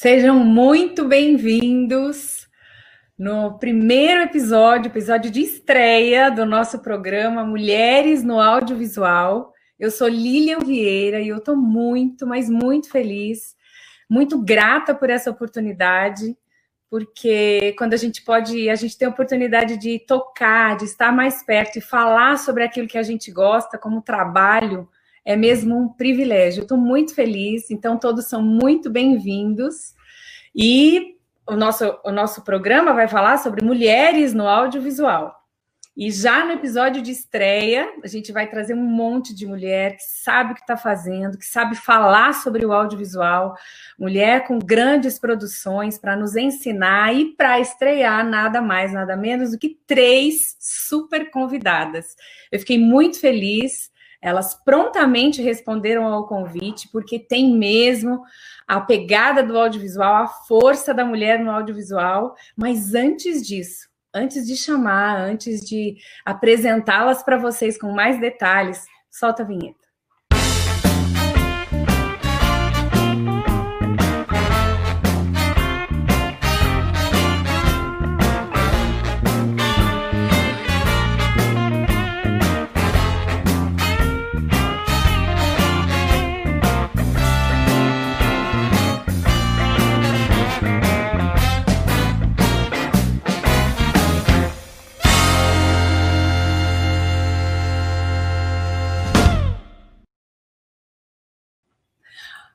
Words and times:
Sejam 0.00 0.38
muito 0.44 1.04
bem-vindos 1.06 2.46
no 3.18 3.58
primeiro 3.58 4.22
episódio, 4.22 4.90
episódio 4.90 5.28
de 5.28 5.40
estreia 5.40 6.30
do 6.30 6.46
nosso 6.46 6.78
programa 6.78 7.42
Mulheres 7.42 8.22
no 8.22 8.38
Audiovisual. 8.38 9.52
Eu 9.76 9.90
sou 9.90 10.06
Lilian 10.06 10.60
Vieira 10.60 11.20
e 11.20 11.26
eu 11.26 11.38
estou 11.38 11.56
muito, 11.56 12.28
mas 12.28 12.48
muito 12.48 12.88
feliz, 12.88 13.56
muito 14.08 14.40
grata 14.40 14.94
por 14.94 15.10
essa 15.10 15.32
oportunidade, 15.32 16.36
porque 16.88 17.74
quando 17.76 17.94
a 17.94 17.96
gente 17.98 18.22
pode, 18.22 18.70
a 18.70 18.76
gente 18.76 18.96
tem 18.96 19.08
a 19.08 19.10
oportunidade 19.10 19.76
de 19.76 19.98
tocar, 19.98 20.76
de 20.76 20.84
estar 20.84 21.10
mais 21.10 21.42
perto 21.42 21.78
e 21.78 21.80
falar 21.80 22.38
sobre 22.38 22.62
aquilo 22.62 22.86
que 22.86 22.98
a 22.98 23.02
gente 23.02 23.32
gosta 23.32 23.76
como 23.76 24.00
trabalho 24.00 24.88
é 25.28 25.36
mesmo 25.36 25.76
um 25.76 25.88
privilégio. 25.90 26.62
Estou 26.62 26.78
muito 26.78 27.14
feliz, 27.14 27.70
então 27.70 27.98
todos 27.98 28.24
são 28.24 28.40
muito 28.40 28.88
bem-vindos. 28.88 29.94
E 30.54 31.16
o 31.46 31.56
nosso, 31.56 31.98
o 32.04 32.12
nosso 32.12 32.42
programa 32.42 32.92
vai 32.92 33.08
falar 33.08 33.38
sobre 33.38 33.64
mulheres 33.64 34.34
no 34.34 34.46
audiovisual. 34.46 35.34
E 35.98 36.12
já 36.12 36.44
no 36.44 36.52
episódio 36.52 37.02
de 37.02 37.10
estreia, 37.10 37.92
a 38.04 38.06
gente 38.06 38.30
vai 38.30 38.48
trazer 38.48 38.72
um 38.72 38.86
monte 38.86 39.34
de 39.34 39.44
mulher 39.44 39.96
que 39.96 40.04
sabe 40.04 40.52
o 40.52 40.54
que 40.54 40.60
está 40.60 40.76
fazendo, 40.76 41.36
que 41.36 41.44
sabe 41.44 41.74
falar 41.74 42.34
sobre 42.34 42.64
o 42.64 42.72
audiovisual, 42.72 43.56
mulher 43.98 44.46
com 44.46 44.60
grandes 44.60 45.18
produções 45.18 45.98
para 45.98 46.14
nos 46.14 46.36
ensinar 46.36 47.12
e 47.16 47.34
para 47.34 47.58
estrear 47.58 48.24
nada 48.24 48.62
mais, 48.62 48.92
nada 48.92 49.16
menos 49.16 49.50
do 49.50 49.58
que 49.58 49.76
três 49.88 50.56
super 50.60 51.32
convidadas. 51.32 52.14
Eu 52.52 52.60
fiquei 52.60 52.78
muito 52.78 53.18
feliz 53.18 53.90
elas 54.20 54.54
prontamente 54.54 55.40
responderam 55.40 56.06
ao 56.06 56.26
convite, 56.26 56.88
porque 56.90 57.18
tem 57.18 57.56
mesmo 57.56 58.22
a 58.66 58.80
pegada 58.80 59.42
do 59.42 59.58
audiovisual, 59.58 60.24
a 60.24 60.26
força 60.26 60.92
da 60.92 61.04
mulher 61.04 61.38
no 61.38 61.50
audiovisual. 61.50 62.34
Mas 62.56 62.94
antes 62.94 63.46
disso, 63.46 63.88
antes 64.12 64.46
de 64.46 64.56
chamar, 64.56 65.16
antes 65.16 65.60
de 65.60 65.96
apresentá-las 66.24 67.22
para 67.22 67.38
vocês 67.38 67.78
com 67.78 67.92
mais 67.92 68.20
detalhes, 68.20 68.84
solta 69.10 69.42
a 69.42 69.46
vinheta. 69.46 69.87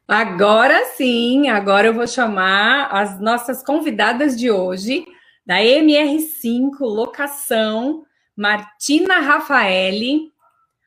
Agora 0.07 0.85
sim, 0.97 1.47
agora 1.47 1.87
eu 1.87 1.93
vou 1.93 2.05
chamar 2.05 2.89
as 2.91 3.19
nossas 3.21 3.63
convidadas 3.63 4.37
de 4.37 4.51
hoje, 4.51 5.05
da 5.45 5.59
MR5 5.59 6.77
Locação, 6.81 8.03
Martina 8.35 9.19
Rafaeli, 9.19 10.31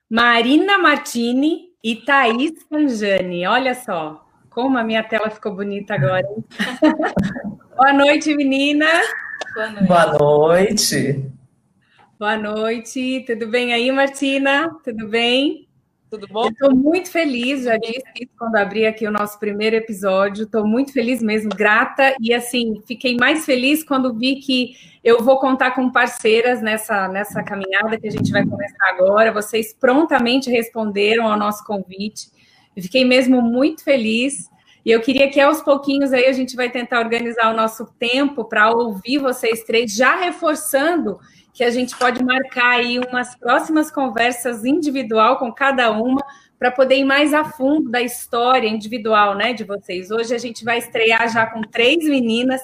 Marina 0.09 0.77
Martini 0.77 1.71
e 1.83 1.97
Thaís 1.97 2.63
Canjani. 2.65 3.47
Olha 3.47 3.75
só 3.75 4.23
como 4.51 4.77
a 4.77 4.85
minha 4.85 5.03
tela 5.03 5.31
ficou 5.31 5.55
bonita 5.55 5.95
agora. 5.95 6.27
Boa 7.77 7.93
noite, 7.93 8.35
meninas. 8.35 9.07
Boa 9.55 9.71
noite. 9.71 9.89
Boa 9.89 10.19
noite. 10.19 11.31
Boa 12.19 12.37
noite. 12.37 13.25
Tudo 13.27 13.49
bem 13.49 13.73
aí, 13.73 13.91
Martina? 13.93 14.71
Tudo 14.83 15.09
bem? 15.09 15.66
Tudo 16.17 16.29
bom? 16.29 16.49
Estou 16.49 16.75
muito 16.75 17.11
feliz, 17.11 17.65
já 17.65 17.77
disse 17.77 18.03
isso 18.19 18.33
quando 18.39 18.57
abri 18.57 18.87
aqui 18.87 19.07
o 19.07 19.11
nosso 19.11 19.39
primeiro 19.39 19.77
episódio. 19.77 20.45
Estou 20.45 20.67
muito 20.67 20.91
feliz 20.91 21.21
mesmo, 21.23 21.51
grata. 21.51 22.17
E 22.19 22.33
assim, 22.33 22.83
fiquei 22.87 23.19
mais 23.21 23.45
feliz 23.45 23.85
quando 23.85 24.15
vi 24.15 24.37
que 24.37 24.73
eu 25.05 25.23
vou 25.23 25.39
contar 25.39 25.73
com 25.73 25.93
parceiras 25.93 26.63
nessa, 26.63 27.07
nessa 27.09 27.43
caminhada 27.43 28.01
que 28.01 28.09
a 28.09 28.11
gente 28.11 28.33
vai 28.33 28.47
começar 28.47 28.89
agora. 28.89 29.31
Vocês 29.31 29.75
prontamente 29.75 30.49
responderam 30.49 31.31
ao 31.31 31.39
nosso 31.39 31.63
convite. 31.67 32.29
Fiquei 32.81 33.05
mesmo 33.05 33.43
muito 33.43 33.85
feliz. 33.85 34.49
E 34.87 34.91
eu 34.93 35.03
queria 35.03 35.29
que 35.29 35.39
aos 35.39 35.61
pouquinhos 35.61 36.15
aí 36.15 36.25
a 36.25 36.33
gente 36.33 36.57
vai 36.57 36.71
tentar 36.71 37.01
organizar 37.01 37.53
o 37.53 37.57
nosso 37.57 37.85
tempo 37.99 38.43
para 38.43 38.71
ouvir 38.71 39.19
vocês 39.19 39.65
três, 39.65 39.93
já 39.93 40.17
reforçando 40.17 41.19
que 41.57 41.65
a 41.65 41.71
gente 41.71 41.97
pode 41.97 42.23
marcar 42.23 42.73
aí 42.73 42.99
umas 42.99 43.35
próximas 43.35 43.91
conversas 43.91 44.63
individual 44.63 45.39
com 45.39 45.51
cada 45.51 45.91
uma 45.91 46.23
para 46.59 46.71
poder 46.71 46.97
ir 46.97 47.05
mais 47.05 47.33
a 47.33 47.45
fundo 47.47 47.91
da 47.91 48.03
história 48.03 48.69
individual, 48.69 49.35
né, 49.35 49.55
de 49.55 49.65
vocês. 49.65 50.11
Hoje 50.11 50.35
a 50.35 50.39
gente 50.39 50.63
vai 50.63 50.77
estrear 50.77 51.33
já 51.33 51.47
com 51.47 51.63
três 51.63 52.05
meninas 52.05 52.61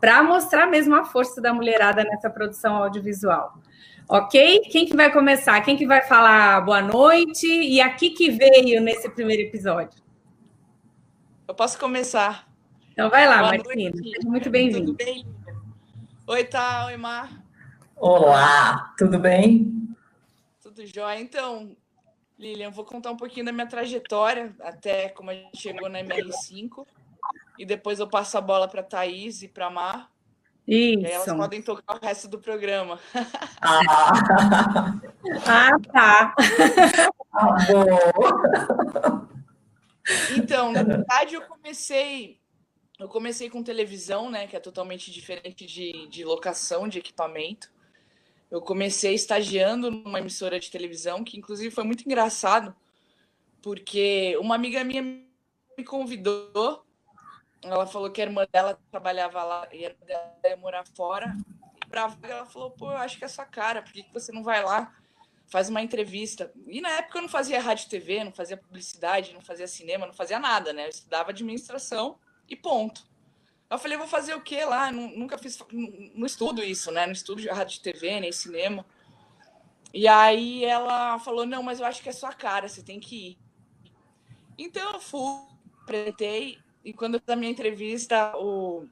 para 0.00 0.22
mostrar 0.22 0.68
mesmo 0.68 0.94
a 0.94 1.04
força 1.04 1.40
da 1.40 1.52
mulherada 1.52 2.04
nessa 2.04 2.30
produção 2.30 2.76
audiovisual. 2.76 3.58
Ok? 4.08 4.60
Quem 4.70 4.86
que 4.86 4.94
vai 4.94 5.12
começar? 5.12 5.60
Quem 5.62 5.76
que 5.76 5.84
vai 5.84 6.02
falar 6.02 6.60
boa 6.60 6.80
noite? 6.80 7.48
E 7.48 7.80
aqui 7.80 8.10
que 8.10 8.30
veio 8.30 8.80
nesse 8.80 9.10
primeiro 9.10 9.42
episódio? 9.42 10.00
Eu 11.48 11.54
posso 11.54 11.76
começar. 11.80 12.48
Então 12.92 13.10
vai 13.10 13.26
lá, 13.26 13.38
boa 13.38 13.48
Martina. 13.48 13.96
Seja 13.96 14.20
muito 14.22 14.48
bem-vindo. 14.48 14.94
Bem? 14.94 15.26
Oi, 16.28 16.44
tá, 16.44 16.86
oi, 16.86 16.96
Mar. 16.96 17.39
Olá, 18.02 18.94
tudo 18.96 19.18
bem? 19.18 19.94
Tudo 20.62 20.86
jóia. 20.86 21.20
Então, 21.20 21.76
Lilian, 22.38 22.70
vou 22.70 22.82
contar 22.82 23.10
um 23.10 23.16
pouquinho 23.16 23.44
da 23.44 23.52
minha 23.52 23.66
trajetória 23.66 24.56
até 24.60 25.10
como 25.10 25.28
a 25.28 25.34
gente 25.34 25.58
chegou 25.58 25.86
na 25.86 26.00
MR5 26.00 26.86
e 27.58 27.66
depois 27.66 28.00
eu 28.00 28.08
passo 28.08 28.38
a 28.38 28.40
bola 28.40 28.66
para 28.66 28.80
a 28.80 28.84
Thaís 28.84 29.42
e 29.42 29.48
para 29.48 29.66
a 29.66 29.70
Mar. 29.70 30.10
Isso. 30.66 31.06
elas 31.06 31.26
podem 31.26 31.60
tocar 31.60 31.96
o 31.96 32.00
resto 32.02 32.26
do 32.26 32.38
programa. 32.38 32.98
Ah, 33.60 34.98
ah 35.46 35.78
tá. 35.92 36.34
Ah, 37.34 37.56
bom. 37.68 39.28
Então, 40.38 40.72
na 40.72 40.82
verdade, 40.82 41.34
eu 41.34 41.42
comecei 41.42 42.40
eu 42.98 43.08
comecei 43.08 43.50
com 43.50 43.62
televisão, 43.62 44.30
né, 44.30 44.46
que 44.46 44.56
é 44.56 44.60
totalmente 44.60 45.10
diferente 45.10 45.66
de, 45.66 46.06
de 46.08 46.24
locação 46.24 46.88
de 46.88 46.98
equipamento. 46.98 47.70
Eu 48.50 48.60
comecei 48.60 49.14
estagiando 49.14 49.90
numa 49.90 50.18
emissora 50.18 50.58
de 50.58 50.70
televisão, 50.70 51.22
que 51.22 51.38
inclusive 51.38 51.72
foi 51.72 51.84
muito 51.84 52.04
engraçado, 52.04 52.74
porque 53.62 54.36
uma 54.38 54.54
amiga 54.54 54.82
minha 54.82 55.02
me 55.02 55.84
convidou, 55.84 56.84
ela 57.62 57.86
falou 57.86 58.10
que 58.10 58.20
a 58.20 58.24
irmã 58.24 58.46
dela 58.50 58.78
trabalhava 58.90 59.42
lá 59.44 59.68
e 59.72 59.86
a 59.86 59.90
dela 60.04 60.34
ia 60.44 60.56
morar 60.56 60.84
fora. 60.96 61.36
E 61.84 61.88
pra 61.88 62.12
ela 62.22 62.46
falou: 62.46 62.70
pô, 62.70 62.90
eu 62.90 62.96
acho 62.96 63.18
que 63.18 63.24
é 63.24 63.26
essa 63.26 63.44
cara, 63.44 63.82
por 63.82 63.92
que 63.92 64.04
você 64.12 64.32
não 64.32 64.42
vai 64.42 64.64
lá? 64.64 64.94
Faz 65.46 65.68
uma 65.68 65.82
entrevista. 65.82 66.52
E 66.66 66.80
na 66.80 66.90
época 66.90 67.18
eu 67.18 67.22
não 67.22 67.28
fazia 67.28 67.60
rádio 67.60 67.88
TV, 67.88 68.24
não 68.24 68.32
fazia 68.32 68.56
publicidade, 68.56 69.34
não 69.34 69.40
fazia 69.40 69.66
cinema, 69.66 70.06
não 70.06 70.14
fazia 70.14 70.38
nada, 70.38 70.72
né? 70.72 70.86
Eu 70.86 70.90
estudava 70.90 71.30
administração 71.30 72.18
e 72.48 72.56
ponto. 72.56 73.09
Eu 73.70 73.78
falei, 73.78 73.96
vou 73.96 74.06
fazer 74.06 74.34
o 74.34 74.40
quê 74.40 74.64
lá? 74.64 74.90
Nunca 74.90 75.38
fiz, 75.38 75.58
não 76.14 76.26
estudo 76.26 76.62
isso, 76.62 76.90
né? 76.90 77.06
Não 77.06 77.12
estudo 77.12 77.46
rádio 77.48 77.74
de 77.74 77.80
TV, 77.80 78.18
nem 78.20 78.32
cinema. 78.32 78.84
E 79.94 80.08
aí 80.08 80.64
ela 80.64 81.18
falou, 81.20 81.46
não, 81.46 81.62
mas 81.62 81.80
eu 81.80 81.86
acho 81.86 82.02
que 82.02 82.08
é 82.08 82.12
sua 82.12 82.32
cara, 82.32 82.68
você 82.68 82.82
tem 82.82 82.98
que 82.98 83.30
ir. 83.30 83.38
Então 84.58 84.92
eu 84.92 85.00
fui, 85.00 85.40
apresentei, 85.82 86.58
e 86.84 86.92
quando 86.92 87.14
eu 87.14 87.20
fiz 87.20 87.28
a 87.28 87.36
minha 87.36 87.50
entrevista, 87.50 88.36
o, 88.36 88.88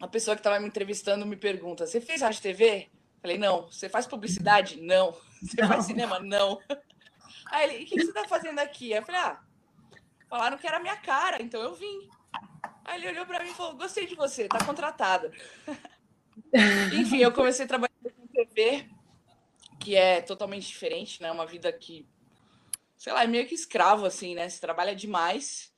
a 0.00 0.08
pessoa 0.08 0.34
que 0.34 0.40
estava 0.40 0.60
me 0.60 0.66
entrevistando 0.66 1.26
me 1.26 1.36
pergunta, 1.36 1.86
você 1.86 2.00
fez 2.00 2.22
rádio 2.22 2.42
TV? 2.42 2.88
Falei, 3.20 3.38
não. 3.38 3.66
Você 3.66 3.88
faz 3.88 4.06
publicidade? 4.06 4.80
Não. 4.80 5.14
Você 5.42 5.60
não. 5.60 5.68
faz 5.68 5.86
cinema? 5.86 6.18
Não. 6.20 6.60
Aí 7.46 7.74
ele, 7.74 7.84
o 7.84 7.86
que 7.86 8.00
você 8.00 8.08
está 8.08 8.26
fazendo 8.26 8.58
aqui? 8.58 8.92
Eu 8.92 9.02
falei, 9.02 9.20
ah, 9.20 9.40
falaram 10.28 10.56
que 10.56 10.66
era 10.66 10.78
a 10.78 10.80
minha 10.80 10.96
cara, 10.96 11.42
então 11.42 11.60
eu 11.60 11.74
vim. 11.74 12.08
Aí 12.86 13.00
ele 13.00 13.08
olhou 13.08 13.26
para 13.26 13.42
mim 13.42 13.50
e 13.50 13.54
falou: 13.54 13.76
Gostei 13.76 14.06
de 14.06 14.14
você, 14.14 14.48
tá 14.48 14.64
contratada. 14.64 15.32
Enfim, 16.94 17.18
eu 17.18 17.32
comecei 17.32 17.64
a 17.64 17.68
trabalhar 17.68 17.92
com 18.16 18.26
TV, 18.28 18.88
que 19.80 19.96
é 19.96 20.20
totalmente 20.22 20.68
diferente, 20.68 21.20
né? 21.20 21.30
Uma 21.32 21.46
vida 21.46 21.72
que, 21.72 22.06
sei 22.96 23.12
lá, 23.12 23.24
é 23.24 23.26
meio 23.26 23.46
que 23.46 23.54
escravo, 23.54 24.06
assim, 24.06 24.34
né? 24.34 24.48
Você 24.48 24.60
trabalha 24.60 24.94
demais. 24.94 25.74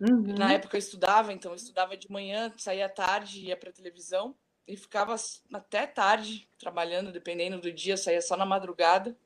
Uhum. 0.00 0.34
Na 0.38 0.52
época 0.52 0.76
eu 0.76 0.78
estudava, 0.78 1.32
então 1.32 1.50
eu 1.50 1.56
estudava 1.56 1.96
de 1.96 2.10
manhã, 2.10 2.52
saía 2.56 2.88
tarde, 2.88 3.40
ia 3.40 3.56
para 3.56 3.72
televisão 3.72 4.34
e 4.66 4.76
ficava 4.76 5.16
até 5.52 5.86
tarde 5.86 6.48
trabalhando, 6.58 7.12
dependendo 7.12 7.60
do 7.60 7.72
dia, 7.72 7.96
saía 7.96 8.22
só 8.22 8.36
na 8.36 8.46
madrugada. 8.46 9.16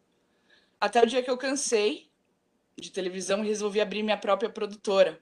Até 0.81 1.03
o 1.03 1.07
dia 1.07 1.23
que 1.23 1.31
eu 1.31 1.37
cansei 1.37 2.11
de 2.77 2.91
televisão 2.91 3.45
e 3.45 3.49
resolvi 3.49 3.81
abrir 3.81 4.03
minha 4.03 4.17
própria 4.17 4.49
produtora. 4.49 5.21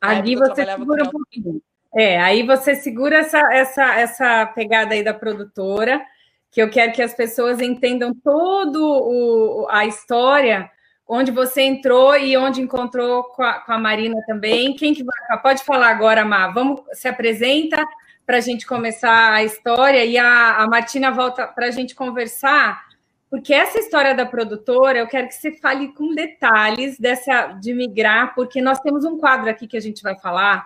Ali 0.00 0.36
você 0.36 0.64
segura 0.64 1.04
um 1.04 1.10
pouquinho. 1.10 1.62
É, 1.96 2.20
aí 2.20 2.42
você 2.42 2.74
segura 2.74 3.18
essa, 3.18 3.40
essa, 3.52 3.94
essa 3.94 4.46
pegada 4.46 4.94
aí 4.94 5.04
da 5.04 5.14
produtora, 5.14 6.04
que 6.50 6.60
eu 6.60 6.68
quero 6.68 6.92
que 6.92 7.02
as 7.02 7.14
pessoas 7.14 7.60
entendam 7.60 8.12
todo 8.12 9.66
a 9.70 9.86
história, 9.86 10.70
onde 11.06 11.30
você 11.30 11.62
entrou 11.62 12.16
e 12.16 12.36
onde 12.36 12.60
encontrou 12.60 13.24
com 13.24 13.42
a, 13.42 13.60
com 13.60 13.72
a 13.72 13.78
Marina 13.78 14.16
também. 14.26 14.74
Quem 14.74 14.92
que 14.92 15.04
vai? 15.04 15.40
Pode 15.40 15.62
falar 15.62 15.88
agora, 15.88 16.24
Má. 16.24 16.48
Vamos, 16.48 16.80
se 16.92 17.06
apresenta 17.06 17.84
para 18.26 18.38
a 18.38 18.40
gente 18.40 18.66
começar 18.66 19.32
a 19.32 19.44
história 19.44 20.04
e 20.04 20.16
a, 20.16 20.56
a 20.56 20.66
Martina 20.66 21.10
volta 21.10 21.46
para 21.46 21.66
a 21.66 21.70
gente 21.70 21.94
conversar, 21.94 22.84
porque 23.34 23.52
essa 23.52 23.80
história 23.80 24.14
da 24.14 24.24
produtora, 24.24 24.96
eu 24.96 25.08
quero 25.08 25.26
que 25.26 25.34
você 25.34 25.50
fale 25.50 25.88
com 25.88 26.14
detalhes 26.14 26.96
dessa 27.00 27.46
de 27.48 27.74
migrar, 27.74 28.32
porque 28.32 28.62
nós 28.62 28.78
temos 28.78 29.04
um 29.04 29.18
quadro 29.18 29.50
aqui 29.50 29.66
que 29.66 29.76
a 29.76 29.80
gente 29.80 30.04
vai 30.04 30.16
falar 30.16 30.64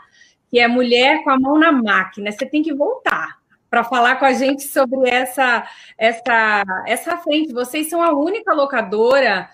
que 0.50 0.58
é 0.58 0.68
Mulher 0.68 1.24
com 1.24 1.30
a 1.30 1.40
Mão 1.40 1.58
na 1.58 1.72
Máquina. 1.72 2.30
Você 2.30 2.44
tem 2.44 2.62
que 2.62 2.74
voltar 2.74 3.38
para 3.70 3.82
falar 3.82 4.16
com 4.16 4.26
a 4.26 4.34
gente 4.34 4.64
sobre 4.64 5.08
essa, 5.08 5.66
essa, 5.96 6.62
essa 6.86 7.16
frente. 7.16 7.54
Vocês 7.54 7.88
são 7.88 8.02
a 8.02 8.12
única 8.12 8.52
locadora 8.52 9.48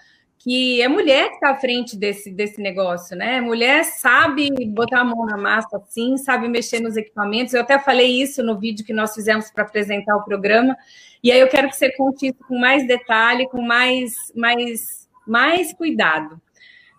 que 0.45 0.83
é 0.83 0.89
mulher 0.89 1.31
que 1.31 1.37
está 1.37 1.53
à 1.53 1.57
frente 1.57 1.97
desse, 1.97 2.31
desse 2.31 2.61
negócio, 2.61 3.17
né? 3.17 3.41
Mulher 3.41 3.83
sabe 3.83 4.51
botar 4.67 5.01
a 5.01 5.05
mão 5.05 5.25
na 5.25 5.39
massa, 5.39 5.83
sim, 5.89 6.19
sabe 6.19 6.49
mexer 6.49 6.81
nos 6.81 6.99
equipamentos. 6.99 7.55
Eu 7.55 7.63
até 7.63 7.79
falei 7.79 8.21
isso 8.21 8.43
no 8.43 8.59
vídeo 8.59 8.85
que 8.85 8.93
nós 8.93 9.15
fizemos 9.15 9.51
para 9.51 9.65
apresentar 9.65 10.15
o 10.15 10.23
programa. 10.23 10.77
E 11.23 11.33
aí 11.33 11.41
eu 11.41 11.49
quero 11.49 11.71
que 11.71 11.77
você 11.77 11.91
conte 11.97 12.27
isso 12.27 12.45
com 12.47 12.59
mais 12.59 12.87
detalhe, 12.87 13.49
com 13.49 13.63
mais, 13.63 14.13
mais, 14.37 15.09
mais 15.27 15.73
cuidado. 15.73 16.39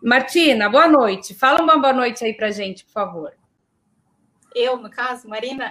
Martina, 0.02 0.68
boa 0.68 0.88
noite. 0.88 1.36
Fala 1.36 1.62
uma 1.62 1.78
boa 1.78 1.94
noite 1.94 2.26
aí 2.26 2.34
para 2.34 2.50
gente, 2.50 2.84
por 2.86 2.94
favor. 2.94 3.32
Eu, 4.56 4.78
no 4.78 4.90
caso, 4.90 5.30
Marina? 5.30 5.70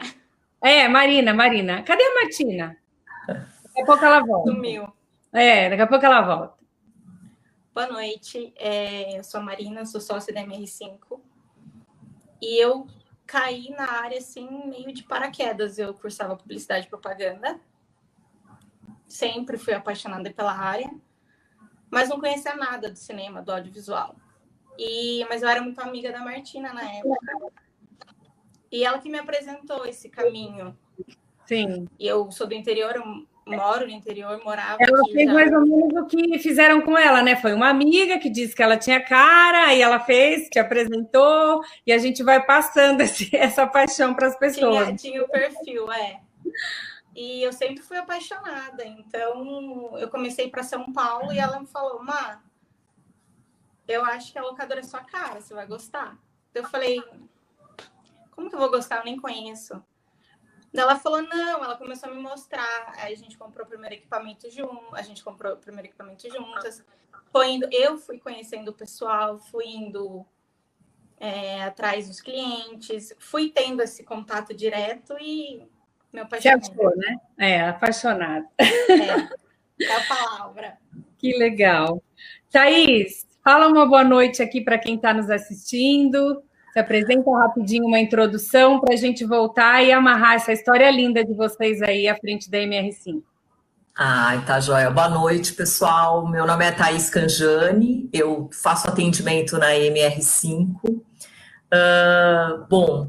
É, 0.63 0.87
Marina, 0.87 1.35
Marina. 1.35 1.83
Cadê 1.83 2.05
a 2.05 2.23
Martina? 2.23 2.77
Daqui 3.27 3.81
a 3.83 3.85
pouco 3.85 4.05
ela 4.05 4.21
volta. 4.21 4.53
Sumiu. 4.53 4.87
É, 5.33 5.69
daqui 5.71 5.83
a 5.83 5.87
pouco 5.89 6.07
ela 6.07 6.21
volta. 6.21 6.54
Boa 7.75 7.89
noite, 7.89 8.55
é, 8.57 9.19
eu 9.19 9.25
sou 9.25 9.41
a 9.41 9.43
Marina, 9.43 9.85
sou 9.85 10.01
sócia 10.01 10.33
da 10.33 10.41
MR5. 10.43 11.21
E 12.41 12.57
eu 12.57 12.87
caí 13.27 13.71
na 13.71 13.91
área, 14.01 14.19
assim, 14.19 14.49
meio 14.69 14.93
de 14.93 15.03
paraquedas. 15.03 15.77
Eu 15.77 15.93
cursava 15.93 16.37
publicidade 16.37 16.87
e 16.87 16.89
propaganda. 16.89 17.61
Sempre 19.09 19.59
fui 19.59 19.75
apaixonada 19.75 20.33
pela 20.33 20.57
área. 20.57 20.89
Mas 21.91 22.09
não 22.09 22.21
conhecia 22.21 22.55
nada 22.55 22.89
do 22.89 22.97
cinema, 22.97 23.43
do 23.43 23.51
audiovisual. 23.51 24.15
E, 24.79 25.27
mas 25.29 25.43
eu 25.43 25.49
era 25.49 25.61
muito 25.61 25.81
amiga 25.81 26.13
da 26.13 26.21
Martina 26.21 26.73
na 26.73 26.89
época. 26.89 27.53
E 28.71 28.85
ela 28.85 29.01
que 29.01 29.11
me 29.11 29.19
apresentou 29.19 29.85
esse 29.85 30.09
caminho. 30.09 30.79
Sim. 31.45 31.89
E 31.99 32.07
eu 32.07 32.31
sou 32.31 32.47
do 32.47 32.55
interior, 32.55 32.95
moro 33.47 33.87
no 33.87 33.93
interior, 33.93 34.41
morava. 34.45 34.79
Ela 34.81 35.05
fez 35.13 35.27
já. 35.27 35.33
mais 35.33 35.53
ou 35.53 35.61
menos 35.61 36.03
o 36.03 36.07
que 36.07 36.39
fizeram 36.39 36.81
com 36.81 36.97
ela, 36.97 37.23
né? 37.23 37.37
Foi 37.37 37.53
uma 37.53 37.69
amiga 37.69 38.19
que 38.19 38.31
disse 38.31 38.55
que 38.55 38.63
ela 38.63 38.77
tinha 38.77 39.01
cara, 39.01 39.75
e 39.75 39.83
ela 39.83 40.01
fez, 40.01 40.49
te 40.49 40.59
apresentou, 40.59 41.63
e 41.87 41.93
a 41.93 41.99
gente 41.99 42.23
vai 42.23 42.45
passando 42.45 43.01
esse, 43.03 43.35
essa 43.37 43.67
paixão 43.67 44.15
para 44.15 44.29
as 44.29 44.37
pessoas. 44.37 44.87
Tinha, 44.87 44.97
tinha 44.97 45.23
o 45.23 45.29
perfil, 45.29 45.91
é. 45.93 46.21
E 47.15 47.43
eu 47.43 47.53
sempre 47.53 47.83
fui 47.83 47.97
apaixonada. 47.97 48.85
Então, 48.85 49.97
eu 49.99 50.09
comecei 50.09 50.49
para 50.49 50.63
São 50.63 50.93
Paulo 50.93 51.33
e 51.33 51.39
ela 51.39 51.61
me 51.61 51.67
falou: 51.67 52.03
Má, 52.03 52.41
eu 53.87 54.05
acho 54.05 54.33
que 54.33 54.39
a 54.39 54.43
locadora 54.43 54.81
é 54.81 54.83
sua 54.83 55.01
cara, 55.01 55.41
você 55.41 55.55
vai 55.55 55.67
gostar. 55.67 56.17
Eu 56.55 56.65
falei: 56.65 57.03
como 58.35 58.49
que 58.49 58.55
eu 58.55 58.59
vou 58.59 58.71
gostar? 58.71 58.99
Eu 58.99 59.05
nem 59.05 59.19
conheço. 59.19 59.83
Ela 60.75 60.97
falou, 60.97 61.23
não, 61.23 61.65
ela 61.65 61.77
começou 61.77 62.11
a 62.11 62.13
me 62.13 62.21
mostrar. 62.21 62.93
Aí 62.99 63.13
a 63.13 63.17
gente 63.17 63.39
comprou 63.39 63.65
o 63.65 63.69
primeiro 63.69 63.95
equipamento 63.95 64.51
junto, 64.51 64.95
a 64.95 65.03
gente 65.03 65.23
comprou 65.23 65.55
o 65.55 65.57
primeiro 65.57 65.89
equipamento 65.89 66.29
juntas. 66.29 66.85
Foi 67.31 67.51
indo, 67.51 67.69
eu 67.71 67.97
fui 67.97 68.19
conhecendo 68.19 68.69
o 68.69 68.75
pessoal, 68.75 69.39
fui 69.39 69.67
indo 69.67 70.27
é, 71.19 71.63
atrás 71.63 72.09
dos 72.09 72.21
clientes, 72.21 73.15
fui 73.19 73.51
tendo 73.51 73.83
esse 73.83 74.05
contato 74.05 74.53
direto 74.53 75.17
e 75.21 75.67
meu 76.13 76.25
apaixonei. 76.25 76.63
Se 76.63 76.71
achou, 76.71 76.97
né? 76.97 77.17
É, 77.39 77.61
apaixonada. 77.63 78.49
É, 78.59 79.85
é 79.85 79.97
a 79.97 80.05
palavra. 80.07 80.79
Que 81.19 81.37
legal. 81.39 82.03
Thaís, 82.51 83.27
fala 83.43 83.69
uma 83.69 83.87
boa 83.87 84.05
noite 84.05 84.43
aqui 84.43 84.61
para 84.61 84.79
quem 84.79 84.97
está 84.97 85.15
nos 85.15 85.31
assistindo. 85.31 86.43
Se 86.75 86.81
apresenta 86.81 87.31
rapidinho 87.31 87.87
uma 87.87 88.01
introdução 88.01 88.81
para 88.81 88.95
a 88.95 88.97
gente 88.97 89.25
voltar 89.25 89.85
e 89.85 89.93
amarrar 89.93 90.35
essa 90.35 90.53
história 90.53 90.91
linda 90.91 91.25
de 91.25 91.33
vocês 91.33 91.81
aí 91.81 92.09
à 92.09 92.17
frente 92.17 92.51
da 92.51 92.59
MR5. 92.59 93.23
Ai, 93.97 94.45
tá 94.45 94.59
joia. 94.59 94.91
Boa 94.91 95.09
noite, 95.09 95.53
pessoal. 95.53 96.27
Meu 96.29 96.45
nome 96.45 96.65
é 96.65 96.73
Thaís 96.73 97.09
Canjani, 97.09 98.11
eu 98.13 98.51
faço 98.53 98.89
atendimento 98.89 99.57
na 99.57 99.69
MR5. 99.69 100.75
Uh, 100.85 102.67
bom, 102.69 103.09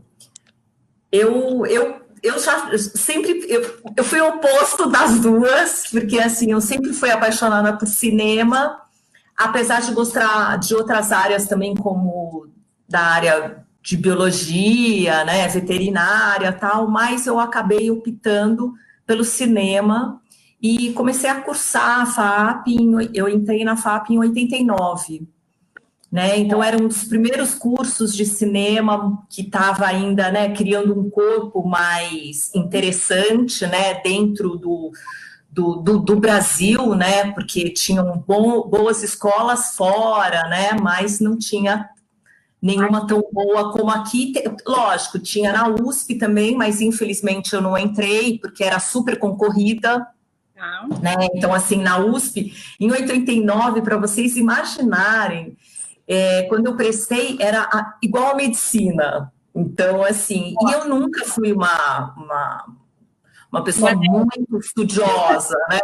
eu, 1.11 1.65
eu, 1.65 2.01
eu 2.21 2.39
já 2.39 2.77
sempre 2.77 3.47
eu, 3.49 3.79
eu 3.97 4.03
fui 4.03 4.21
oposto 4.21 4.91
das 4.91 5.19
duas, 5.19 5.87
porque 5.89 6.19
assim, 6.19 6.51
eu 6.51 6.61
sempre 6.61 6.93
fui 6.93 7.09
apaixonada 7.09 7.75
por 7.75 7.87
cinema, 7.87 8.79
apesar 9.35 9.81
de 9.81 9.91
gostar 9.91 10.55
de 10.59 10.75
outras 10.75 11.11
áreas 11.11 11.47
também, 11.47 11.73
como 11.73 12.53
da 12.95 13.01
área 13.01 13.65
de 13.83 13.97
biologia, 13.97 15.25
né, 15.25 15.45
veterinária, 15.49 16.53
tal, 16.53 16.89
mas 16.89 17.27
eu 17.27 17.37
acabei 17.37 17.91
optando 17.91 18.71
pelo 19.05 19.25
cinema 19.25 20.21
e 20.61 20.93
comecei 20.93 21.29
a 21.29 21.41
cursar 21.41 22.01
a 22.01 22.05
FAP, 22.05 22.69
em, 22.69 23.09
eu 23.13 23.27
entrei 23.27 23.65
na 23.65 23.75
FAP 23.75 24.11
em 24.11 24.17
89, 24.17 25.27
né, 26.09 26.39
então 26.39 26.63
era 26.63 26.81
um 26.81 26.87
dos 26.87 27.03
primeiros 27.03 27.53
cursos 27.53 28.15
de 28.15 28.25
cinema 28.25 29.25
que 29.29 29.41
estava 29.41 29.85
ainda, 29.85 30.31
né, 30.31 30.53
criando 30.53 30.97
um 30.97 31.09
corpo 31.09 31.67
mais 31.67 32.55
interessante, 32.55 33.67
né, 33.67 33.95
dentro 34.01 34.55
do, 34.55 34.93
do, 35.51 35.75
do, 35.75 35.99
do, 35.99 36.15
Brasil, 36.15 36.95
né? 36.95 37.31
Porque 37.31 37.69
tinham 37.69 38.21
bo, 38.27 38.65
boas 38.65 39.03
escolas 39.03 39.73
fora, 39.73 40.49
né? 40.49 40.73
Mas 40.81 41.21
não 41.21 41.37
tinha 41.37 41.89
nenhuma 42.61 43.05
tão 43.05 43.23
boa 43.31 43.71
como 43.71 43.89
aqui. 43.89 44.33
Lógico, 44.65 45.19
tinha 45.19 45.51
na 45.51 45.67
USP 45.69 46.15
também, 46.15 46.55
mas 46.55 46.81
infelizmente 46.81 47.53
eu 47.53 47.61
não 47.61 47.77
entrei, 47.77 48.39
porque 48.39 48.63
era 48.63 48.79
super 48.79 49.19
concorrida. 49.19 50.07
Né? 51.01 51.15
Então, 51.33 51.53
assim, 51.53 51.81
na 51.81 51.99
USP, 51.99 52.53
em 52.79 52.91
89, 52.91 53.81
para 53.81 53.97
vocês 53.97 54.37
imaginarem, 54.37 55.55
é, 56.07 56.43
quando 56.43 56.67
eu 56.67 56.75
prestei, 56.75 57.37
era 57.39 57.61
a, 57.63 57.97
igual 58.01 58.31
a 58.31 58.35
medicina. 58.35 59.31
Então, 59.53 60.03
assim, 60.03 60.53
e 60.61 60.71
eu 60.71 60.87
nunca 60.87 61.23
fui 61.25 61.53
uma, 61.53 62.13
uma, 62.17 62.65
uma 63.51 63.63
pessoa 63.63 63.93
muito 63.95 64.57
estudiosa, 64.57 65.55
né? 65.69 65.79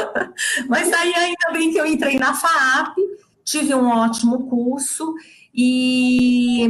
Mas 0.68 0.92
aí 0.92 1.14
ainda 1.14 1.52
bem 1.52 1.72
que 1.72 1.78
eu 1.78 1.86
entrei 1.86 2.18
na 2.18 2.34
FAAP, 2.34 2.96
tive 3.44 3.74
um 3.74 3.88
ótimo 3.88 4.48
curso 4.48 5.14
e, 5.56 6.68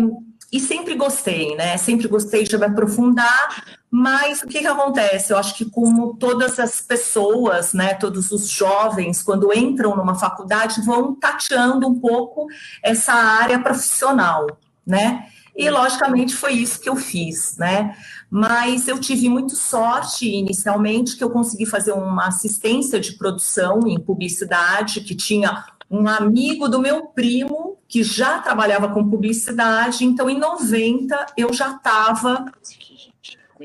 e 0.52 0.60
sempre 0.60 0.94
gostei, 0.94 1.56
né? 1.56 1.76
Sempre 1.76 2.06
gostei 2.06 2.44
de 2.44 2.56
me 2.56 2.66
aprofundar, 2.66 3.64
mas 3.90 4.42
o 4.42 4.46
que, 4.46 4.60
que 4.60 4.66
acontece? 4.66 5.32
Eu 5.32 5.38
acho 5.38 5.54
que 5.56 5.64
como 5.64 6.14
todas 6.14 6.58
as 6.60 6.80
pessoas, 6.80 7.72
né, 7.72 7.94
todos 7.94 8.30
os 8.30 8.48
jovens, 8.48 9.22
quando 9.22 9.52
entram 9.52 9.96
numa 9.96 10.14
faculdade, 10.14 10.82
vão 10.82 11.14
tateando 11.14 11.88
um 11.88 11.98
pouco 11.98 12.46
essa 12.82 13.12
área 13.12 13.58
profissional, 13.58 14.46
né? 14.86 15.26
E 15.56 15.70
logicamente 15.70 16.34
foi 16.34 16.52
isso 16.52 16.78
que 16.78 16.88
eu 16.88 16.96
fiz, 16.96 17.56
né? 17.56 17.96
Mas 18.30 18.86
eu 18.86 19.00
tive 19.00 19.28
muito 19.28 19.56
sorte 19.56 20.28
inicialmente 20.28 21.16
que 21.16 21.24
eu 21.24 21.30
consegui 21.30 21.64
fazer 21.64 21.92
uma 21.92 22.28
assistência 22.28 23.00
de 23.00 23.12
produção 23.12 23.80
em 23.86 23.98
publicidade 23.98 25.00
que 25.00 25.14
tinha 25.14 25.64
um 25.90 26.06
amigo 26.06 26.68
do 26.68 26.78
meu 26.78 27.06
primo 27.06 27.75
que 27.88 28.02
já 28.02 28.38
trabalhava 28.38 28.88
com 28.88 29.08
publicidade, 29.08 30.04
então 30.04 30.28
em 30.28 30.38
90 30.38 31.26
eu 31.36 31.52
já 31.52 31.76
estava 31.76 32.46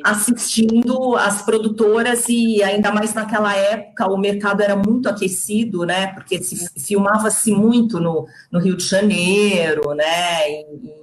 assistindo 0.03 1.15
as 1.17 1.41
produtoras 1.41 2.29
e 2.29 2.63
ainda 2.63 2.91
mais 2.91 3.13
naquela 3.13 3.53
época 3.53 4.07
o 4.07 4.17
mercado 4.17 4.61
era 4.61 4.75
muito 4.75 5.09
aquecido, 5.09 5.85
né? 5.85 6.07
Porque 6.13 6.41
se 6.41 6.69
filmava-se 6.79 7.51
muito 7.51 7.99
no, 7.99 8.25
no, 8.49 8.59
Rio 8.59 8.77
de 8.77 8.85
Janeiro, 8.85 9.93
né? 9.93 10.49
Em, 10.49 10.93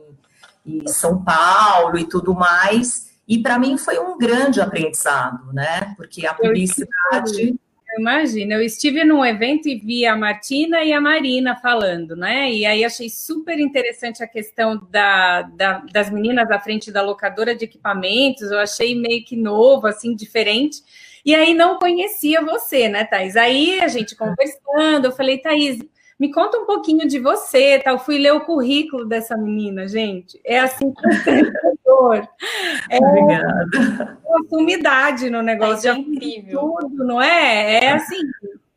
em 0.67 0.89
São 0.89 1.23
Paulo 1.23 1.99
e 1.99 2.05
tudo 2.05 2.35
mais. 2.35 3.09
E 3.27 3.39
para 3.39 3.59
mim 3.59 3.77
foi 3.77 3.99
um 3.99 4.17
grande 4.17 4.61
aprendizado, 4.61 5.53
né? 5.53 5.95
Porque 5.97 6.27
a 6.27 6.33
publicidade 6.33 7.59
Eu 7.91 8.01
imagino. 8.01 8.53
Eu 8.53 8.63
estive 8.63 9.03
num 9.05 9.25
evento 9.25 9.69
e 9.69 9.77
vi 9.77 10.05
a 10.05 10.15
Martina 10.15 10.85
e 10.85 10.93
a 10.93 11.01
Marina 11.01 11.57
falando, 11.57 12.15
né? 12.15 12.53
E 12.53 12.67
aí 12.67 12.85
achei 12.85 13.09
super 13.09 13.59
interessante 13.59 14.23
a 14.23 14.27
questão 14.27 14.87
da, 14.91 15.43
da, 15.43 15.79
das 15.93 16.11
meninas 16.11 16.51
à 16.51 16.61
frente 16.61 16.93
da 16.93 17.03
locadora 17.03 17.55
de 17.55 17.65
equipamentos. 17.65 18.51
Eu 18.51 18.59
achei 18.59 18.95
meio 18.95 19.25
que 19.25 19.37
novo, 19.37 19.87
assim, 19.87 20.15
diferente. 20.15 20.83
E 21.25 21.35
aí 21.35 21.55
não 21.55 21.79
conhecia 21.79 22.43
você, 22.43 22.89
né, 22.89 23.05
Thais? 23.05 23.37
Aí 23.37 23.81
a 23.81 23.89
gente 23.89 24.15
conversando, 24.17 25.07
eu 25.07 25.13
falei, 25.13 25.39
Thais, 25.39 25.79
me 26.19 26.33
conta 26.33 26.59
um 26.59 26.67
pouquinho 26.67 27.07
de 27.07 27.21
você, 27.21 27.79
tá? 27.79 27.93
Eu 27.93 27.99
fui 27.99 28.19
ler 28.19 28.33
o 28.33 28.41
currículo 28.41 29.07
dessa 29.07 29.37
menina, 29.37 29.87
gente. 29.87 30.41
É 30.45 30.59
assim, 30.59 30.93
constrangedor. 30.93 32.29
É 32.91 32.99
Obrigada. 32.99 34.19
uma 34.27 34.49
sumidade 34.49 35.31
no 35.31 35.43
negócio. 35.43 35.91
É 35.91 35.95
incrível. 35.95 36.61
Tudo, 36.61 37.05
não 37.05 37.23
é? 37.23 37.85
É 37.85 37.93
assim. 37.93 38.21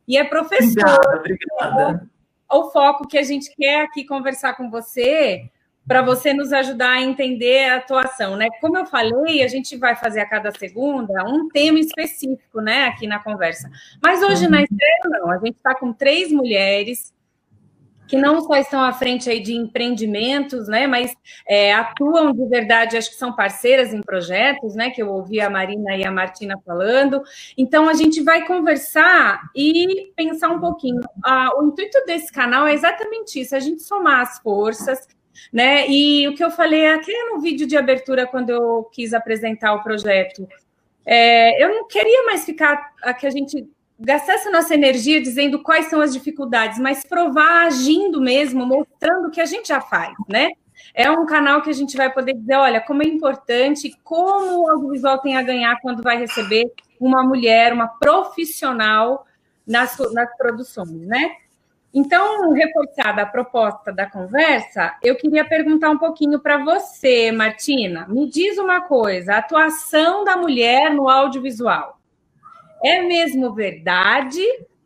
E 0.07 0.17
é 0.17 0.23
professor. 0.23 0.83
Obrigada, 0.83 1.17
obrigada. 1.17 2.09
O 2.51 2.69
foco 2.69 3.07
que 3.07 3.17
a 3.17 3.23
gente 3.23 3.55
quer 3.55 3.81
aqui 3.81 4.03
conversar 4.03 4.53
com 4.55 4.69
você 4.69 5.49
para 5.87 6.03
você 6.03 6.31
nos 6.31 6.53
ajudar 6.53 6.91
a 6.91 7.01
entender 7.01 7.69
a 7.69 7.77
atuação, 7.77 8.35
né? 8.35 8.47
Como 8.59 8.77
eu 8.77 8.85
falei, 8.85 9.41
a 9.41 9.47
gente 9.47 9.75
vai 9.77 9.95
fazer 9.95 10.19
a 10.19 10.29
cada 10.29 10.51
segunda 10.51 11.23
um 11.23 11.49
tema 11.49 11.79
específico, 11.79 12.61
né, 12.61 12.85
aqui 12.85 13.07
na 13.07 13.17
conversa. 13.17 13.69
Mas 14.01 14.21
hoje 14.21 14.47
na 14.47 14.61
estreia 14.61 15.01
não, 15.05 15.31
a 15.31 15.39
gente 15.39 15.55
está 15.55 15.73
com 15.73 15.91
três 15.91 16.31
mulheres 16.31 17.11
que 18.11 18.17
não 18.17 18.41
só 18.41 18.57
estão 18.57 18.83
à 18.83 18.91
frente 18.91 19.29
aí 19.29 19.39
de 19.39 19.55
empreendimentos, 19.55 20.67
né, 20.67 20.85
mas 20.85 21.15
é, 21.47 21.73
atuam 21.73 22.33
de 22.33 22.45
verdade, 22.45 22.97
acho 22.97 23.09
que 23.09 23.15
são 23.15 23.33
parceiras 23.33 23.93
em 23.93 24.01
projetos, 24.01 24.75
né, 24.75 24.89
que 24.89 25.01
eu 25.01 25.09
ouvi 25.09 25.39
a 25.39 25.49
Marina 25.49 25.95
e 25.95 26.05
a 26.05 26.11
Martina 26.11 26.59
falando. 26.65 27.23
Então, 27.57 27.87
a 27.87 27.93
gente 27.93 28.21
vai 28.21 28.45
conversar 28.45 29.39
e 29.55 30.11
pensar 30.13 30.49
um 30.49 30.59
pouquinho. 30.59 30.99
Ah, 31.23 31.51
o 31.57 31.67
intuito 31.67 32.03
desse 32.05 32.29
canal 32.33 32.67
é 32.67 32.73
exatamente 32.73 33.39
isso, 33.39 33.55
a 33.55 33.61
gente 33.61 33.81
somar 33.81 34.19
as 34.19 34.39
forças, 34.39 35.07
né, 35.53 35.87
e 35.87 36.27
o 36.27 36.35
que 36.35 36.43
eu 36.43 36.51
falei 36.51 36.87
aqui 36.87 37.13
no 37.29 37.39
vídeo 37.39 37.65
de 37.65 37.77
abertura, 37.77 38.27
quando 38.27 38.49
eu 38.49 38.89
quis 38.91 39.13
apresentar 39.13 39.73
o 39.73 39.83
projeto, 39.83 40.45
é, 41.05 41.63
eu 41.63 41.69
não 41.69 41.87
queria 41.87 42.25
mais 42.25 42.43
ficar, 42.43 42.91
que 43.17 43.25
a 43.25 43.29
gente 43.29 43.65
gastar 44.01 44.33
essa 44.33 44.49
nossa 44.49 44.73
energia 44.73 45.21
dizendo 45.21 45.61
quais 45.61 45.85
são 45.85 46.01
as 46.01 46.11
dificuldades, 46.11 46.79
mas 46.79 47.05
provar 47.05 47.67
agindo 47.67 48.19
mesmo, 48.19 48.65
mostrando 48.65 49.27
o 49.27 49.31
que 49.31 49.39
a 49.39 49.45
gente 49.45 49.67
já 49.67 49.79
faz, 49.79 50.13
né? 50.27 50.49
É 50.93 51.09
um 51.09 51.25
canal 51.25 51.61
que 51.61 51.69
a 51.69 51.73
gente 51.73 51.95
vai 51.95 52.11
poder 52.11 52.33
dizer, 52.33 52.55
olha, 52.55 52.81
como 52.81 53.03
é 53.03 53.05
importante, 53.05 53.95
como 54.03 54.63
o 54.63 54.69
audiovisual 54.69 55.19
tem 55.19 55.37
a 55.37 55.43
ganhar 55.43 55.79
quando 55.81 56.01
vai 56.01 56.17
receber 56.17 56.71
uma 56.99 57.23
mulher, 57.23 57.71
uma 57.71 57.87
profissional 57.87 59.25
nas, 59.65 59.97
nas 60.11 60.35
produções, 60.35 61.05
né? 61.05 61.35
Então, 61.93 62.51
reforçada 62.53 63.21
a 63.21 63.25
proposta 63.25 63.91
da 63.91 64.09
conversa, 64.09 64.95
eu 65.03 65.15
queria 65.15 65.45
perguntar 65.45 65.91
um 65.91 65.97
pouquinho 65.97 66.39
para 66.39 66.57
você, 66.57 67.31
Martina. 67.31 68.07
Me 68.07 68.29
diz 68.29 68.57
uma 68.57 68.81
coisa: 68.81 69.33
a 69.33 69.37
atuação 69.39 70.23
da 70.23 70.37
mulher 70.37 70.89
no 70.93 71.09
audiovisual 71.09 72.00
é 72.83 73.01
mesmo 73.01 73.53
verdade 73.53 74.41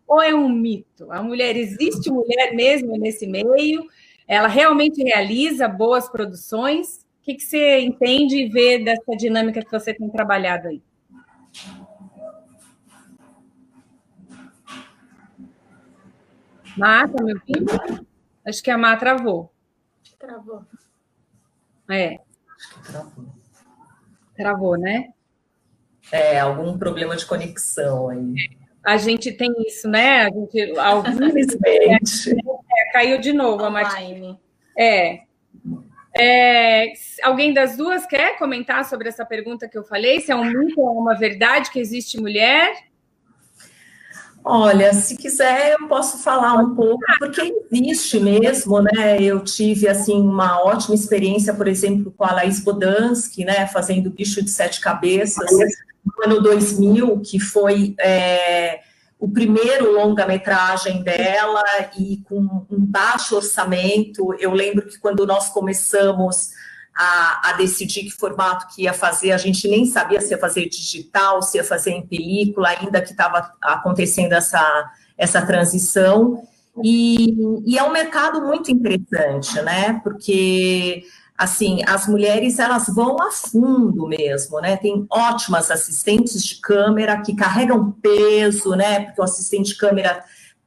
ou 0.08 0.22
é 0.22 0.34
um 0.34 0.50
mito? 0.50 1.12
A 1.12 1.22
mulher 1.22 1.56
existe 1.56 2.12
mulher 2.12 2.54
mesmo 2.54 2.98
nesse 2.98 3.25
meio? 3.25 3.88
Ela 4.28 4.48
realmente 4.48 5.04
realiza 5.04 5.68
boas 5.68 6.10
produções? 6.10 7.06
O 7.22 7.25
que, 7.25 7.36
que 7.36 7.44
você 7.44 7.80
entende 7.80 8.38
e 8.38 8.50
vê 8.50 8.78
dessa 8.80 9.16
dinâmica 9.16 9.64
que 9.64 9.72
você 9.72 9.94
tem 9.94 10.10
trabalhado 10.10 10.68
aí? 10.68 10.82
Má, 16.78 17.08
tá 17.08 17.24
me 17.24 17.34
ouvindo? 17.34 18.06
Acho 18.46 18.62
que 18.62 18.70
a 18.70 18.78
Má 18.78 18.96
travou. 18.98 19.52
Travou. 20.20 20.66
É. 21.90 22.20
Travou, 24.36 24.78
né? 24.78 25.14
É, 26.12 26.39
algum 26.39 26.77
problema 26.77 27.15
de 27.15 27.25
conexão 27.25 28.09
aí. 28.09 28.33
A 28.83 28.97
gente 28.97 29.31
tem 29.31 29.51
isso, 29.67 29.89
né? 29.89 30.24
A 30.24 30.29
gente, 30.29 30.77
alguns, 30.77 31.15
Infelizmente. 31.19 32.31
é, 32.31 32.91
caiu 32.91 33.19
de 33.19 33.33
novo 33.33 33.63
a 33.63 33.69
Martina. 33.69 34.05
Online. 34.05 34.39
É. 34.77 35.19
É, 36.17 36.93
alguém 37.24 37.53
das 37.53 37.75
duas 37.75 38.05
quer 38.05 38.38
comentar 38.38 38.85
sobre 38.85 39.09
essa 39.09 39.25
pergunta 39.25 39.67
que 39.67 39.77
eu 39.77 39.83
falei? 39.83 40.21
Se 40.21 40.31
é 40.31 40.35
um 40.35 40.45
mito 40.45 40.79
ou 40.79 40.97
uma 40.97 41.13
verdade 41.13 41.71
que 41.71 41.79
existe 41.79 42.17
mulher? 42.19 42.74
Olha, 44.48 44.94
se 44.94 45.18
quiser, 45.18 45.72
eu 45.72 45.88
posso 45.88 46.20
falar 46.20 46.54
um 46.54 46.75
pouco, 46.75 47.04
porque 47.18 47.52
existe 47.72 48.20
mesmo, 48.20 48.80
né? 48.80 49.20
Eu 49.20 49.44
tive, 49.44 49.88
assim, 49.88 50.22
uma 50.22 50.64
ótima 50.64 50.94
experiência, 50.94 51.52
por 51.52 51.68
exemplo, 51.68 52.14
com 52.16 52.24
a 52.24 52.32
Laís 52.32 52.60
Bodansky, 52.60 53.44
né, 53.44 53.66
fazendo 53.66 54.12
Bicho 54.12 54.44
de 54.44 54.52
Sete 54.52 54.80
Cabeças, 54.80 55.50
no 56.06 56.24
ano 56.24 56.44
2000, 56.44 57.22
que 57.22 57.40
foi 57.40 57.96
é, 58.00 58.82
o 59.20 59.28
primeiro 59.28 59.92
longa-metragem 59.94 61.02
dela 61.02 61.64
e 61.98 62.18
com 62.25 62.68
um 62.70 62.86
baixo 62.86 63.38
orçamento. 63.38 64.32
Eu 64.38 64.54
lembro 64.54 64.86
que 64.86 65.00
quando 65.00 65.25
nós 65.25 65.50
começamos 65.50 66.52
a, 66.96 67.50
a, 67.50 67.54
decidir 67.54 68.04
que 68.04 68.12
formato 68.12 68.74
que 68.74 68.84
ia 68.84 68.94
fazer, 68.94 69.32
a 69.32 69.38
gente 69.38 69.68
nem 69.68 69.86
sabia 69.86 70.22
se 70.22 70.34
ia 70.34 70.38
fazer 70.38 70.70
digital, 70.70 71.42
se 71.42 71.58
ia 71.58 71.64
fazer 71.64 71.92
em 71.92 72.08
película, 72.08 72.70
ainda 72.70 73.02
que 73.02 73.12
estava 73.12 73.52
acontecendo 73.62 74.32
essa, 74.34 74.92
essa 75.18 75.46
transição. 75.46 76.42
E, 76.84 77.36
e, 77.66 77.78
é 77.78 77.84
um 77.84 77.92
mercado 77.92 78.42
muito 78.42 78.72
interessante, 78.72 79.62
né? 79.62 80.00
Porque 80.04 81.04
assim, 81.38 81.82
as 81.86 82.08
mulheres 82.08 82.60
elas 82.60 82.88
vão 82.88 83.22
a 83.22 83.30
fundo 83.30 84.08
mesmo, 84.08 84.62
né? 84.62 84.78
Tem 84.78 85.06
ótimas 85.10 85.70
assistentes 85.70 86.42
de 86.44 86.56
câmera 86.62 87.22
que 87.22 87.36
carregam 87.36 87.92
peso, 87.92 88.74
né? 88.74 89.02
Porque 89.02 89.20
o 89.20 89.24
assistente 89.24 89.72
de 89.74 89.78
câmera 89.78 90.24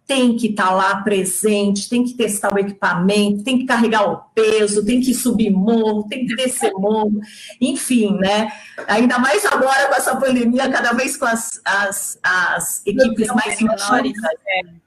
tem 0.08 0.34
que 0.38 0.46
estar 0.46 0.68
tá 0.68 0.70
lá 0.70 1.02
presente, 1.02 1.86
tem 1.86 2.02
que 2.02 2.14
testar 2.14 2.52
o 2.54 2.58
equipamento, 2.58 3.44
tem 3.44 3.58
que 3.58 3.66
carregar 3.66 4.10
o 4.10 4.16
peso, 4.34 4.82
tem 4.82 5.02
que 5.02 5.12
subir 5.12 5.50
morro, 5.50 6.08
tem 6.08 6.26
que 6.26 6.34
descer 6.34 6.72
morro, 6.72 7.20
enfim, 7.60 8.16
né? 8.16 8.50
Ainda 8.86 9.18
mais 9.18 9.44
agora 9.44 9.86
com 9.86 9.94
essa 9.94 10.16
pandemia, 10.16 10.70
cada 10.70 10.92
vez 10.94 11.14
com 11.14 11.26
as, 11.26 11.60
as, 11.62 12.18
as 12.22 12.86
equipes 12.86 13.28
mais 13.28 13.60
menores. 13.60 14.14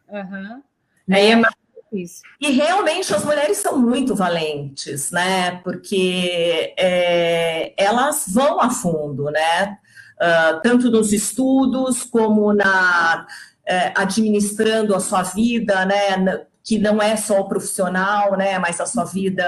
É. 0.10 0.18
Uhum. 0.18 0.62
Aí 1.12 1.30
é 1.30 1.36
mais 1.36 1.54
isso. 1.94 2.24
E 2.40 2.50
realmente 2.50 3.14
as 3.14 3.24
mulheres 3.24 3.60
são 3.60 3.78
muito 3.78 4.16
valentes, 4.16 5.12
né? 5.12 5.58
Porque 5.64 6.74
é, 6.80 7.76
elas 7.78 8.26
vão 8.28 8.60
a 8.60 8.72
fundo, 8.72 9.26
né? 9.26 9.78
Uh, 10.20 10.62
tanto 10.62 10.90
nos 10.92 11.12
estudos 11.14 12.04
como 12.04 12.54
na 12.54 13.26
é, 13.66 13.92
administrando 13.96 14.96
a 14.96 15.00
sua 15.00 15.24
vida, 15.24 15.86
né, 15.86 16.46
que 16.64 16.78
não 16.78 17.02
é 17.02 17.16
só 17.16 17.40
o 17.40 17.48
profissional, 17.48 18.38
né, 18.38 18.60
mas 18.60 18.80
a 18.80 18.86
sua 18.86 19.04
vida 19.04 19.48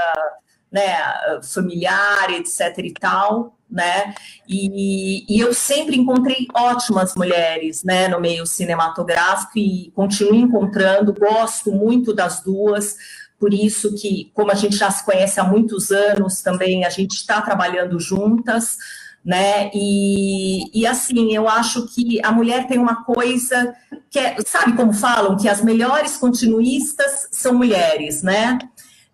né, 0.71 0.97
familiar, 1.43 2.31
etc 2.31 2.77
e 2.79 2.93
tal, 2.93 3.57
né, 3.69 4.13
e, 4.47 5.25
e, 5.27 5.39
eu 5.39 5.53
sempre 5.53 5.95
encontrei 5.95 6.47
ótimas 6.53 7.15
mulheres, 7.15 7.83
né, 7.83 8.07
no 8.07 8.19
meio 8.19 8.45
cinematográfico 8.45 9.57
e 9.57 9.91
continuo 9.95 10.35
encontrando, 10.35 11.13
gosto 11.13 11.71
muito 11.71 12.13
das 12.13 12.41
duas, 12.41 12.95
por 13.39 13.53
isso 13.53 13.93
que, 13.95 14.31
como 14.33 14.51
a 14.51 14.55
gente 14.55 14.77
já 14.77 14.89
se 14.89 15.03
conhece 15.03 15.39
há 15.39 15.43
muitos 15.43 15.91
anos 15.91 16.41
também, 16.41 16.85
a 16.85 16.89
gente 16.89 17.15
está 17.15 17.41
trabalhando 17.41 17.99
juntas, 17.99 18.77
né? 19.23 19.71
E, 19.73 20.81
e 20.81 20.85
assim, 20.85 21.33
eu 21.33 21.47
acho 21.47 21.87
que 21.87 22.19
a 22.23 22.31
mulher 22.31 22.67
tem 22.67 22.77
uma 22.77 23.03
coisa 23.03 23.73
que 24.09 24.19
é, 24.19 24.35
sabe 24.45 24.75
como 24.75 24.93
falam 24.93 25.37
que 25.37 25.47
as 25.47 25.61
melhores 25.63 26.17
continuistas 26.17 27.29
são 27.31 27.53
mulheres, 27.53 28.21
né? 28.21 28.59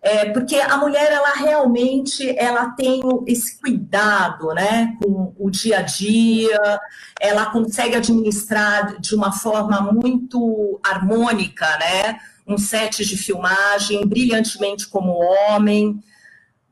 É, 0.02 0.30
porque 0.30 0.56
a 0.56 0.78
mulher 0.78 1.12
ela 1.12 1.34
realmente 1.34 2.34
ela 2.38 2.70
tem 2.70 3.02
esse 3.26 3.60
cuidado 3.60 4.48
né 4.54 4.96
com 4.98 5.34
o 5.38 5.50
dia 5.50 5.80
a 5.80 5.82
dia 5.82 6.80
ela 7.20 7.44
consegue 7.50 7.96
administrar 7.96 8.98
de 8.98 9.14
uma 9.14 9.30
forma 9.30 9.92
muito 9.92 10.80
harmônica 10.82 11.66
né 11.78 12.18
um 12.46 12.56
set 12.56 13.04
de 13.04 13.14
filmagem 13.18 14.06
brilhantemente 14.06 14.88
como 14.88 15.12
homem 15.12 16.02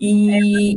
e, 0.00 0.74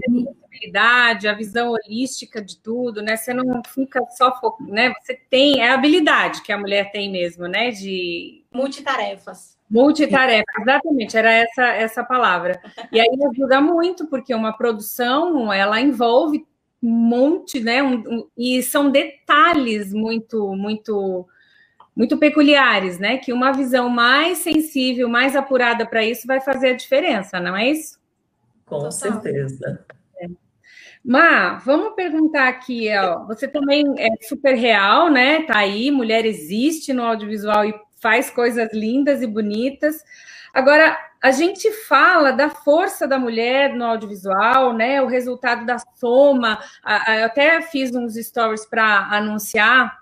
habilidade, 0.62 1.28
a 1.28 1.34
visão 1.34 1.72
holística 1.72 2.42
de 2.42 2.58
tudo, 2.58 3.02
né? 3.02 3.18
Você 3.18 3.34
não 3.34 3.62
fica 3.64 4.02
só 4.12 4.40
focado, 4.40 4.72
né? 4.72 4.94
Você 5.02 5.20
tem 5.30 5.62
é 5.62 5.70
a 5.70 5.74
habilidade 5.74 6.42
que 6.44 6.52
a 6.52 6.58
mulher 6.58 6.92
tem 6.92 7.12
mesmo, 7.12 7.48
né? 7.48 7.72
De 7.72 8.44
multitarefas. 8.54 9.58
Multitarefa, 9.70 10.44
exatamente, 10.60 11.18
era 11.18 11.32
essa 11.32 11.64
essa 11.68 12.04
palavra. 12.04 12.62
E 12.92 13.00
aí 13.00 13.08
ajuda 13.32 13.62
muito, 13.62 14.08
porque 14.08 14.36
uma 14.36 14.54
produção 14.54 15.52
ela 15.52 15.80
envolve 15.80 16.46
um 16.84 16.90
monte, 16.90 17.60
né? 17.60 17.82
Um, 17.82 17.96
um, 17.96 18.28
e 18.38 18.62
são 18.62 18.92
detalhes 18.92 19.94
muito, 19.94 20.54
muito 20.56 21.28
muito 21.96 22.18
peculiares, 22.18 23.00
né? 23.00 23.18
Que 23.18 23.34
uma 23.34 23.52
visão 23.52 23.90
mais 23.90 24.40
sensível, 24.40 25.10
mais 25.10 25.36
apurada 25.36 25.86
para 25.86 26.04
isso 26.04 26.26
vai 26.26 26.40
fazer 26.40 26.70
a 26.70 26.76
diferença, 26.76 27.40
não 27.40 27.56
é 27.56 27.70
isso? 27.70 28.00
Com 28.66 28.78
Total. 28.78 28.92
certeza. 28.92 29.86
Má, 31.04 31.56
vamos 31.66 31.96
perguntar 31.96 32.48
aqui, 32.48 32.88
ó, 32.96 33.26
você 33.26 33.48
também 33.48 33.84
é 33.98 34.10
super 34.22 34.54
real, 34.54 35.10
né? 35.10 35.44
Tá 35.44 35.58
aí, 35.58 35.90
mulher 35.90 36.26
existe 36.26 36.94
no 36.94 37.04
audiovisual 37.04 37.66
e 37.66 37.74
faz 38.00 38.30
coisas 38.30 38.72
lindas 38.72 39.22
e 39.22 39.28
bonitas. 39.28 40.04
Agora, 40.54 40.98
a 41.24 41.32
gente 41.32 41.72
fala 41.72 42.32
da 42.32 42.50
força 42.50 43.08
da 43.08 43.18
mulher 43.18 43.74
no 43.74 43.86
audiovisual, 43.86 44.74
né? 44.74 45.02
O 45.02 45.08
resultado 45.08 45.66
da 45.66 45.78
soma. 45.96 46.60
Eu 47.18 47.26
até 47.26 47.62
fiz 47.62 47.96
uns 47.96 48.16
stories 48.16 48.66
para 48.66 49.08
anunciar 49.12 50.01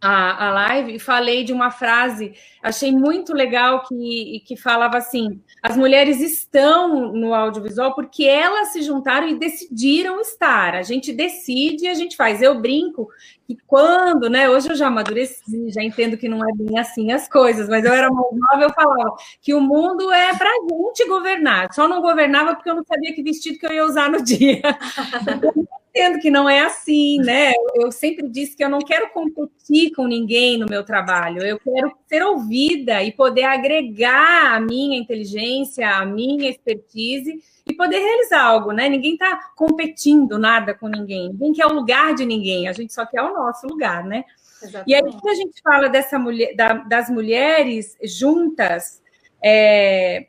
a, 0.00 0.46
a 0.46 0.50
live 0.52 0.94
e 0.94 0.98
falei 0.98 1.42
de 1.42 1.52
uma 1.52 1.70
frase, 1.70 2.34
achei 2.62 2.92
muito 2.92 3.32
legal 3.32 3.82
que, 3.82 4.42
que 4.46 4.56
falava 4.56 4.98
assim: 4.98 5.40
as 5.62 5.76
mulheres 5.76 6.20
estão 6.20 7.12
no 7.12 7.34
audiovisual 7.34 7.94
porque 7.94 8.24
elas 8.24 8.68
se 8.68 8.82
juntaram 8.82 9.28
e 9.28 9.38
decidiram 9.38 10.20
estar. 10.20 10.74
A 10.74 10.82
gente 10.82 11.12
decide 11.12 11.84
e 11.84 11.88
a 11.88 11.94
gente 11.94 12.16
faz. 12.16 12.42
Eu 12.42 12.60
brinco 12.60 13.08
que 13.46 13.56
quando, 13.66 14.28
né? 14.28 14.48
Hoje 14.50 14.70
eu 14.70 14.76
já 14.76 14.88
amadureci, 14.88 15.70
já 15.70 15.82
entendo 15.82 16.18
que 16.18 16.28
não 16.28 16.46
é 16.46 16.52
bem 16.54 16.78
assim 16.78 17.12
as 17.12 17.28
coisas, 17.28 17.68
mas 17.68 17.84
eu 17.84 17.92
era 17.92 18.10
mais 18.10 18.32
nova, 18.32 18.64
eu 18.64 18.74
falava 18.74 19.16
que 19.40 19.54
o 19.54 19.60
mundo 19.60 20.12
é 20.12 20.36
para 20.36 20.50
a 20.50 20.60
gente 20.68 21.08
governar. 21.08 21.72
Só 21.72 21.88
não 21.88 22.02
governava 22.02 22.54
porque 22.54 22.68
eu 22.68 22.76
não 22.76 22.84
sabia 22.84 23.14
que 23.14 23.22
vestido 23.22 23.58
que 23.58 23.66
eu 23.66 23.72
ia 23.72 23.84
usar 23.84 24.10
no 24.10 24.22
dia. 24.22 24.60
entendo 25.96 26.20
que 26.20 26.30
não 26.30 26.48
é 26.48 26.60
assim, 26.60 27.18
né? 27.18 27.54
Eu 27.74 27.90
sempre 27.90 28.28
disse 28.28 28.54
que 28.54 28.62
eu 28.62 28.68
não 28.68 28.80
quero 28.80 29.08
competir 29.10 29.92
com 29.94 30.06
ninguém 30.06 30.58
no 30.58 30.66
meu 30.66 30.84
trabalho, 30.84 31.42
eu 31.42 31.58
quero 31.58 31.96
ser 32.06 32.22
ouvida 32.22 33.02
e 33.02 33.10
poder 33.10 33.44
agregar 33.44 34.54
a 34.54 34.60
minha 34.60 34.98
inteligência, 34.98 35.88
a 35.88 36.04
minha 36.04 36.50
expertise 36.50 37.42
e 37.66 37.74
poder 37.74 37.98
realizar 37.98 38.42
algo, 38.42 38.72
né? 38.72 38.88
Ninguém 38.90 39.14
está 39.14 39.40
competindo 39.56 40.38
nada 40.38 40.74
com 40.74 40.86
ninguém, 40.86 41.30
ninguém 41.30 41.54
quer 41.54 41.66
o 41.66 41.72
lugar 41.72 42.14
de 42.14 42.26
ninguém, 42.26 42.68
a 42.68 42.72
gente 42.72 42.92
só 42.92 43.06
quer 43.06 43.22
o 43.22 43.32
nosso 43.32 43.66
lugar, 43.66 44.04
né? 44.04 44.24
Exatamente. 44.62 44.90
E 44.90 44.94
aí, 44.94 45.02
quando 45.02 45.28
a 45.28 45.34
gente 45.34 45.62
fala 45.62 45.88
dessa 45.88 46.18
mulher, 46.18 46.54
da, 46.54 46.74
das 46.74 47.08
mulheres 47.08 47.96
juntas, 48.02 49.02
é, 49.42 50.26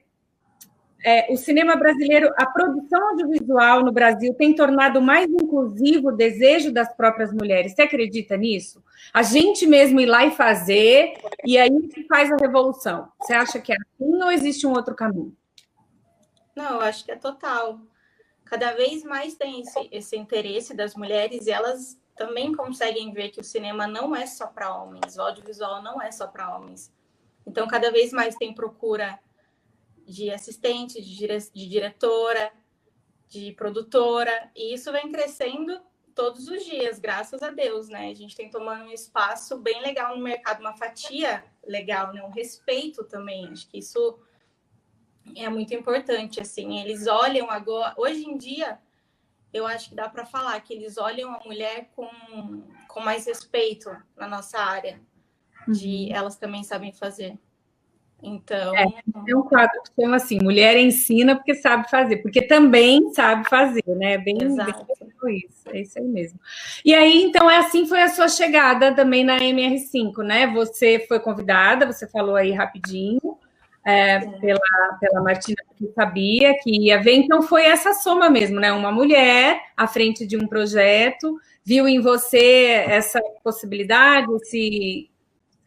é, 1.08 1.26
o 1.32 1.38
cinema 1.38 1.78
brasileiro, 1.78 2.34
a 2.36 2.46
produção 2.46 3.12
audiovisual 3.12 3.82
no 3.82 3.94
Brasil 3.94 4.34
tem 4.34 4.54
tornado 4.54 5.02
mais 5.02 5.30
inclusivo 5.32 6.10
o 6.10 6.12
desejo 6.12 6.70
das 6.70 6.94
próprias 6.94 7.32
mulheres. 7.32 7.72
Você 7.72 7.84
acredita 7.84 8.36
nisso? 8.36 8.84
A 9.14 9.24
gente 9.24 9.66
mesmo 9.66 10.02
ir 10.02 10.06
lá 10.06 10.26
e 10.26 10.32
fazer, 10.32 11.14
e 11.46 11.58
aí 11.58 11.88
que 11.88 12.04
faz 12.08 12.30
a 12.30 12.36
revolução. 12.36 13.08
Você 13.22 13.34
acha 13.34 13.58
que 13.58 13.72
é 13.72 13.76
assim 13.78 14.22
ou 14.22 14.30
existe 14.30 14.68
um 14.68 14.72
outro 14.72 14.94
caminho? 14.94 15.34
Não, 16.54 16.74
eu 16.74 16.82
acho 16.82 17.06
que 17.06 17.12
é 17.14 17.16
total. 17.16 17.80
Cada 18.44 18.74
vez 18.74 19.06
mais 19.06 19.34
tem 19.36 19.62
esse, 19.62 19.88
esse 19.90 20.18
interesse 20.18 20.76
das 20.76 20.94
mulheres 20.94 21.48
e 21.48 21.52
elas 21.52 21.98
também 22.18 22.54
conseguem 22.54 23.14
ver 23.14 23.30
que 23.30 23.40
o 23.40 23.46
cinema 23.46 23.88
não 23.88 24.14
é 24.14 24.26
só 24.26 24.48
para 24.48 24.76
homens, 24.76 25.16
o 25.16 25.22
audiovisual 25.22 25.82
não 25.82 26.02
é 26.02 26.12
só 26.12 26.28
para 26.28 26.54
homens. 26.54 26.92
Então, 27.46 27.66
cada 27.66 27.92
vez 27.94 28.12
mais 28.12 28.36
tem 28.36 28.54
procura 28.54 29.18
de 30.08 30.32
assistente, 30.32 31.02
de, 31.02 31.16
dire 31.16 31.38
de 31.54 31.68
diretora, 31.68 32.52
de 33.28 33.52
produtora, 33.52 34.50
e 34.56 34.74
isso 34.74 34.92
vem 34.92 35.12
crescendo 35.12 35.82
todos 36.16 36.48
os 36.48 36.66
dias, 36.66 36.98
graças 36.98 37.44
a 37.44 37.52
Deus, 37.52 37.90
né? 37.90 38.10
A 38.10 38.14
gente 38.14 38.36
tem 38.36 38.50
tomando 38.50 38.86
um 38.86 38.92
espaço 38.92 39.60
bem 39.60 39.82
legal 39.82 40.16
no 40.16 40.24
mercado, 40.24 40.62
uma 40.62 40.76
fatia 40.76 41.44
legal, 41.64 42.14
né? 42.14 42.24
Um 42.24 42.32
respeito 42.32 43.04
também. 43.04 43.50
Acho 43.50 43.68
que 43.68 43.78
isso 43.78 44.18
é 45.36 45.48
muito 45.50 45.74
importante, 45.76 46.40
assim. 46.40 46.80
Eles 46.80 47.06
olham 47.06 47.52
agora, 47.52 47.94
hoje 47.98 48.26
em 48.26 48.38
dia, 48.38 48.80
eu 49.54 49.68
acho 49.68 49.90
que 49.90 49.96
dá 49.96 50.10
para 50.10 50.26
falar 50.26 50.60
que 50.62 50.74
eles 50.74 50.98
olham 50.98 51.34
a 51.36 51.44
mulher 51.44 51.92
com, 51.96 52.10
com 52.88 53.00
mais 53.02 53.26
respeito 53.26 53.90
na 54.16 54.28
nossa 54.28 54.58
área, 54.58 55.00
de 55.68 56.08
uhum. 56.10 56.16
elas 56.16 56.38
também 56.38 56.64
sabem 56.64 56.94
fazer. 56.94 57.38
Então. 58.22 58.76
É, 58.76 58.86
tem 59.26 59.36
um 59.36 59.44
quadro 59.44 59.80
que 59.84 60.02
chama 60.02 60.16
assim: 60.16 60.40
mulher 60.42 60.76
ensina 60.78 61.36
porque 61.36 61.54
sabe 61.56 61.90
fazer, 61.90 62.18
porque 62.18 62.42
também 62.42 63.14
sabe 63.14 63.48
fazer, 63.48 63.84
né? 63.88 64.18
Bem, 64.18 64.42
Exato. 64.42 64.86
bem 65.24 65.38
isso, 65.38 65.70
é 65.70 65.82
isso 65.82 66.00
aí 66.00 66.06
mesmo. 66.06 66.40
E 66.84 66.94
aí, 66.94 67.24
então, 67.24 67.50
é 67.50 67.58
assim 67.58 67.86
foi 67.86 68.02
a 68.02 68.10
sua 68.10 68.28
chegada 68.28 68.94
também 68.94 69.24
na 69.24 69.38
MR5, 69.38 70.24
né? 70.24 70.48
Você 70.48 71.06
foi 71.08 71.20
convidada, 71.20 71.86
você 71.86 72.08
falou 72.08 72.36
aí 72.36 72.52
rapidinho. 72.52 73.38
É, 73.90 74.20
pela, 74.20 74.60
pela 75.00 75.22
Martina, 75.22 75.56
que 75.78 75.88
sabia 75.94 76.54
que 76.60 76.88
ia 76.88 77.02
ver, 77.02 77.14
então 77.14 77.42
foi 77.42 77.64
essa 77.64 77.94
soma 77.94 78.30
mesmo, 78.30 78.60
né? 78.60 78.70
Uma 78.74 78.92
mulher 78.92 79.62
à 79.78 79.88
frente 79.88 80.28
de 80.28 80.36
um 80.36 80.46
projeto, 80.46 81.40
viu 81.64 81.88
em 81.88 82.02
você 82.02 82.84
essa 82.86 83.22
possibilidade, 83.42 84.28
esse, 84.42 85.10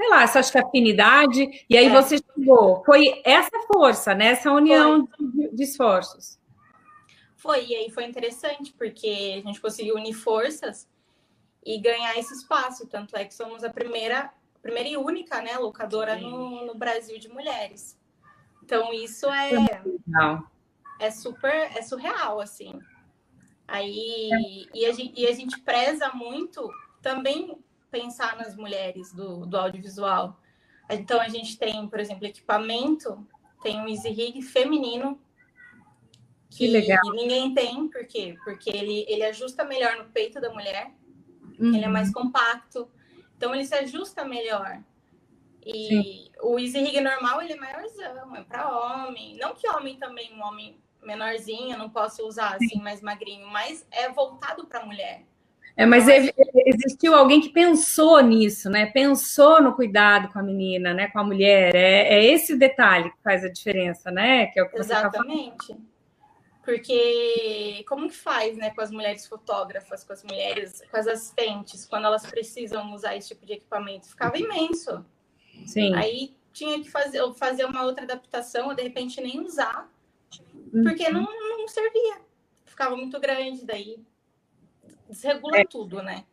sei 0.01 0.09
lá, 0.09 0.23
essa 0.23 0.39
acho 0.41 0.51
que 0.51 0.57
afinidade, 0.59 1.67
e 1.69 1.77
aí 1.77 1.85
é. 1.85 1.91
você 1.91 2.17
chegou. 2.17 2.83
Foi 2.87 3.21
essa 3.23 3.51
força, 3.71 4.15
né? 4.15 4.29
Essa 4.29 4.51
união 4.51 5.07
de, 5.19 5.51
de, 5.55 5.63
esforços. 5.63 6.39
Foi, 7.37 7.67
e 7.67 7.75
aí 7.77 7.91
foi 7.91 8.05
interessante, 8.05 8.73
porque 8.73 9.43
a 9.45 9.47
gente 9.47 9.61
conseguiu 9.61 9.97
unir 9.97 10.15
forças 10.15 10.89
e 11.63 11.79
ganhar 11.79 12.17
esse 12.19 12.33
espaço. 12.33 12.87
Tanto 12.87 13.15
é 13.15 13.27
que 13.27 13.35
somos 13.35 13.63
a 13.63 13.69
primeira, 13.69 14.33
primeira 14.63 14.89
e 14.89 14.97
única 14.97 15.43
né, 15.43 15.59
locadora 15.59 16.17
no, 16.17 16.65
no 16.65 16.75
Brasil 16.75 17.19
de 17.19 17.29
mulheres. 17.29 18.01
Então, 18.65 18.95
isso 18.95 19.27
é, 19.31 19.51
é 20.99 21.11
super, 21.11 21.77
é 21.77 21.83
surreal, 21.83 22.41
assim. 22.41 22.79
Aí, 23.69 24.31
é. 24.33 24.79
e, 24.79 24.87
a 24.87 24.93
gente, 24.93 25.21
e 25.21 25.27
a 25.27 25.33
gente 25.33 25.61
preza 25.61 26.11
muito 26.15 26.71
também 27.03 27.63
pensar 27.91 28.37
nas 28.37 28.57
mulheres 28.57 29.13
do, 29.13 29.47
do 29.47 29.57
audiovisual. 29.57 30.41
Então, 30.89 31.21
a 31.21 31.29
gente 31.29 31.59
tem, 31.59 31.87
por 31.89 32.01
exemplo, 32.01 32.27
equipamento, 32.27 33.27
tem 33.63 33.81
um 33.81 33.89
Easy 33.89 34.11
Rig 34.11 34.43
feminino, 34.43 35.21
que, 36.51 36.59
que 36.59 36.69
legal. 36.69 37.13
ninguém 37.13 37.55
tem, 37.55 37.89
por 37.89 38.05
quê? 38.07 38.37
Porque 38.43 38.71
ele, 38.71 39.05
ele 39.09 39.23
ajusta 39.23 39.65
melhor 39.65 39.97
no 39.97 40.07
peito 40.07 40.41
da 40.41 40.53
mulher, 40.53 40.93
uhum. 41.59 41.75
ele 41.75 41.85
é 41.85 41.89
mais 41.89 42.13
compacto, 42.13 42.91
então 43.37 43.55
ele 43.55 43.65
se 43.65 43.75
ajusta 43.75 44.25
melhor. 44.25 44.83
E 45.65 45.89
Sim. 45.89 46.31
o 46.43 46.59
Easy 46.59 46.79
Rig 46.81 47.01
normal, 47.01 47.43
ele 47.43 47.53
é 47.53 47.57
maiorzão, 47.57 48.35
é 48.35 48.43
para 48.43 48.69
homem. 48.69 49.37
Não 49.37 49.55
que 49.55 49.69
homem 49.69 49.97
também, 49.97 50.33
um 50.35 50.43
homem 50.43 50.81
menorzinho, 51.03 51.79
não 51.79 51.89
possa 51.89 52.23
usar 52.23 52.57
assim, 52.57 52.81
mais 52.81 53.01
magrinho, 53.01 53.47
mas 53.49 53.87
é 53.91 54.09
voltado 54.11 54.67
para 54.67 54.85
mulher. 54.85 55.25
É, 55.81 55.87
mas 55.87 56.05
existiu 56.67 57.15
alguém 57.15 57.41
que 57.41 57.49
pensou 57.49 58.21
nisso, 58.21 58.69
né? 58.69 58.85
Pensou 58.85 59.63
no 59.63 59.75
cuidado 59.75 60.31
com 60.31 60.39
a 60.39 60.43
menina, 60.43 60.93
né? 60.93 61.09
Com 61.09 61.21
a 61.21 61.25
mulher. 61.25 61.75
É, 61.75 62.19
é 62.19 62.25
esse 62.27 62.55
detalhe 62.55 63.11
que 63.11 63.23
faz 63.25 63.43
a 63.43 63.49
diferença, 63.49 64.11
né? 64.11 64.49
Que 64.49 64.61
é 64.61 64.63
o 64.63 64.67
que 64.67 64.73
tá 64.75 64.81
Exatamente. 64.81 65.69
Tá 65.69 65.81
Porque 66.63 67.83
como 67.89 68.11
que 68.11 68.15
faz, 68.15 68.59
né, 68.59 68.69
com 68.69 68.83
as 68.83 68.91
mulheres 68.91 69.27
fotógrafas, 69.27 70.05
com 70.05 70.13
as 70.13 70.23
mulheres, 70.23 70.83
com 70.91 70.99
as 70.99 71.07
assistentes, 71.07 71.87
quando 71.87 72.05
elas 72.05 72.27
precisam 72.27 72.93
usar 72.93 73.17
esse 73.17 73.29
tipo 73.29 73.47
de 73.47 73.55
equipamento? 73.55 74.07
Ficava 74.07 74.37
imenso. 74.37 75.03
Sim. 75.65 75.95
Aí 75.95 76.37
tinha 76.53 76.79
que 76.79 76.91
fazer, 76.91 77.23
fazer 77.37 77.65
uma 77.65 77.85
outra 77.85 78.05
adaptação, 78.05 78.69
ou 78.69 78.75
de 78.75 78.83
repente 78.83 79.19
nem 79.19 79.41
usar, 79.41 79.91
porque 80.85 81.05
uhum. 81.05 81.23
não, 81.23 81.59
não 81.59 81.69
servia. 81.69 82.19
Ficava 82.67 82.95
muito 82.95 83.19
grande, 83.19 83.65
daí 83.65 83.99
desregula 85.11 85.59
é. 85.59 85.65
tudo, 85.65 86.03
né? 86.03 86.25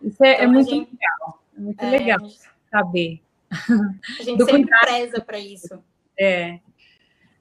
Isso 0.00 0.22
é, 0.24 0.28
é 0.28 0.34
então, 0.34 0.44
é 0.44 0.46
muito 0.46 0.70
gente, 0.70 0.90
legal. 0.92 1.42
É 1.56 1.60
muito 1.60 1.82
é, 1.82 1.90
legal 1.90 2.20
gente, 2.20 2.40
saber. 2.70 3.22
A 3.50 4.22
gente 4.22 4.44
sempre 4.44 4.62
cuidado. 4.62 4.80
preza 4.80 5.20
para 5.20 5.38
isso. 5.38 5.82
É. 6.18 6.58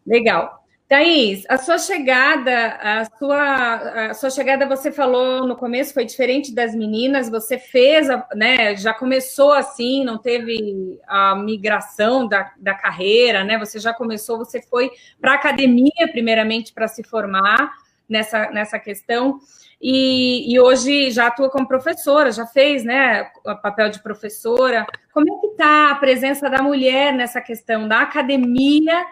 Legal. 0.05 0.65
Thaís, 0.87 1.45
a 1.49 1.57
sua 1.57 1.79
chegada, 1.79 2.67
a 2.79 3.05
sua, 3.17 4.09
a 4.09 4.13
sua 4.13 4.29
chegada, 4.29 4.67
você 4.67 4.91
falou 4.91 5.47
no 5.47 5.55
começo, 5.55 5.95
foi 5.95 6.05
diferente 6.05 6.53
das 6.53 6.75
meninas, 6.75 7.27
você 7.27 7.57
fez, 7.57 8.07
né? 8.35 8.75
Já 8.75 8.93
começou 8.93 9.51
assim, 9.51 10.03
não 10.03 10.19
teve 10.19 10.99
a 11.07 11.35
migração 11.35 12.27
da, 12.27 12.53
da 12.57 12.75
carreira, 12.75 13.43
né? 13.43 13.57
Você 13.57 13.79
já 13.79 13.95
começou, 13.95 14.37
você 14.37 14.61
foi 14.61 14.91
para 15.19 15.31
a 15.31 15.35
academia, 15.35 16.07
primeiramente, 16.11 16.71
para 16.71 16.87
se 16.87 17.03
formar 17.03 17.73
nessa, 18.09 18.49
nessa 18.51 18.79
questão. 18.79 19.39
E, 19.81 20.53
e, 20.53 20.59
hoje 20.59 21.11
já 21.11 21.27
atua 21.27 21.49
como 21.49 21.67
professora, 21.67 22.31
já 22.31 22.45
fez 22.45 22.83
né, 22.83 23.29
o 23.45 23.55
papel 23.55 23.89
de 23.89 24.01
professora. 24.01 24.85
Como 25.13 25.25
é 25.31 25.41
que 25.41 25.47
está 25.47 25.91
a 25.91 25.95
presença 25.95 26.49
da 26.49 26.61
mulher 26.61 27.13
nessa 27.13 27.41
questão 27.41 27.87
da 27.87 28.01
academia, 28.01 29.05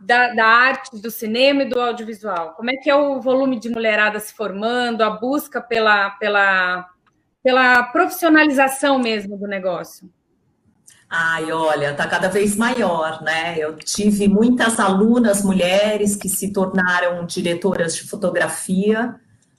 da, 0.00 0.34
da, 0.34 0.46
arte, 0.46 1.00
do 1.00 1.10
cinema 1.10 1.62
e 1.62 1.68
do 1.68 1.80
audiovisual? 1.80 2.54
Como 2.54 2.70
é 2.70 2.76
que 2.76 2.90
é 2.90 2.94
o 2.94 3.20
volume 3.20 3.58
de 3.58 3.68
mulherada 3.68 4.18
se 4.18 4.34
formando, 4.34 5.02
a 5.02 5.10
busca 5.10 5.60
pela, 5.60 6.10
pela, 6.12 6.88
pela 7.42 7.82
profissionalização 7.84 8.98
mesmo 8.98 9.36
do 9.36 9.46
negócio? 9.46 10.10
Ai, 11.14 11.52
olha, 11.52 11.92
tá 11.92 12.06
cada 12.06 12.30
vez 12.30 12.56
maior, 12.56 13.20
né? 13.20 13.54
Eu 13.58 13.76
tive 13.76 14.26
muitas 14.28 14.80
alunas 14.80 15.44
mulheres 15.44 16.16
que 16.16 16.26
se 16.26 16.54
tornaram 16.54 17.26
diretoras 17.26 17.94
de 17.94 18.04
fotografia, 18.04 19.14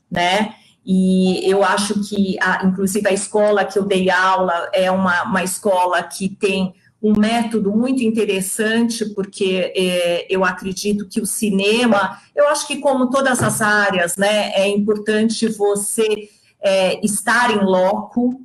né? 0.09 0.55
E 0.83 1.47
eu 1.47 1.63
acho 1.63 2.01
que, 2.09 2.39
a, 2.41 2.65
inclusive, 2.65 3.07
a 3.07 3.13
escola 3.13 3.63
que 3.65 3.77
eu 3.77 3.85
dei 3.85 4.09
aula 4.09 4.67
é 4.73 4.89
uma, 4.89 5.25
uma 5.25 5.43
escola 5.43 6.01
que 6.01 6.27
tem 6.27 6.73
um 6.99 7.13
método 7.15 7.71
muito 7.71 8.01
interessante, 8.01 9.05
porque 9.13 9.71
é, 9.75 10.25
eu 10.27 10.43
acredito 10.43 11.07
que 11.07 11.21
o 11.21 11.25
cinema, 11.25 12.19
eu 12.35 12.47
acho 12.47 12.65
que, 12.65 12.77
como 12.77 13.11
todas 13.11 13.43
as 13.43 13.61
áreas, 13.61 14.17
né, 14.17 14.49
é 14.55 14.67
importante 14.67 15.47
você 15.49 16.29
é, 16.59 16.99
estar 17.05 17.51
em 17.51 17.63
loco, 17.63 18.41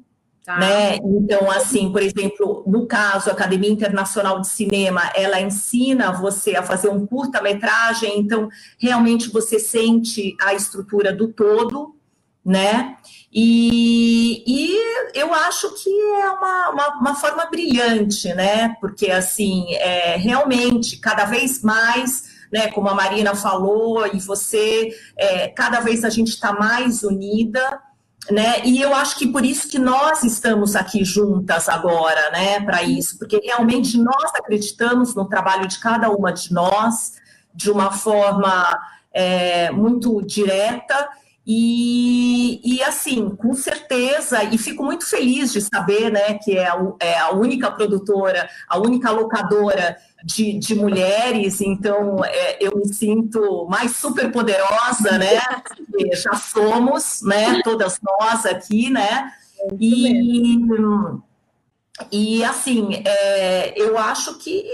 Tá. 0.49 0.57
Né? 0.57 0.97
Então, 0.97 1.51
assim, 1.51 1.93
por 1.93 2.03
exemplo, 2.03 2.65
no 2.67 2.87
caso, 2.87 3.29
a 3.29 3.35
Academia 3.35 3.69
Internacional 3.69 4.41
de 4.41 4.49
Cinema, 4.49 5.03
ela 5.15 5.39
ensina 5.39 6.11
você 6.11 6.57
a 6.57 6.63
fazer 6.63 6.89
um 6.89 7.07
curta-metragem, 7.07 8.19
então 8.19 8.49
realmente 8.79 9.29
você 9.29 9.59
sente 9.59 10.35
a 10.41 10.55
estrutura 10.55 11.13
do 11.13 11.29
todo, 11.29 11.95
né? 12.43 12.97
E, 13.31 14.43
e 14.47 15.21
eu 15.21 15.35
acho 15.35 15.75
que 15.83 15.91
é 15.91 16.31
uma, 16.31 16.71
uma, 16.71 16.89
uma, 16.99 17.15
forma 17.15 17.45
brilhante, 17.45 18.33
né? 18.33 18.75
Porque, 18.81 19.11
assim, 19.11 19.67
é, 19.75 20.17
realmente, 20.17 20.97
cada 20.97 21.27
vez 21.27 21.63
mais, 21.63 22.39
né, 22.51 22.69
como 22.69 22.89
a 22.89 22.95
Marina 22.95 23.35
falou, 23.35 24.07
e 24.07 24.19
você, 24.19 24.97
é, 25.15 25.49
cada 25.49 25.81
vez 25.81 26.05
a 26.05 26.09
gente 26.09 26.29
está 26.29 26.55
mais 26.55 27.03
unida, 27.03 27.83
né? 28.31 28.61
E 28.64 28.81
eu 28.81 28.95
acho 28.95 29.17
que 29.17 29.27
por 29.27 29.45
isso 29.45 29.69
que 29.69 29.79
nós 29.79 30.23
estamos 30.23 30.77
aqui 30.77 31.05
juntas 31.05 31.69
agora, 31.69 32.31
né, 32.31 32.61
para 32.61 32.83
isso, 32.83 33.19
porque 33.19 33.41
realmente 33.43 33.97
nós 33.97 34.35
acreditamos 34.35 35.14
no 35.14 35.25
trabalho 35.27 35.67
de 35.67 35.79
cada 35.79 36.11
uma 36.11 36.33
de 36.33 36.53
nós 36.53 37.14
de 37.55 37.71
uma 37.71 37.91
forma 37.91 38.79
é, 39.12 39.71
muito 39.71 40.23
direta 40.23 41.09
e, 41.51 42.61
e, 42.63 42.83
assim, 42.83 43.31
com 43.31 43.55
certeza, 43.55 44.45
e 44.45 44.59
fico 44.59 44.85
muito 44.85 45.09
feliz 45.09 45.51
de 45.51 45.63
saber 45.63 46.13
né, 46.13 46.35
que 46.35 46.59
é 46.59 46.69
a, 46.69 46.77
é 47.01 47.19
a 47.19 47.31
única 47.31 47.71
produtora, 47.71 48.51
a 48.69 48.79
única 48.79 49.11
locadora 49.11 49.97
de, 50.23 50.59
de 50.59 50.75
mulheres, 50.75 51.63
então 51.63 52.23
é, 52.23 52.59
eu 52.61 52.77
me 52.77 52.93
sinto 52.93 53.67
mais 53.67 53.97
super 53.97 54.31
poderosa, 54.31 55.17
né? 55.17 55.41
Já 56.13 56.35
somos, 56.35 57.23
né? 57.23 57.63
Todas 57.63 57.99
nós 58.03 58.45
aqui, 58.45 58.91
né? 58.91 59.33
E, 59.81 60.59
e 62.13 62.45
assim, 62.45 63.03
é, 63.07 63.73
eu 63.75 63.97
acho 63.97 64.37
que 64.37 64.67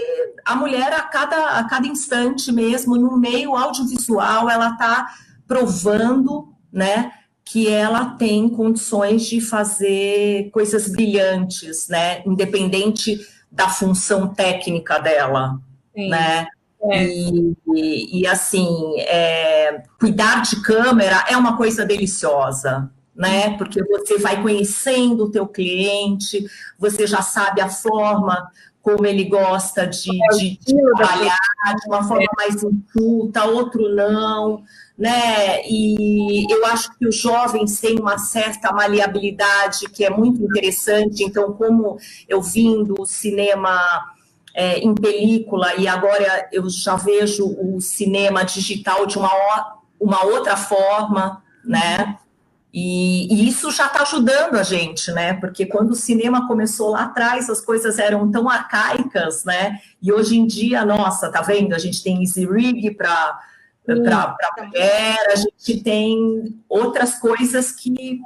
a 0.43 0.57
mulher 0.57 0.91
a 0.91 1.03
cada, 1.03 1.57
a 1.57 1.63
cada 1.69 1.87
instante 1.87 2.51
mesmo, 2.51 2.97
no 2.97 3.17
meio 3.17 3.55
audiovisual, 3.55 4.49
ela 4.49 4.71
está 4.71 5.07
provando 5.47 6.53
né? 6.75 7.13
Que 7.45 7.69
ela 7.69 8.05
tem 8.17 8.49
condições 8.49 9.25
de 9.25 9.39
fazer 9.39 10.49
coisas 10.51 10.89
brilhantes, 10.89 11.87
né? 11.87 12.21
Independente 12.25 13.25
da 13.49 13.69
função 13.69 14.27
técnica 14.27 14.99
dela, 14.99 15.57
Sim. 15.95 16.09
né? 16.09 16.45
É. 16.83 17.07
E, 17.07 17.57
e, 17.73 18.21
e, 18.21 18.27
assim, 18.27 18.99
é, 18.99 19.81
cuidar 19.99 20.41
de 20.41 20.61
câmera 20.61 21.23
é 21.27 21.37
uma 21.37 21.57
coisa 21.57 21.85
deliciosa, 21.85 22.91
né? 23.15 23.57
Porque 23.57 23.81
você 23.83 24.17
vai 24.19 24.41
conhecendo 24.41 25.23
o 25.23 25.31
teu 25.31 25.47
cliente, 25.47 26.45
você 26.77 27.07
já 27.07 27.21
sabe 27.21 27.61
a 27.61 27.69
forma 27.69 28.51
como 28.85 29.03
ele 29.03 29.25
gosta 29.25 29.87
de, 29.87 30.11
é 30.11 30.37
de, 30.37 30.59
de 30.59 30.75
trabalhar, 30.95 31.37
de 31.81 31.87
uma 31.87 32.03
forma 32.03 32.27
mais 32.37 32.63
inculta, 32.63 33.43
outro 33.45 33.89
não 33.95 34.63
né? 34.97 35.61
E 35.67 36.45
eu 36.49 36.65
acho 36.67 36.97
que 36.97 37.07
os 37.07 37.17
jovens 37.17 37.79
têm 37.81 37.99
uma 37.99 38.17
certa 38.17 38.71
maleabilidade 38.71 39.89
que 39.89 40.05
é 40.05 40.09
muito 40.09 40.41
interessante. 40.41 41.23
Então, 41.23 41.51
como 41.53 41.97
eu 42.29 42.41
vim 42.41 42.83
do 42.83 43.05
cinema 43.05 43.77
é, 44.53 44.79
em 44.79 44.95
película 44.95 45.75
e 45.75 45.87
agora 45.87 46.47
eu 46.51 46.69
já 46.69 46.95
vejo 46.95 47.45
o 47.45 47.81
cinema 47.81 48.43
digital 48.45 49.05
de 49.05 49.17
uma, 49.17 49.29
uma 49.99 50.23
outra 50.23 50.55
forma, 50.55 51.43
né? 51.65 52.17
E, 52.77 53.33
e 53.33 53.47
isso 53.47 53.71
já 53.71 53.85
está 53.85 54.01
ajudando 54.01 54.55
a 54.55 54.63
gente, 54.63 55.09
né? 55.13 55.33
Porque 55.35 55.65
quando 55.65 55.91
o 55.91 55.95
cinema 55.95 56.45
começou 56.45 56.89
lá 56.89 57.03
atrás, 57.03 57.49
as 57.49 57.61
coisas 57.61 57.97
eram 57.97 58.29
tão 58.29 58.49
arcaicas, 58.49 59.45
né? 59.45 59.79
E 60.01 60.11
hoje 60.11 60.37
em 60.37 60.45
dia, 60.45 60.83
nossa, 60.83 61.31
tá 61.31 61.41
vendo? 61.41 61.73
A 61.73 61.77
gente 61.77 62.03
tem 62.03 62.19
Easy 62.19 62.45
Rig 62.45 62.93
para 62.95 63.39
para 63.85 64.35
a 64.57 64.65
mulher, 64.65 65.27
a 65.31 65.35
gente 65.35 65.83
tem 65.83 66.59
outras 66.67 67.19
coisas 67.19 67.71
que 67.71 68.19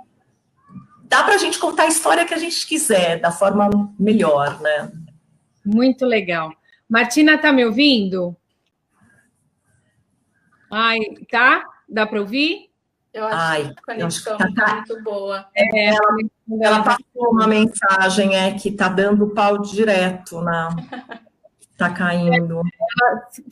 dá 1.04 1.22
para 1.22 1.36
a 1.36 1.38
gente 1.38 1.60
contar 1.60 1.84
a 1.84 1.88
história 1.88 2.26
que 2.26 2.34
a 2.34 2.38
gente 2.38 2.66
quiser, 2.66 3.20
da 3.20 3.30
forma 3.30 3.70
melhor, 4.00 4.60
né? 4.62 4.90
Muito 5.64 6.06
legal. 6.06 6.52
Martina, 6.88 7.38
tá 7.38 7.52
me 7.52 7.66
ouvindo? 7.66 8.36
Ai, 10.72 11.00
tá? 11.30 11.62
Dá 11.90 12.08
para 12.08 12.22
ouvir? 12.22 12.69
Eu 13.14 13.26
acho 13.26 13.36
Ai, 13.36 13.64
que 13.64 13.72
a 13.72 13.82
conexão 13.82 14.38
tá, 14.38 14.48
tá, 14.56 14.76
muito 14.76 15.04
boa. 15.04 15.48
É, 15.56 15.86
ela, 15.88 16.18
ela 16.62 16.84
passou 16.84 17.32
uma 17.32 17.48
mensagem 17.48 18.36
é 18.36 18.54
que 18.54 18.72
tá 18.72 18.88
dando 18.88 19.30
pau 19.30 19.60
direto 19.60 20.42
na 20.42 20.70
Tá 21.80 21.90
caindo. 21.90 22.62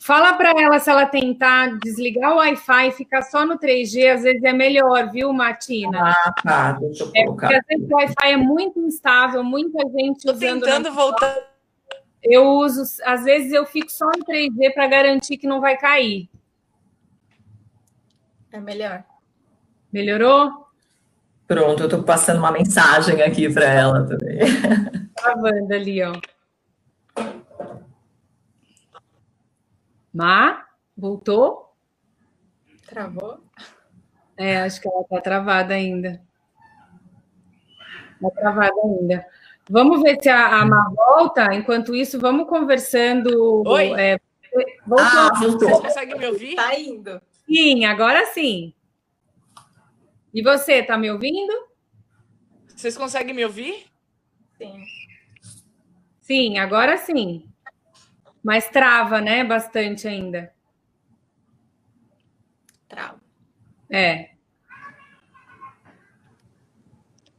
Fala 0.02 0.34
para 0.34 0.50
ela 0.50 0.78
se 0.78 0.90
ela 0.90 1.06
tentar 1.06 1.78
desligar 1.78 2.34
o 2.34 2.36
Wi-Fi 2.36 2.88
e 2.88 2.92
ficar 2.92 3.22
só 3.22 3.46
no 3.46 3.58
3G, 3.58 4.12
às 4.12 4.22
vezes 4.22 4.44
é 4.44 4.52
melhor, 4.52 5.10
viu, 5.10 5.32
Martina? 5.32 6.10
Ah, 6.10 6.34
tá. 6.42 6.72
Deixa 6.72 7.04
eu 7.04 7.10
colocar. 7.10 7.20
É, 7.20 7.24
porque 7.24 7.54
às 7.54 7.66
vezes 7.66 7.90
o 7.90 7.94
Wi-Fi 7.94 8.32
é 8.32 8.36
muito 8.36 8.80
instável, 8.80 9.42
muita 9.42 9.78
gente 9.88 10.26
Tô 10.26 10.32
usando. 10.32 10.60
tentando 10.60 10.92
voltar. 10.92 11.34
Eu 12.22 12.44
uso, 12.48 12.82
às 13.06 13.24
vezes 13.24 13.50
eu 13.50 13.64
fico 13.64 13.90
só 13.90 14.04
no 14.04 14.22
3G 14.26 14.74
para 14.74 14.86
garantir 14.86 15.38
que 15.38 15.46
não 15.46 15.62
vai 15.62 15.78
cair. 15.78 16.28
É 18.52 18.60
melhor. 18.60 19.04
Melhorou? 19.92 20.68
Pronto, 21.46 21.82
eu 21.82 21.86
estou 21.86 22.02
passando 22.02 22.38
uma 22.38 22.52
mensagem 22.52 23.22
aqui 23.22 23.52
para 23.52 23.64
ela 23.64 24.06
também. 24.06 24.38
Gravando 25.16 25.74
ali, 25.74 26.02
ó. 26.02 26.12
Má, 30.12 30.66
voltou? 30.96 31.74
Travou? 32.86 33.38
É, 34.36 34.60
acho 34.60 34.80
que 34.80 34.88
ela 34.88 35.00
está 35.00 35.20
travada 35.20 35.74
ainda. 35.74 36.20
Está 38.14 38.30
travada 38.30 38.74
ainda. 38.84 39.26
Vamos 39.70 40.02
ver 40.02 40.18
se 40.20 40.28
a, 40.28 40.60
a 40.60 40.66
Má 40.66 40.90
volta. 40.94 41.54
Enquanto 41.54 41.94
isso, 41.94 42.18
vamos 42.18 42.48
conversando. 42.48 43.62
Oi. 43.66 43.92
É, 43.98 44.18
voltou. 44.86 45.06
Ah, 45.06 45.32
voltou. 45.38 45.68
Vocês 45.68 45.80
conseguem 45.80 46.18
me 46.18 46.26
ouvir? 46.26 46.50
Está 46.50 46.78
indo. 46.78 47.20
Sim, 47.46 47.84
agora 47.84 48.26
sim. 48.26 48.72
E 50.32 50.42
você, 50.42 50.74
está 50.74 50.96
me 50.96 51.10
ouvindo? 51.10 51.68
Vocês 52.68 52.96
conseguem 52.96 53.34
me 53.34 53.44
ouvir? 53.44 53.86
Sim. 54.56 54.84
Sim, 56.20 56.58
agora 56.58 56.96
sim. 56.96 57.48
Mas 58.42 58.68
trava, 58.68 59.20
né? 59.20 59.42
Bastante 59.42 60.06
ainda. 60.06 60.52
Trava. 62.88 63.20
É. 63.90 64.30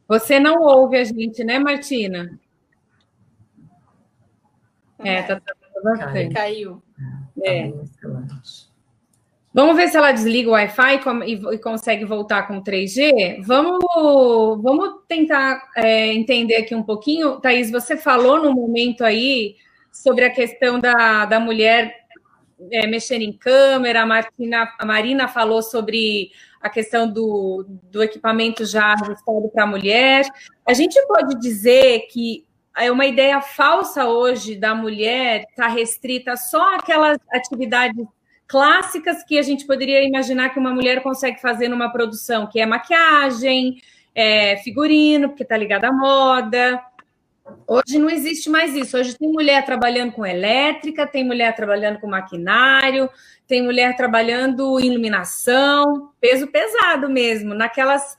Você 0.08 0.40
não 0.40 0.62
ouve 0.62 0.98
a 0.98 1.04
gente, 1.04 1.44
né, 1.44 1.60
Martina? 1.60 2.40
É, 4.98 5.22
tá 5.22 5.40
travando 5.40 5.84
bastante. 5.84 6.34
Caiu. 6.34 6.82
É. 7.44 7.72
Vamos 9.52 9.76
ver 9.76 9.90
se 9.90 9.98
ela 9.98 10.12
desliga 10.12 10.50
o 10.50 10.54
Wi-Fi 10.54 11.00
e, 11.26 11.58
consegue 11.58 12.06
voltar 12.06 12.48
com 12.48 12.62
3G. 12.62 13.42
Vamos, 13.42 13.80
vamos 14.62 15.02
tentar 15.08 15.68
é, 15.76 16.14
entender 16.14 16.58
aqui 16.58 16.76
um 16.76 16.84
pouquinho. 16.84 17.40
Thaís, 17.40 17.72
você 17.72 17.98
falou 17.98 18.44
no 18.44 18.54
momento 18.54 19.04
aí 19.04 19.56
sobre 19.92 20.26
a 20.26 20.30
questão 20.30 20.80
da, 20.80 21.26
da 21.26 21.40
mulher 21.40 21.96
é, 22.72 22.86
mexer 22.86 23.22
em 23.22 23.34
câmera, 23.34 24.04
a, 24.04 24.74
a 24.80 24.86
Marina 24.86 25.28
falou 25.28 25.64
sobre 25.64 26.32
a 26.62 26.70
questão 26.70 27.10
do, 27.10 27.66
do 27.84 28.04
equipamento 28.04 28.66
já 28.66 28.94
ajustado 28.94 29.50
para 29.50 29.64
a 29.64 29.68
mulher. 29.68 30.26
A 30.68 30.74
gente 30.74 31.02
pode 31.08 31.40
dizer 31.40 32.02
que 32.12 32.46
é 32.78 32.92
uma 32.92 33.06
ideia 33.06 33.42
falsa 33.42 34.08
hoje 34.08 34.56
da 34.56 34.76
mulher 34.76 35.46
estar 35.50 35.68
tá 35.68 35.68
restrita 35.68 36.36
só 36.38 36.76
àquelas 36.76 37.18
atividades 37.32 38.06
clássicas 38.50 39.24
que 39.24 39.40
a 39.40 39.42
gente 39.42 39.66
poderia 39.66 40.04
imaginar 40.04 40.50
que 40.50 40.60
uma 40.60 40.74
mulher 40.74 41.02
consegue 41.02 41.40
fazer 41.40 41.70
numa 41.70 41.90
produção, 41.90 42.48
que 42.48 42.60
é 42.60 42.66
maquiagem, 42.66 43.82
é 44.14 44.58
figurino, 44.58 45.30
porque 45.30 45.44
está 45.44 45.56
ligada 45.56 45.88
à 45.88 45.94
moda, 45.94 46.84
Hoje 47.68 47.98
não 47.98 48.10
existe 48.10 48.50
mais 48.50 48.76
isso. 48.76 48.98
Hoje 48.98 49.18
tem 49.18 49.32
mulher 49.32 49.66
trabalhando 49.66 50.12
com 50.12 50.26
elétrica, 50.26 51.08
tem 51.08 51.24
mulher 51.26 51.56
trabalhando 51.56 52.00
com 52.00 52.08
maquinário, 52.08 53.10
tem 53.48 53.64
mulher 53.64 53.96
trabalhando 53.96 54.80
em 54.80 54.88
iluminação, 54.88 56.12
peso 56.20 56.48
pesado 56.48 57.10
mesmo, 57.10 57.54
naquelas 57.54 58.18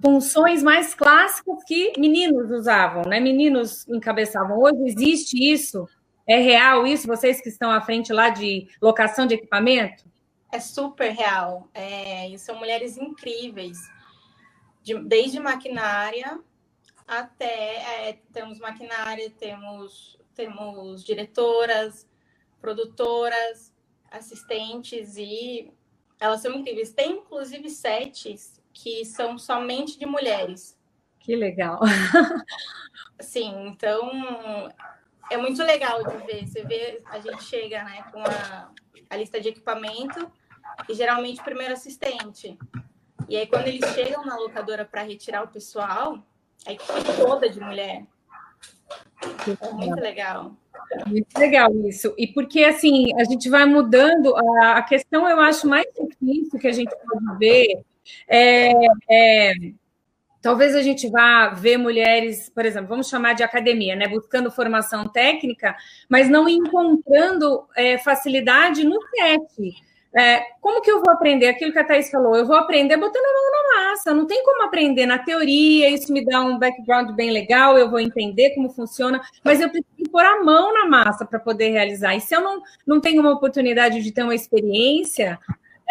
funções 0.00 0.62
mais 0.62 0.94
clássicas 0.94 1.62
que 1.64 1.92
meninos 1.98 2.50
usavam, 2.50 3.02
né? 3.06 3.20
Meninos 3.20 3.86
encabeçavam. 3.88 4.58
Hoje 4.58 4.82
existe 4.86 5.36
isso? 5.52 5.88
É 6.32 6.38
real 6.38 6.86
isso? 6.86 7.06
Vocês 7.06 7.42
que 7.42 7.50
estão 7.50 7.70
à 7.70 7.78
frente 7.82 8.10
lá 8.10 8.30
de 8.30 8.66
locação 8.80 9.26
de 9.26 9.34
equipamento? 9.34 10.10
É 10.50 10.58
super 10.58 11.10
real. 11.10 11.68
É, 11.74 12.34
são 12.38 12.56
mulheres 12.56 12.96
incríveis, 12.96 13.76
de, 14.82 14.98
desde 15.00 15.38
maquinária 15.38 16.40
até 17.06 18.08
é, 18.08 18.18
temos 18.32 18.58
maquinária, 18.58 19.28
temos 19.28 20.18
temos 20.34 21.04
diretoras, 21.04 22.08
produtoras, 22.62 23.70
assistentes 24.10 25.18
e 25.18 25.70
elas 26.18 26.40
são 26.40 26.54
incríveis. 26.54 26.94
Tem 26.94 27.18
inclusive 27.18 27.68
sets 27.68 28.58
que 28.72 29.04
são 29.04 29.36
somente 29.38 29.98
de 29.98 30.06
mulheres. 30.06 30.78
Que 31.20 31.36
legal. 31.36 31.78
Sim, 33.20 33.66
então 33.66 34.10
é 35.32 35.36
muito 35.36 35.62
legal 35.62 36.02
de 36.04 36.16
ver. 36.26 36.46
Você 36.46 36.62
vê, 36.62 37.02
a 37.06 37.18
gente 37.18 37.42
chega 37.44 37.82
né, 37.84 38.04
com 38.12 38.20
a, 38.20 38.70
a 39.08 39.16
lista 39.16 39.40
de 39.40 39.48
equipamento 39.48 40.30
e 40.88 40.94
geralmente 40.94 41.40
o 41.40 41.44
primeiro 41.44 41.72
assistente. 41.72 42.58
E 43.28 43.36
aí, 43.36 43.46
quando 43.46 43.68
eles 43.68 43.88
chegam 43.94 44.24
na 44.24 44.36
locadora 44.36 44.84
para 44.84 45.02
retirar 45.02 45.42
o 45.42 45.48
pessoal, 45.48 46.18
a 46.66 46.72
equipe 46.72 47.16
toda 47.16 47.48
de 47.48 47.60
mulher. 47.60 48.04
É 49.62 49.72
muito 49.72 50.00
legal. 50.00 50.56
Muito 51.06 51.38
legal 51.38 51.74
isso. 51.86 52.14
E 52.18 52.26
porque, 52.26 52.64
assim, 52.64 53.18
a 53.18 53.24
gente 53.24 53.48
vai 53.48 53.64
mudando. 53.64 54.34
A, 54.62 54.82
questão, 54.82 55.28
eu 55.28 55.40
acho, 55.40 55.66
mais 55.66 55.86
difícil 55.94 56.58
que 56.58 56.68
a 56.68 56.72
gente 56.72 56.94
pode 56.94 57.38
ver 57.38 57.82
é, 58.28 58.72
é, 59.10 59.52
talvez 60.42 60.74
a 60.74 60.82
gente 60.82 61.08
vá 61.08 61.50
ver 61.50 61.78
mulheres, 61.78 62.50
por 62.50 62.66
exemplo, 62.66 62.88
vamos 62.88 63.08
chamar 63.08 63.34
de 63.34 63.44
academia, 63.44 63.94
né, 63.96 64.08
buscando 64.08 64.50
formação 64.50 65.08
técnica, 65.08 65.74
mas 66.08 66.28
não 66.28 66.48
encontrando 66.48 67.64
é, 67.76 67.96
facilidade 67.96 68.84
no 68.84 68.98
set. 69.14 69.72
É, 70.14 70.42
como 70.60 70.82
que 70.82 70.90
eu 70.90 71.00
vou 71.00 71.10
aprender 71.10 71.48
aquilo 71.48 71.72
que 71.72 71.78
a 71.78 71.84
Thais 71.84 72.10
falou? 72.10 72.36
Eu 72.36 72.46
vou 72.46 72.56
aprender 72.56 72.98
botando 72.98 73.24
a 73.24 73.32
mão 73.32 73.50
na 73.50 73.90
massa. 73.90 74.12
Não 74.12 74.26
tem 74.26 74.44
como 74.44 74.62
aprender 74.62 75.06
na 75.06 75.18
teoria, 75.18 75.88
isso 75.88 76.12
me 76.12 76.22
dá 76.22 76.42
um 76.42 76.58
background 76.58 77.12
bem 77.12 77.30
legal, 77.30 77.78
eu 77.78 77.88
vou 77.88 77.98
entender 77.98 78.50
como 78.50 78.68
funciona, 78.68 79.22
mas 79.42 79.60
eu 79.60 79.70
preciso 79.70 80.10
pôr 80.10 80.24
a 80.24 80.44
mão 80.44 80.74
na 80.74 80.86
massa 80.86 81.24
para 81.24 81.38
poder 81.38 81.70
realizar. 81.70 82.14
E 82.14 82.20
se 82.20 82.34
eu 82.34 82.42
não, 82.42 82.62
não 82.86 83.00
tenho 83.00 83.22
uma 83.22 83.32
oportunidade 83.32 84.02
de 84.02 84.12
ter 84.12 84.22
uma 84.22 84.34
experiência, 84.34 85.38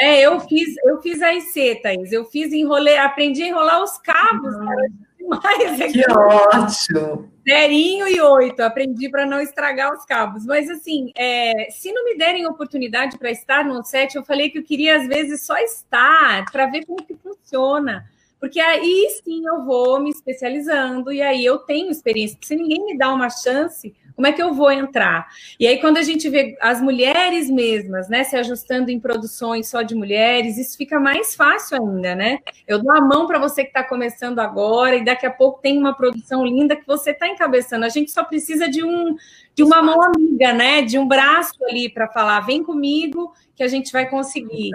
é, 0.02 0.22
eu 0.22 0.40
fiz, 0.40 0.76
eu 0.84 1.00
fiz 1.00 1.22
a 1.22 1.32
IC, 1.32 1.80
Thaís. 1.84 2.12
Eu 2.12 2.26
fiz 2.26 2.52
enrolei, 2.52 2.98
aprendi 2.98 3.44
a 3.44 3.48
enrolar 3.50 3.84
os 3.84 4.00
cabos, 4.00 4.56
cara. 4.56 4.88
Demais, 5.16 5.94
que 5.94 6.12
ótimo! 6.12 7.32
Zerinho 7.48 8.08
e 8.08 8.20
oito, 8.20 8.62
aprendi 8.62 9.10
para 9.10 9.28
não 9.28 9.40
estragar 9.40 9.94
os 9.94 10.04
cabos. 10.04 10.44
Mas 10.44 10.68
assim, 10.72 11.12
é, 11.16 11.68
se 11.70 11.94
não 11.94 12.04
me 12.04 12.18
derem 12.18 12.48
oportunidade 12.48 13.20
para 13.20 13.30
estar 13.30 13.64
no 13.64 13.84
set, 13.84 14.16
eu 14.16 14.26
falei 14.26 14.50
que 14.50 14.58
eu 14.58 14.64
queria 14.64 14.98
às 14.98 15.08
vezes 15.08 15.46
só 15.46 15.56
estar 15.60 16.46
para 16.52 16.66
ver 16.66 16.84
como 16.84 17.04
que 17.04 17.16
funciona. 17.16 18.04
Porque 18.40 18.60
aí 18.60 19.08
sim 19.24 19.46
eu 19.46 19.64
vou 19.64 20.00
me 20.00 20.10
especializando 20.10 21.14
e 21.14 21.22
aí 21.22 21.46
eu 21.46 21.60
tenho 21.60 21.92
experiência. 21.92 22.40
Se 22.42 22.56
ninguém 22.56 22.84
me 22.84 22.98
dá 22.98 23.14
uma 23.14 23.30
chance, 23.30 23.94
como 24.22 24.28
é 24.28 24.34
que 24.34 24.44
eu 24.44 24.54
vou 24.54 24.72
entrar? 24.72 25.28
E 25.60 25.66
aí, 25.66 25.82
quando 25.82 25.98
a 25.98 26.04
gente 26.04 26.30
vê 26.30 26.56
as 26.62 26.80
mulheres 26.80 27.50
mesmas, 27.50 28.08
né, 28.08 28.24
se 28.24 28.36
ajustando 28.36 28.92
em 28.92 29.00
produções 29.00 29.68
só 29.68 29.82
de 29.82 29.96
mulheres, 29.96 30.60
isso 30.60 30.78
fica 30.78 31.00
mais 31.00 31.34
fácil 31.34 31.78
ainda, 31.78 32.14
né? 32.14 32.38
Eu 32.68 32.78
dou 32.78 32.92
a 32.92 33.02
mão 33.02 33.26
para 33.26 33.40
você 33.40 33.64
que 33.64 33.72
está 33.72 33.84
começando 33.84 34.38
agora 34.38 34.96
e 34.96 35.04
daqui 35.04 35.26
a 35.26 35.32
pouco 35.32 35.60
tem 35.60 35.76
uma 35.76 35.96
produção 35.96 36.46
linda 36.46 36.76
que 36.76 36.86
você 36.86 37.10
está 37.10 37.28
encabeçando. 37.28 37.84
A 37.84 37.90
gente 37.90 38.12
só 38.12 38.24
precisa 38.24 38.70
de 38.70 38.84
um 38.84 39.16
de 39.56 39.64
uma 39.64 39.82
mão 39.82 39.98
amiga, 40.04 40.54
né? 40.54 40.84
De 40.84 41.00
um 41.00 41.08
braço 41.08 41.58
ali 41.66 41.90
para 41.90 42.08
falar, 42.08 42.42
vem 42.42 42.64
comigo 42.64 43.34
que 43.56 43.64
a 43.64 43.68
gente 43.68 43.92
vai 43.92 44.08
conseguir 44.08 44.70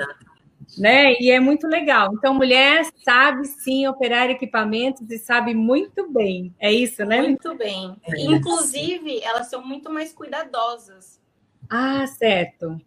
né? 0.77 1.15
E 1.21 1.31
é 1.31 1.41
muito 1.41 1.67
legal. 1.67 2.13
Então, 2.15 2.35
mulher 2.35 2.85
sabe 3.05 3.47
sim 3.47 3.87
operar 3.87 4.31
equipamentos 4.31 5.11
e 5.11 5.19
sabe 5.19 5.55
muito 5.55 6.11
bem. 6.13 6.55
É 6.59 6.73
isso, 6.73 7.05
né? 7.05 7.23
Muito 7.23 7.55
bem. 7.55 7.97
É 8.03 8.21
Inclusive, 8.21 9.21
elas 9.23 9.49
são 9.49 9.65
muito 9.65 9.91
mais 9.91 10.13
cuidadosas. 10.13 11.21
Ah, 11.69 12.07
certo. 12.07 12.81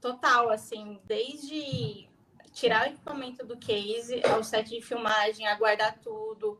Total, 0.00 0.50
assim, 0.50 0.98
desde 1.04 2.08
tirar 2.52 2.86
o 2.86 2.90
equipamento 2.90 3.44
do 3.44 3.56
case, 3.56 4.22
ao 4.24 4.42
set 4.42 4.70
de 4.70 4.80
filmagem, 4.80 5.46
aguardar 5.46 5.98
tudo, 6.02 6.58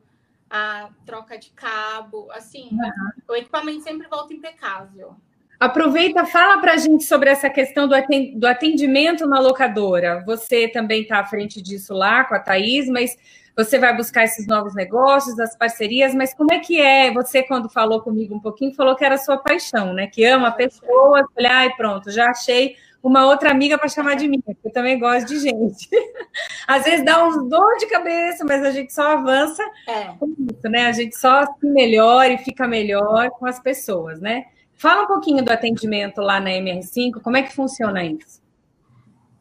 a 0.49 0.91
troca 1.05 1.39
de 1.39 1.51
cabo, 1.51 2.31
assim, 2.31 2.69
uhum. 2.73 3.11
o 3.29 3.35
equipamento 3.35 3.83
sempre 3.83 4.07
volta 4.07 4.33
impecável. 4.35 5.17
Aproveita, 5.59 6.27
fala 6.27 6.61
para 6.61 6.75
a 6.75 6.77
gente 6.77 7.05
sobre 7.05 7.31
essa 7.31 7.49
questão 7.49 7.89
do 7.89 8.47
atendimento 8.47 9.27
na 9.27 9.41
locadora. 9.41 10.23
Você 10.27 10.69
também 10.69 11.03
está 11.03 11.21
à 11.21 11.25
frente 11.25 11.63
disso 11.63 11.95
lá 11.95 12.25
com 12.25 12.35
a 12.35 12.39
Thaís, 12.39 12.89
mas 12.89 13.17
você 13.57 13.79
vai 13.79 13.97
buscar 13.97 14.25
esses 14.25 14.47
novos 14.47 14.75
negócios, 14.75 15.41
as 15.41 15.57
parcerias, 15.57 16.15
mas 16.15 16.35
como 16.35 16.53
é 16.53 16.59
que 16.59 16.79
é? 16.79 17.11
Você, 17.13 17.43
quando 17.43 17.71
falou 17.71 18.03
comigo 18.03 18.35
um 18.35 18.41
pouquinho, 18.41 18.75
falou 18.75 18.95
que 18.95 19.05
era 19.05 19.17
sua 19.17 19.39
paixão, 19.39 19.95
né? 19.95 20.07
Que 20.07 20.27
ama 20.27 20.53
pessoas. 20.53 21.25
Falei, 21.35 21.51
ai, 21.51 21.73
pronto, 21.75 22.11
já 22.11 22.27
achei 22.29 22.77
uma 23.03 23.25
outra 23.27 23.51
amiga 23.51 23.79
para 23.79 23.89
chamar 23.89 24.17
de 24.17 24.29
minha, 24.29 24.43
eu 24.65 24.73
também 24.73 24.99
gosto 24.99 25.29
de 25.29 25.39
gente. 25.39 25.89
Às 26.67 26.85
vezes 26.85 27.05
dá 27.05 27.25
uns 27.25 27.49
dor 27.49 27.77
de 27.79 27.87
cabeça, 27.87 28.45
mas 28.45 28.63
a 28.63 28.73
gente 28.73 28.93
só 28.93 29.13
avança 29.13 29.63
é. 29.89 30.13
com 30.19 30.27
isso, 30.27 30.69
né? 30.69 30.87
A 30.87 30.93
gente 30.93 31.17
só 31.17 31.47
se 31.47 31.67
melhora 31.67 32.33
e 32.33 32.39
fica 32.39 32.67
melhor 32.67 33.31
com 33.31 33.47
as 33.47 33.59
pessoas, 33.59 34.21
né? 34.21 34.47
Fala 34.77 35.03
um 35.03 35.07
pouquinho 35.07 35.45
do 35.45 35.51
atendimento 35.51 36.21
lá 36.21 36.39
na 36.39 36.51
MR5, 36.51 37.23
como 37.23 37.37
é 37.37 37.43
que 37.43 37.55
funciona 37.55 38.05
isso? 38.05 38.43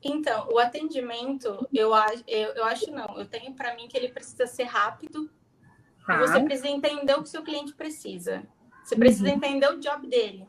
Então, 0.01 0.47
o 0.51 0.59
atendimento, 0.59 1.67
eu 1.73 1.93
acho, 1.93 2.23
eu, 2.27 2.49
eu 2.53 2.65
acho 2.65 2.91
não, 2.91 3.17
eu 3.17 3.25
tenho 3.25 3.53
para 3.53 3.75
mim 3.75 3.87
que 3.87 3.97
ele 3.97 4.09
precisa 4.09 4.45
ser 4.45 4.63
rápido. 4.63 5.29
Tá. 6.05 6.19
Você 6.19 6.39
precisa 6.41 6.69
entender 6.69 7.15
o 7.15 7.23
que 7.23 7.29
seu 7.29 7.43
cliente 7.43 7.73
precisa. 7.73 8.43
Você 8.83 8.95
precisa 8.95 9.29
uhum. 9.29 9.35
entender 9.35 9.67
o 9.67 9.79
job 9.79 10.07
dele. 10.07 10.47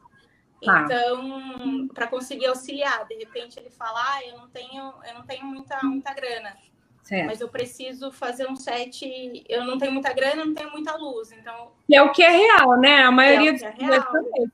Tá. 0.63 0.83
Então, 0.83 1.89
para 1.89 2.07
conseguir 2.07 2.47
auxiliar, 2.47 3.07
de 3.07 3.15
repente 3.15 3.59
ele 3.59 3.71
fala: 3.71 3.99
ah, 3.99 4.27
eu 4.27 4.37
não 4.37 4.49
tenho, 4.49 4.93
eu 5.09 5.15
não 5.15 5.23
tenho 5.25 5.47
muita, 5.47 5.81
muita 5.83 6.13
grana. 6.13 6.55
Certo. 7.07 7.27
Mas 7.27 7.41
eu 7.41 7.49
preciso 7.49 8.11
fazer 8.11 8.49
um 8.49 8.57
set. 8.57 9.45
Eu 9.49 9.65
não 9.65 9.79
tenho 9.79 9.93
muita 9.93 10.13
grana, 10.13 10.45
não 10.45 10.53
tenho 10.53 10.73
muita 10.73 10.97
luz. 10.97 11.31
Então. 11.31 11.71
E 11.89 11.95
é 11.95 12.03
o 12.03 12.11
que 12.11 12.21
é 12.21 12.31
real, 12.31 12.81
né? 12.81 13.05
A 13.05 13.13
maioria 13.13 13.51
é 13.51 13.53
dos 13.53 13.63
é 13.63 13.71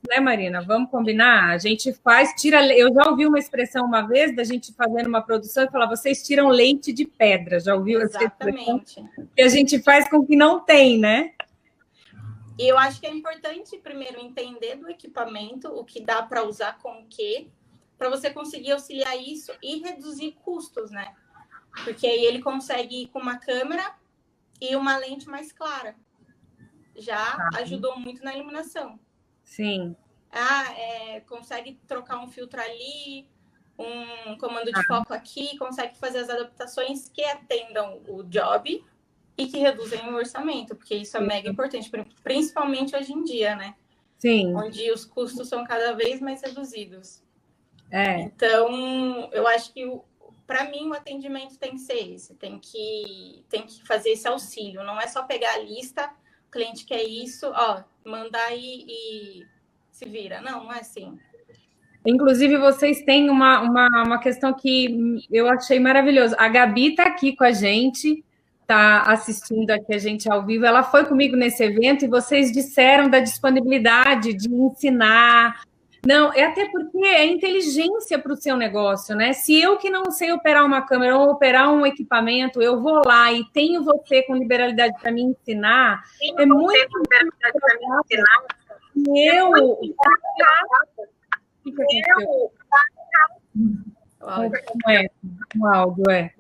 né, 0.06 0.20
Marina? 0.20 0.60
Vamos 0.60 0.90
combinar? 0.90 1.50
A 1.50 1.56
gente 1.56 1.94
faz, 1.94 2.34
tira. 2.34 2.62
Eu 2.76 2.92
já 2.92 3.08
ouvi 3.08 3.26
uma 3.26 3.38
expressão 3.38 3.86
uma 3.86 4.02
vez 4.02 4.36
da 4.36 4.44
gente 4.44 4.70
fazendo 4.74 5.06
uma 5.06 5.22
produção 5.22 5.64
e 5.64 5.70
falar: 5.70 5.86
vocês 5.86 6.26
tiram 6.26 6.48
leite 6.48 6.92
de 6.92 7.06
pedra. 7.06 7.58
Já 7.58 7.74
ouviu 7.74 8.02
Exatamente. 8.02 9.00
essa 9.00 9.26
Que 9.34 9.42
a 9.42 9.48
gente 9.48 9.82
faz 9.82 10.06
com 10.10 10.18
o 10.18 10.26
que 10.26 10.36
não 10.36 10.60
tem, 10.60 10.98
né? 10.98 11.32
E 12.58 12.68
eu 12.68 12.76
acho 12.76 13.00
que 13.00 13.06
é 13.06 13.10
importante 13.10 13.78
primeiro 13.78 14.20
entender 14.20 14.76
do 14.76 14.90
equipamento, 14.90 15.68
o 15.68 15.86
que 15.86 16.02
dá 16.02 16.22
para 16.22 16.44
usar 16.44 16.76
com 16.82 17.00
o 17.00 17.06
que, 17.06 17.50
para 17.96 18.10
você 18.10 18.28
conseguir 18.28 18.72
auxiliar 18.72 19.16
isso 19.18 19.50
e 19.62 19.80
reduzir 19.80 20.36
custos, 20.44 20.90
né? 20.90 21.14
Porque 21.84 22.06
aí 22.06 22.24
ele 22.24 22.42
consegue 22.42 23.02
ir 23.02 23.06
com 23.08 23.18
uma 23.18 23.38
câmera 23.38 23.94
e 24.60 24.76
uma 24.76 24.96
lente 24.96 25.28
mais 25.28 25.52
clara. 25.52 25.96
Já 26.94 27.18
ah, 27.18 27.50
ajudou 27.58 27.98
muito 27.98 28.22
na 28.22 28.34
iluminação. 28.34 28.98
Sim. 29.42 29.96
Ah, 30.30 30.72
é, 30.78 31.20
consegue 31.20 31.80
trocar 31.86 32.18
um 32.18 32.28
filtro 32.28 32.60
ali, 32.60 33.26
um 33.78 34.36
comando 34.38 34.72
de 34.72 34.78
ah. 34.78 34.84
foco 34.86 35.12
aqui, 35.12 35.56
consegue 35.58 35.96
fazer 35.98 36.18
as 36.18 36.30
adaptações 36.30 37.08
que 37.08 37.24
atendam 37.24 38.02
o 38.06 38.22
job 38.24 38.84
e 39.36 39.46
que 39.46 39.58
reduzem 39.58 40.00
o 40.10 40.14
orçamento, 40.14 40.76
porque 40.76 40.94
isso 40.94 41.16
é 41.16 41.20
mega 41.20 41.48
importante, 41.48 41.90
principalmente 42.22 42.94
hoje 42.94 43.12
em 43.12 43.24
dia, 43.24 43.56
né? 43.56 43.74
Sim. 44.18 44.54
Onde 44.54 44.90
os 44.92 45.04
custos 45.04 45.48
são 45.48 45.64
cada 45.64 45.92
vez 45.94 46.20
mais 46.20 46.42
reduzidos. 46.42 47.22
É. 47.90 48.20
Então, 48.20 49.28
eu 49.32 49.46
acho 49.46 49.72
que 49.72 49.84
o, 49.84 50.04
para 50.46 50.70
mim 50.70 50.88
o 50.88 50.94
atendimento 50.94 51.58
tem 51.58 51.72
que 51.72 51.80
ser 51.80 52.12
esse, 52.14 52.34
tem 52.34 52.58
que, 52.58 53.44
tem 53.48 53.62
que 53.62 53.86
fazer 53.86 54.10
esse 54.10 54.26
auxílio, 54.28 54.84
não 54.84 55.00
é 55.00 55.06
só 55.06 55.22
pegar 55.22 55.54
a 55.54 55.58
lista, 55.58 56.10
o 56.48 56.50
cliente 56.50 56.84
quer 56.84 57.02
isso, 57.02 57.50
ó, 57.54 57.82
mandar 58.04 58.54
e, 58.54 58.84
e 58.88 59.46
se 59.90 60.06
vira. 60.06 60.40
Não, 60.40 60.64
não 60.64 60.72
é 60.72 60.80
assim. 60.80 61.18
Inclusive, 62.04 62.58
vocês 62.58 63.02
têm 63.02 63.30
uma, 63.30 63.60
uma, 63.60 63.88
uma 64.04 64.18
questão 64.18 64.52
que 64.52 65.24
eu 65.30 65.48
achei 65.48 65.78
maravilhosa. 65.78 66.36
A 66.38 66.48
Gabi 66.48 66.90
está 66.90 67.04
aqui 67.04 67.36
com 67.36 67.44
a 67.44 67.52
gente, 67.52 68.24
está 68.60 69.02
assistindo 69.02 69.70
aqui 69.70 69.94
a 69.94 69.98
gente 69.98 70.30
ao 70.30 70.44
vivo, 70.44 70.64
ela 70.64 70.82
foi 70.82 71.04
comigo 71.04 71.36
nesse 71.36 71.62
evento 71.62 72.04
e 72.04 72.08
vocês 72.08 72.50
disseram 72.50 73.08
da 73.08 73.20
disponibilidade 73.20 74.34
de 74.34 74.52
ensinar. 74.52 75.62
Não, 76.04 76.32
é 76.32 76.44
até 76.44 76.68
porque 76.68 76.98
é 76.98 77.24
inteligência 77.26 78.18
para 78.18 78.32
o 78.32 78.36
seu 78.36 78.56
negócio, 78.56 79.14
né? 79.14 79.32
Se 79.32 79.60
eu 79.60 79.76
que 79.76 79.88
não 79.88 80.10
sei 80.10 80.32
operar 80.32 80.64
uma 80.64 80.82
câmera 80.82 81.16
ou 81.16 81.30
operar 81.30 81.72
um 81.72 81.86
equipamento, 81.86 82.60
eu 82.60 82.80
vou 82.80 83.02
lá 83.06 83.32
e 83.32 83.44
tenho 83.52 83.84
você 83.84 84.22
com 84.24 84.34
liberalidade 84.34 84.98
para 85.00 85.12
me 85.12 85.22
ensinar, 85.22 86.02
tenho 86.18 86.40
é 86.40 86.46
muito 86.46 86.98
liberalidade 86.98 87.58
para 87.60 87.78
me 87.78 87.86
ensinar. 88.00 88.42
Eu, 89.16 89.56
eu, 89.56 89.78
como 94.66 94.90
é? 94.90 95.08
O 95.56 95.66
áudio 95.66 96.10
é. 96.10 96.34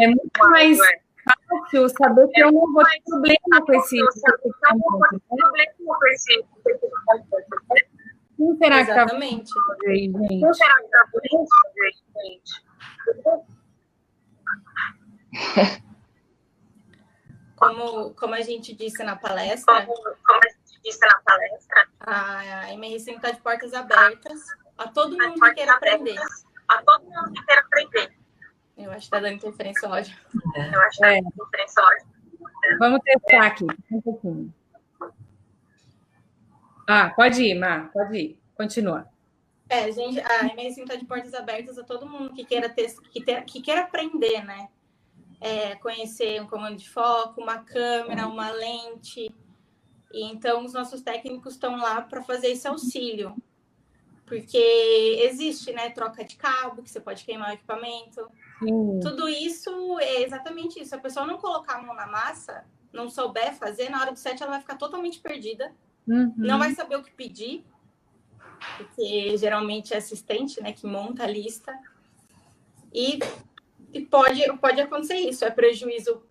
É 0.00 0.06
muito 0.08 0.50
mais 0.50 0.78
fácil 1.24 1.88
saber 1.90 2.28
que 2.28 2.42
eu 2.42 2.52
não 2.52 2.72
vou 2.72 2.84
ter 2.84 3.02
problema 3.04 3.64
com 3.64 3.72
esse. 3.74 3.98
Quem 8.36 8.56
será 8.56 8.84
que 8.84 8.90
está 8.90 9.02
Exatamente. 9.02 9.52
Quem 9.80 10.54
será 10.54 10.74
que 10.76 10.84
está 10.84 11.00
gente? 12.22 12.66
Como, 17.56 18.14
como 18.14 18.34
a 18.34 18.42
gente 18.42 18.74
disse 18.74 19.02
na 19.02 19.16
palestra, 19.16 19.86
como, 19.86 19.94
como 19.96 20.40
a 20.44 20.48
gente 20.48 20.80
disse 20.84 21.00
na 21.00 21.20
palestra, 21.24 21.88
a 22.00 22.72
MRC 22.74 23.12
está 23.12 23.30
de 23.30 23.40
portas 23.40 23.72
abertas 23.72 24.40
a 24.76 24.88
todo 24.88 25.16
mundo 25.16 25.40
que 25.40 25.54
queira 25.54 25.72
aprender. 25.72 26.18
A 26.68 26.82
todo 26.82 27.04
mundo 27.04 27.32
que 27.32 27.44
queira 27.46 27.62
aprender. 27.62 28.14
Eu 28.76 28.90
acho 28.90 28.98
que 28.98 29.04
está 29.04 29.20
dando 29.20 29.36
interferência 29.36 29.88
ódio. 29.88 30.14
É. 30.54 30.74
Eu 30.74 30.80
acho 30.82 30.98
que 30.98 31.06
está 31.06 31.14
dando 31.14 31.28
interferência 31.28 31.82
ódio. 31.82 32.06
Vamos 32.78 33.00
testar 33.04 33.46
aqui, 33.46 33.66
um 33.90 34.00
pouquinho. 34.02 34.54
Ah, 36.86 37.10
pode 37.10 37.42
ir, 37.42 37.54
Mar, 37.54 37.90
pode 37.92 38.16
ir. 38.16 38.40
Continua. 38.56 39.08
É, 39.68 39.90
gente, 39.90 40.20
a 40.20 40.44
MRC 40.44 40.82
está 40.82 40.94
de 40.94 41.04
portas 41.04 41.34
abertas 41.34 41.76
a 41.76 41.82
todo 41.82 42.08
mundo 42.08 42.32
que 42.32 42.44
queira 42.44 42.68
ter, 42.68 42.94
que, 43.10 43.22
ter, 43.22 43.44
que 43.44 43.60
queira 43.60 43.82
aprender, 43.82 44.44
né? 44.44 44.68
É, 45.40 45.74
conhecer 45.76 46.40
um 46.40 46.46
comando 46.46 46.76
de 46.76 46.88
foco, 46.88 47.40
uma 47.40 47.58
câmera, 47.58 48.28
uma 48.28 48.50
lente. 48.50 49.28
E 50.12 50.24
então 50.24 50.64
os 50.64 50.72
nossos 50.72 51.02
técnicos 51.02 51.54
estão 51.54 51.76
lá 51.76 52.00
para 52.00 52.22
fazer 52.22 52.48
esse 52.48 52.68
auxílio. 52.68 53.34
Porque 54.24 55.20
existe, 55.22 55.72
né, 55.72 55.90
troca 55.90 56.24
de 56.24 56.36
cabo, 56.36 56.82
que 56.82 56.90
você 56.90 57.00
pode 57.00 57.24
queimar 57.24 57.50
o 57.50 57.54
equipamento. 57.54 58.28
Sim. 58.60 59.00
Tudo 59.00 59.28
isso 59.28 59.98
é 60.00 60.22
exatamente 60.22 60.80
isso. 60.80 60.90
Se 60.90 60.94
a 60.94 61.00
pessoa 61.00 61.26
não 61.26 61.38
colocar 61.38 61.76
a 61.76 61.82
mão 61.82 61.94
na 61.94 62.06
massa, 62.06 62.64
não 62.92 63.08
souber 63.08 63.54
fazer, 63.54 63.88
na 63.88 64.00
hora 64.00 64.12
do 64.12 64.18
set 64.18 64.40
ela 64.40 64.52
vai 64.52 64.60
ficar 64.60 64.76
totalmente 64.76 65.20
perdida. 65.20 65.72
Uhum. 66.06 66.32
Não 66.36 66.58
vai 66.58 66.72
saber 66.74 66.96
o 66.96 67.02
que 67.02 67.12
pedir, 67.12 67.64
porque 68.76 69.36
geralmente 69.36 69.94
é 69.94 69.96
assistente, 69.96 70.62
né, 70.62 70.72
que 70.72 70.86
monta 70.86 71.24
a 71.24 71.26
lista. 71.26 71.76
E, 72.92 73.18
e 73.92 74.00
pode, 74.02 74.42
pode 74.58 74.80
acontecer 74.80 75.16
isso, 75.16 75.44
é 75.44 75.50
prejuízo 75.50 76.22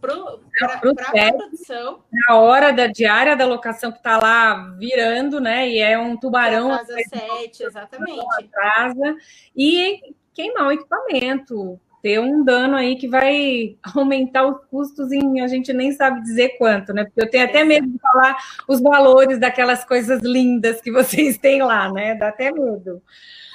para 0.00 0.74
a 0.74 1.32
produção. 1.32 2.04
Na 2.12 2.36
hora 2.36 2.72
da 2.72 2.86
diária 2.86 3.36
da 3.36 3.46
locação 3.46 3.90
que 3.90 3.98
está 3.98 4.18
lá 4.18 4.70
virando, 4.78 5.40
né? 5.40 5.68
E 5.68 5.80
é 5.80 5.98
um 5.98 6.16
tubarão. 6.16 6.68
Casa 6.68 6.94
7, 7.08 7.62
exatamente. 7.64 8.48
Casa, 8.52 9.16
e 9.56 10.14
queimar 10.32 10.68
o 10.68 10.72
equipamento 10.72 11.80
ter 12.02 12.20
um 12.20 12.44
dano 12.44 12.76
aí 12.76 12.96
que 12.96 13.08
vai 13.08 13.76
aumentar 13.94 14.46
os 14.46 14.64
custos 14.66 15.12
em 15.12 15.40
a 15.40 15.48
gente 15.48 15.72
nem 15.72 15.92
sabe 15.92 16.22
dizer 16.22 16.56
quanto, 16.58 16.92
né? 16.92 17.04
Porque 17.04 17.20
eu 17.20 17.30
tenho 17.30 17.44
até 17.44 17.64
medo 17.64 17.86
de 17.86 17.98
falar 17.98 18.36
os 18.66 18.80
valores 18.80 19.38
daquelas 19.38 19.84
coisas 19.84 20.22
lindas 20.22 20.80
que 20.80 20.90
vocês 20.92 21.38
têm 21.38 21.62
lá, 21.62 21.92
né? 21.92 22.14
Dá 22.14 22.28
até 22.28 22.52
medo. 22.52 23.02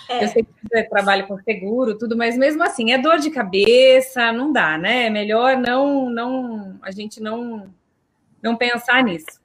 É. 0.09 0.23
Eu 0.23 0.27
sei 0.27 0.43
que 0.43 0.49
você 0.61 0.83
trabalha 0.83 1.23
com 1.23 1.37
seguro, 1.39 1.97
tudo, 1.97 2.17
mas 2.17 2.37
mesmo 2.37 2.61
assim 2.61 2.91
é 2.91 2.97
dor 2.97 3.19
de 3.19 3.31
cabeça, 3.31 4.33
não 4.33 4.51
dá, 4.51 4.77
né? 4.77 5.05
É 5.05 5.09
melhor 5.09 5.57
não, 5.57 6.09
não 6.09 6.77
a 6.81 6.91
gente 6.91 7.21
não, 7.21 7.73
não 8.41 8.55
pensar 8.55 9.03
nisso. 9.03 9.41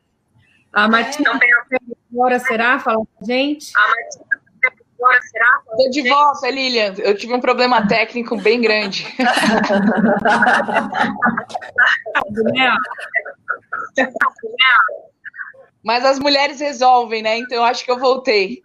A 0.72 0.88
Martina, 0.88 1.30
é. 1.30 1.78
agora 2.12 2.38
será? 2.38 2.78
Fala 2.78 2.98
com 2.98 3.08
a 3.22 3.24
gente. 3.24 3.72
A 3.76 3.88
Martina 3.88 4.37
agora, 4.98 5.22
será? 5.22 5.62
Tô 5.76 5.88
de 5.90 6.08
volta, 6.08 6.50
Lilian. 6.50 6.94
Eu 6.98 7.16
tive 7.16 7.32
um 7.32 7.40
problema 7.40 7.86
técnico 7.86 8.36
bem 8.36 8.60
grande. 8.60 9.06
Mas 15.84 16.04
as 16.04 16.18
mulheres 16.18 16.60
resolvem, 16.60 17.22
né? 17.22 17.38
Então 17.38 17.58
eu 17.58 17.64
acho 17.64 17.84
que 17.84 17.90
eu 17.90 17.98
voltei. 17.98 18.60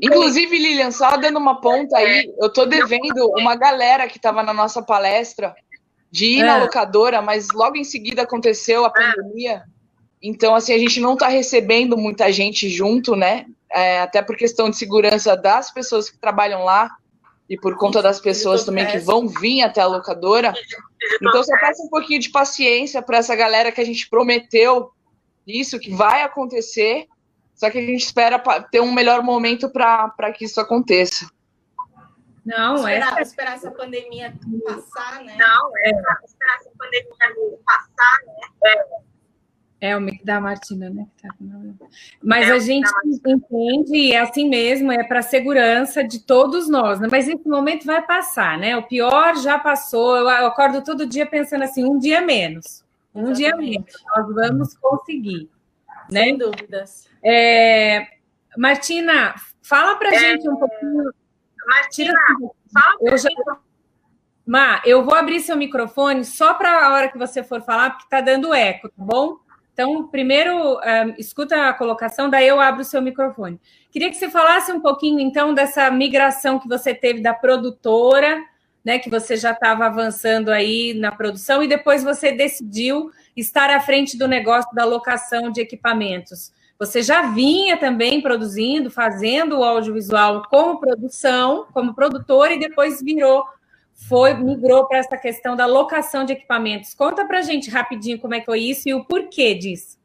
Inclusive, 0.00 0.58
Lilian, 0.58 0.90
só 0.90 1.16
dando 1.16 1.38
uma 1.38 1.60
ponta 1.60 1.96
aí, 1.98 2.32
eu 2.40 2.52
tô 2.52 2.66
devendo 2.66 3.32
uma 3.36 3.56
galera 3.56 4.06
que 4.06 4.18
estava 4.18 4.42
na 4.42 4.54
nossa 4.54 4.82
palestra 4.82 5.54
de 6.10 6.26
ir 6.26 6.40
é. 6.40 6.46
na 6.46 6.56
locadora, 6.58 7.20
mas 7.20 7.48
logo 7.52 7.76
em 7.76 7.84
seguida 7.84 8.22
aconteceu 8.22 8.84
a 8.84 8.90
pandemia. 8.90 9.62
Então, 10.22 10.54
assim, 10.54 10.72
a 10.72 10.78
gente 10.78 11.00
não 11.00 11.14
está 11.14 11.28
recebendo 11.28 11.96
muita 11.96 12.32
gente 12.32 12.68
junto, 12.68 13.14
né? 13.14 13.46
É, 13.70 14.00
até 14.00 14.22
por 14.22 14.36
questão 14.36 14.70
de 14.70 14.76
segurança 14.76 15.36
das 15.36 15.70
pessoas 15.70 16.08
que 16.08 16.18
trabalham 16.18 16.64
lá 16.64 16.90
e 17.48 17.56
por 17.56 17.76
conta 17.76 18.02
das 18.02 18.20
pessoas 18.20 18.64
também 18.64 18.86
que 18.86 18.98
vão 18.98 19.28
vir 19.28 19.62
até 19.62 19.80
a 19.80 19.86
locadora. 19.86 20.52
Então, 21.22 21.42
só 21.42 21.52
peço 21.58 21.82
um 21.84 21.88
pouquinho 21.88 22.20
de 22.20 22.30
paciência 22.30 23.00
para 23.00 23.18
essa 23.18 23.34
galera 23.36 23.70
que 23.70 23.80
a 23.80 23.84
gente 23.84 24.08
prometeu 24.08 24.90
isso, 25.46 25.78
que 25.78 25.90
vai 25.90 26.22
acontecer, 26.22 27.06
só 27.54 27.70
que 27.70 27.78
a 27.78 27.86
gente 27.86 28.04
espera 28.04 28.38
ter 28.70 28.80
um 28.80 28.92
melhor 28.92 29.22
momento 29.22 29.70
para 29.70 30.32
que 30.32 30.44
isso 30.44 30.60
aconteça. 30.60 31.26
Não, 32.48 32.76
esperar, 32.76 33.18
é. 33.18 33.22
Esperar 33.22 33.54
essa 33.56 33.70
pandemia 33.70 34.32
passar, 34.64 35.22
né? 35.22 35.36
Não, 35.38 35.70
é. 35.76 35.90
Esperar 36.24 36.56
essa 36.56 36.70
pandemia 36.78 37.58
passar, 37.66 38.18
né? 38.26 38.48
É. 38.64 39.08
É 39.80 39.96
o 39.96 40.00
mic 40.00 40.24
da 40.24 40.40
Martina, 40.40 40.90
né? 40.90 41.06
Tá 41.22 41.28
Mas 42.20 42.48
é, 42.48 42.52
a 42.52 42.58
gente 42.58 42.90
entende, 43.06 43.96
e 43.96 44.12
é 44.12 44.18
assim 44.18 44.48
mesmo, 44.48 44.90
é 44.90 45.04
para 45.04 45.20
a 45.20 45.22
segurança 45.22 46.02
de 46.02 46.18
todos 46.20 46.68
nós, 46.68 46.98
né? 46.98 47.06
Mas 47.08 47.28
esse 47.28 47.46
momento 47.46 47.84
vai 47.84 48.04
passar, 48.04 48.58
né? 48.58 48.76
O 48.76 48.82
pior 48.82 49.36
já 49.36 49.56
passou. 49.56 50.16
Eu 50.16 50.28
acordo 50.28 50.82
todo 50.82 51.06
dia 51.06 51.26
pensando 51.26 51.62
assim, 51.62 51.84
um 51.84 51.96
dia 51.96 52.20
menos. 52.20 52.82
Um 53.14 53.30
Exatamente. 53.30 53.36
dia 53.36 53.56
menos. 53.56 54.04
Nós 54.16 54.34
vamos 54.34 54.76
conseguir. 54.78 55.48
Né? 56.10 56.24
Sem 56.24 56.38
dúvidas. 56.38 57.08
É... 57.22 58.08
Martina, 58.56 59.36
fala 59.62 59.94
para 59.94 60.12
é... 60.12 60.18
gente 60.18 60.48
um 60.48 60.56
pouquinho 60.56 61.12
Martina, 61.68 62.14
fala 62.72 62.96
eu 63.02 63.18
já... 63.18 63.28
Má, 64.46 64.80
eu 64.86 65.04
vou 65.04 65.14
abrir 65.14 65.40
seu 65.40 65.54
microfone 65.56 66.24
só 66.24 66.54
para 66.54 66.86
a 66.86 66.94
hora 66.94 67.08
que 67.08 67.18
você 67.18 67.42
for 67.42 67.60
falar, 67.60 67.90
porque 67.90 68.04
está 68.04 68.22
dando 68.22 68.54
eco, 68.54 68.88
tá 68.88 68.94
bom? 68.96 69.36
Então, 69.74 70.08
primeiro, 70.08 70.56
um, 70.56 70.82
eh, 70.82 71.14
escuta 71.18 71.68
a 71.68 71.74
colocação, 71.74 72.30
daí 72.30 72.48
eu 72.48 72.58
abro 72.58 72.80
o 72.80 72.84
seu 72.84 73.02
microfone. 73.02 73.60
Queria 73.92 74.08
que 74.08 74.16
você 74.16 74.30
falasse 74.30 74.72
um 74.72 74.80
pouquinho, 74.80 75.20
então, 75.20 75.52
dessa 75.52 75.90
migração 75.90 76.58
que 76.58 76.66
você 76.66 76.94
teve 76.94 77.20
da 77.20 77.34
produtora, 77.34 78.42
né, 78.82 78.98
que 78.98 79.10
você 79.10 79.36
já 79.36 79.52
estava 79.52 79.84
avançando 79.84 80.48
aí 80.48 80.94
na 80.94 81.12
produção, 81.12 81.62
e 81.62 81.68
depois 81.68 82.02
você 82.02 82.32
decidiu 82.32 83.10
estar 83.36 83.68
à 83.68 83.80
frente 83.80 84.16
do 84.16 84.26
negócio 84.26 84.74
da 84.74 84.86
locação 84.86 85.52
de 85.52 85.60
equipamentos. 85.60 86.52
Você 86.78 87.02
já 87.02 87.22
vinha 87.32 87.76
também 87.76 88.22
produzindo, 88.22 88.88
fazendo 88.88 89.58
o 89.58 89.64
audiovisual 89.64 90.44
como 90.48 90.78
produção, 90.78 91.66
como 91.72 91.92
produtor, 91.92 92.52
e 92.52 92.58
depois 92.58 93.02
virou, 93.02 93.44
foi, 93.92 94.32
migrou 94.34 94.86
para 94.86 94.98
essa 94.98 95.16
questão 95.16 95.56
da 95.56 95.66
locação 95.66 96.24
de 96.24 96.34
equipamentos. 96.34 96.94
Conta 96.94 97.26
para 97.26 97.40
a 97.40 97.42
gente 97.42 97.68
rapidinho 97.68 98.20
como 98.20 98.34
é 98.34 98.40
que 98.40 98.46
foi 98.46 98.60
isso 98.60 98.88
e 98.88 98.94
o 98.94 99.04
porquê 99.04 99.54
disso. 99.54 99.98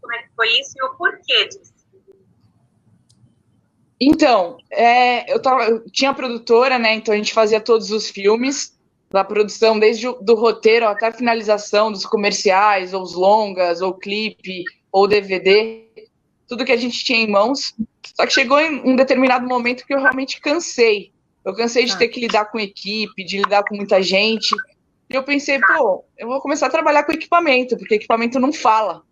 Como 0.00 0.14
é 0.14 0.22
que 0.22 0.30
foi 0.34 0.48
isso 0.60 0.72
e 0.76 0.84
o 0.84 0.94
porquê 0.94 1.48
disso. 1.48 1.74
Então, 4.00 4.56
é, 4.70 5.30
eu, 5.30 5.42
tava, 5.42 5.64
eu 5.64 5.84
tinha 5.90 6.14
produtora, 6.14 6.78
né? 6.78 6.94
Então 6.94 7.12
a 7.12 7.16
gente 7.18 7.34
fazia 7.34 7.60
todos 7.60 7.90
os 7.90 8.08
filmes 8.08 8.79
da 9.10 9.24
produção, 9.24 9.78
desde 9.78 10.06
o 10.06 10.12
do 10.14 10.34
roteiro 10.34 10.86
até 10.86 11.08
a 11.08 11.12
finalização 11.12 11.90
dos 11.90 12.06
comerciais, 12.06 12.94
ou 12.94 13.02
os 13.02 13.14
longas, 13.14 13.80
ou 13.80 13.92
clipe, 13.92 14.64
ou 14.92 15.08
DVD, 15.08 15.84
tudo 16.48 16.64
que 16.64 16.72
a 16.72 16.76
gente 16.76 17.04
tinha 17.04 17.18
em 17.18 17.30
mãos. 17.30 17.74
Só 18.14 18.24
que 18.24 18.32
chegou 18.32 18.60
em 18.60 18.80
um 18.88 18.94
determinado 18.94 19.46
momento 19.46 19.84
que 19.84 19.92
eu 19.92 20.00
realmente 20.00 20.40
cansei. 20.40 21.12
Eu 21.44 21.54
cansei 21.54 21.84
de 21.84 21.92
ah. 21.92 21.96
ter 21.96 22.08
que 22.08 22.20
lidar 22.20 22.46
com 22.46 22.60
equipe, 22.60 23.24
de 23.24 23.38
lidar 23.38 23.64
com 23.64 23.74
muita 23.74 24.00
gente. 24.00 24.54
E 25.08 25.14
eu 25.14 25.24
pensei, 25.24 25.58
pô, 25.58 26.04
eu 26.16 26.28
vou 26.28 26.40
começar 26.40 26.66
a 26.66 26.70
trabalhar 26.70 27.02
com 27.02 27.12
equipamento, 27.12 27.76
porque 27.76 27.96
equipamento 27.96 28.38
não 28.38 28.52
fala. 28.52 29.02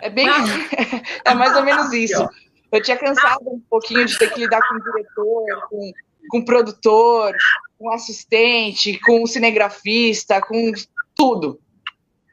É 0.00 0.10
bem. 0.10 0.26
é 1.24 1.34
mais 1.34 1.56
ou 1.56 1.64
menos 1.64 1.90
isso. 1.92 2.28
Eu 2.70 2.82
tinha 2.82 2.98
cansado 2.98 3.48
um 3.48 3.60
pouquinho 3.70 4.04
de 4.04 4.18
ter 4.18 4.30
que 4.30 4.40
lidar 4.40 4.60
com 4.68 4.74
o 4.74 4.82
diretor, 4.82 5.68
com, 5.70 5.92
com 6.28 6.38
o 6.38 6.44
produtor, 6.44 7.34
com 7.78 7.90
assistente, 7.90 8.98
com 9.00 9.26
cinegrafista, 9.26 10.40
com 10.40 10.72
tudo. 11.14 11.60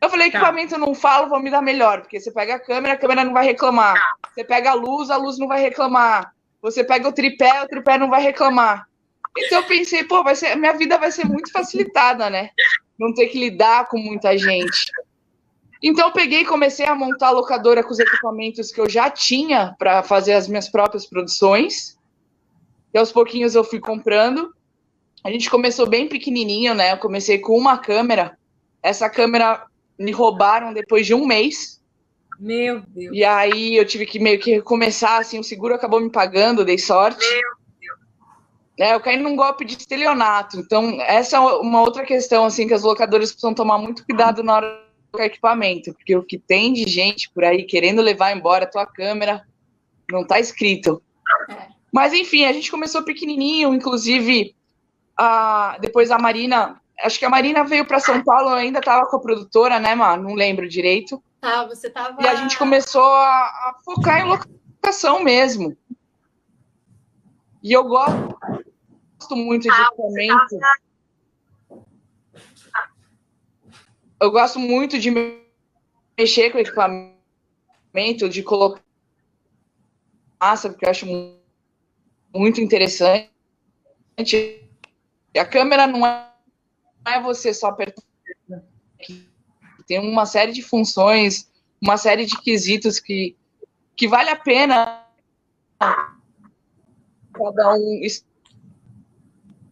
Eu 0.02 0.10
falei, 0.10 0.30
tá. 0.30 0.38
equipamento 0.38 0.76
eu 0.76 0.80
não 0.80 0.94
falo, 0.94 1.30
vou 1.30 1.39
me 1.39 1.50
dar 1.50 1.62
melhor, 1.62 2.02
porque 2.02 2.20
você 2.20 2.32
pega 2.32 2.56
a 2.56 2.60
câmera, 2.60 2.94
a 2.94 2.98
câmera 2.98 3.24
não 3.24 3.34
vai 3.34 3.46
reclamar. 3.46 3.96
Você 4.34 4.44
pega 4.44 4.72
a 4.72 4.74
luz, 4.74 5.10
a 5.10 5.18
luz 5.18 5.38
não 5.38 5.48
vai 5.48 5.62
reclamar. 5.62 6.34
Você 6.62 6.84
pega 6.84 7.08
o 7.08 7.14
tripé, 7.14 7.64
o 7.64 7.68
tripé 7.68 7.98
não 7.98 8.10
vai 8.10 8.22
reclamar. 8.22 8.88
Então 9.38 9.60
eu 9.60 9.68
pensei, 9.68 10.04
pô, 10.04 10.24
vai 10.24 10.36
ser, 10.36 10.56
minha 10.56 10.74
vida 10.74 10.98
vai 10.98 11.12
ser 11.12 11.26
muito 11.26 11.52
facilitada, 11.52 12.30
né? 12.30 12.50
Não 13.00 13.14
ter 13.14 13.28
que 13.28 13.39
lidar 13.39 13.88
com 13.88 13.98
muita 13.98 14.38
gente. 14.38 14.91
Então 15.82 16.08
eu 16.08 16.14
peguei 16.14 16.41
e 16.41 16.46
comecei 16.46 16.86
a 16.86 16.96
montar 16.96 17.28
a 17.28 17.32
locadora 17.32 17.84
com 17.84 17.91
os 17.91 18.00
equipamentos 18.00 18.72
que 18.72 18.80
eu 18.80 18.89
já 18.89 19.10
tinha 19.10 19.76
para 19.78 20.04
fazer 20.04 20.34
as 20.34 20.48
minhas 20.48 20.70
próprias 20.70 21.06
produções. 21.06 21.98
E 22.94 22.98
aos 22.98 23.12
pouquinhos 23.12 23.56
eu 23.56 23.64
fui 23.64 23.80
comprando. 23.80 24.54
A 25.24 25.32
gente 25.32 25.50
começou 25.50 25.88
bem 25.88 26.08
pequenininho, 26.08 26.74
né? 26.74 26.92
Eu 26.92 26.98
comecei 26.98 27.40
com 27.40 27.58
uma 27.58 27.78
câmera. 27.78 28.38
Essa 28.82 29.10
câmera 29.10 29.66
me 29.98 30.12
roubaram 30.12 30.74
depois 30.74 31.06
de 31.06 31.14
um 31.14 31.26
mês. 31.26 31.82
Meu 32.40 32.82
Deus. 32.88 33.16
E 33.16 33.24
aí 33.24 33.76
eu 33.76 33.86
tive 33.86 34.06
que 34.06 34.20
meio 34.20 34.40
que 34.40 34.52
recomeçar, 34.52 35.22
assim, 35.22 35.40
o 35.40 35.44
seguro 35.44 35.76
acabou 35.76 36.02
me 36.02 36.10
pagando, 36.10 36.66
dei 36.66 36.78
sorte. 36.78 37.24
Meu 37.26 37.42
Deus. 37.80 37.94
É, 38.80 38.96
eu 38.96 39.00
caí 39.00 39.18
num 39.18 39.36
golpe 39.36 39.64
de 39.64 39.78
estelionato. 39.78 40.60
Então, 40.60 41.00
essa 41.02 41.38
é 41.38 41.40
uma 41.40 41.82
outra 41.82 42.04
questão, 42.04 42.44
assim, 42.44 42.68
que 42.68 42.74
as 42.74 42.84
locadoras 42.84 43.32
precisam 43.32 43.54
tomar 43.54 43.78
muito 43.78 44.06
cuidado 44.06 44.44
na 44.44 44.56
hora 44.56 44.84
equipamento, 45.20 45.94
porque 45.94 46.16
o 46.16 46.24
que 46.24 46.40
tem 46.40 46.74
de 46.74 46.90
gente 46.90 47.30
por 47.30 47.44
aí 47.44 47.64
querendo 47.64 48.02
levar 48.02 48.36
embora 48.36 48.64
a 48.64 48.70
tua 48.70 48.86
câmera 48.86 49.46
não 50.12 50.26
tá 50.26 50.40
escrito. 50.40 51.02
É. 51.50 51.68
Mas 51.92 52.14
enfim, 52.14 52.46
a 52.46 52.54
gente 52.54 52.72
começou 52.72 53.04
pequenininho, 53.04 53.74
inclusive 53.74 54.56
a, 55.18 55.78
depois 55.80 56.11
a 56.11 56.18
Marina, 56.18 56.82
acho 56.99 57.20
que 57.20 57.26
a 57.26 57.30
Marina 57.30 57.64
veio 57.64 57.86
para 57.86 57.99
São 57.99 58.24
Paulo, 58.24 58.49
ainda 58.49 58.82
tava 58.82 59.05
com 59.07 59.18
a 59.18 59.22
produtora, 59.22 59.80
né, 59.80 59.95
mano? 59.95 60.24
Não 60.24 60.36
lembro 60.36 60.68
direito. 60.68 61.22
Ah, 61.41 61.66
você 61.66 61.89
tava. 61.89 62.22
E 62.22 62.28
a 62.28 62.36
gente 62.36 62.57
começou 62.57 63.03
a, 63.03 63.39
a 63.39 63.76
focar 63.84 64.22
em 64.22 64.30
locação 64.30 65.24
mesmo. 65.24 65.78
E 67.61 67.72
eu 67.72 67.84
gosto 67.84 69.36
muito 69.36 69.64
de 69.64 69.70
equipamento. 69.70 70.59
eu 74.24 74.32
gosto 74.32 74.57
muito 74.57 74.97
de 74.97 75.11
mexer 76.18 76.49
com 76.51 76.57
equipamento, 76.57 78.30
de 78.30 78.41
colocar 78.41 78.82
massa, 80.39 80.70
porque 80.70 80.86
eu 80.86 80.89
acho 80.89 81.05
muito 82.34 82.61
interessante. 82.61 83.30
A 85.40 85.46
câmera 85.46 85.88
não 85.88 86.06
é, 86.06 86.30
não 87.06 87.12
é 87.12 87.22
você 87.22 87.54
só 87.54 87.68
apertar. 87.68 88.04
Tem 89.88 90.00
uma 90.00 90.26
série 90.26 90.54
de 90.54 90.62
funções, 90.62 91.52
uma 91.82 91.98
série 91.98 92.26
de 92.26 92.40
quesitos 92.40 93.00
que, 93.00 93.36
que 93.96 94.08
vale 94.08 94.30
a 94.30 94.36
pena 94.36 95.06
cada 95.80 97.74
um. 97.74 98.02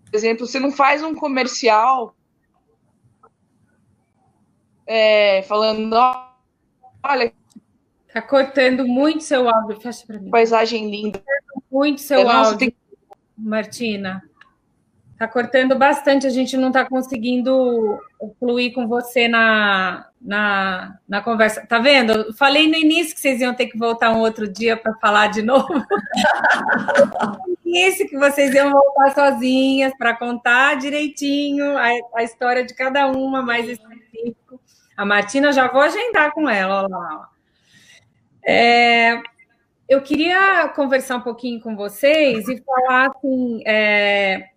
Por 0.05 0.15
exemplo, 0.15 0.45
você 0.45 0.59
não 0.59 0.71
faz 0.71 1.01
um 1.01 1.15
comercial 1.15 2.15
é, 4.85 5.41
falando, 5.43 5.95
olha. 7.03 7.33
Tá 8.13 8.21
cortando 8.21 8.85
muito 8.85 9.23
seu 9.23 9.47
áudio, 9.47 9.79
fecha 9.79 10.05
para 10.05 10.19
mim. 10.19 10.29
Paisagem 10.29 10.91
linda. 10.91 11.23
Muito 11.71 12.01
seu 12.01 12.29
áudio, 12.29 12.57
tem... 12.57 12.75
Martina. 13.37 14.21
Tá 15.21 15.27
cortando 15.27 15.77
bastante, 15.77 16.25
a 16.25 16.31
gente 16.31 16.57
não 16.57 16.71
tá 16.71 16.83
conseguindo 16.83 18.01
fluir 18.39 18.73
com 18.73 18.87
você 18.87 19.27
na, 19.27 20.07
na, 20.19 20.97
na 21.07 21.21
conversa. 21.21 21.63
Tá 21.63 21.77
vendo? 21.77 22.33
Falei 22.33 22.67
no 22.67 22.73
início 22.75 23.13
que 23.13 23.21
vocês 23.21 23.39
iam 23.39 23.53
ter 23.53 23.67
que 23.67 23.77
voltar 23.77 24.09
um 24.09 24.21
outro 24.21 24.47
dia 24.47 24.75
para 24.75 24.95
falar 24.95 25.27
de 25.27 25.43
novo. 25.43 25.67
início 27.63 28.09
que 28.09 28.17
vocês 28.17 28.51
iam 28.55 28.71
voltar 28.71 29.13
sozinhas 29.13 29.93
para 29.95 30.17
contar 30.17 30.79
direitinho 30.79 31.77
a, 31.77 31.89
a 32.15 32.23
história 32.23 32.65
de 32.65 32.73
cada 32.73 33.05
uma, 33.05 33.43
mais 33.43 33.69
específico. 33.69 34.59
A 34.97 35.05
Martina, 35.05 35.53
já 35.53 35.67
vou 35.67 35.81
agendar 35.81 36.31
com 36.31 36.49
ela. 36.49 36.87
lá. 36.87 37.29
É, 38.43 39.21
eu 39.87 40.01
queria 40.01 40.67
conversar 40.69 41.17
um 41.17 41.21
pouquinho 41.21 41.61
com 41.61 41.75
vocês 41.75 42.47
e 42.47 42.59
falar 42.63 43.11
assim. 43.11 43.61
É, 43.67 44.49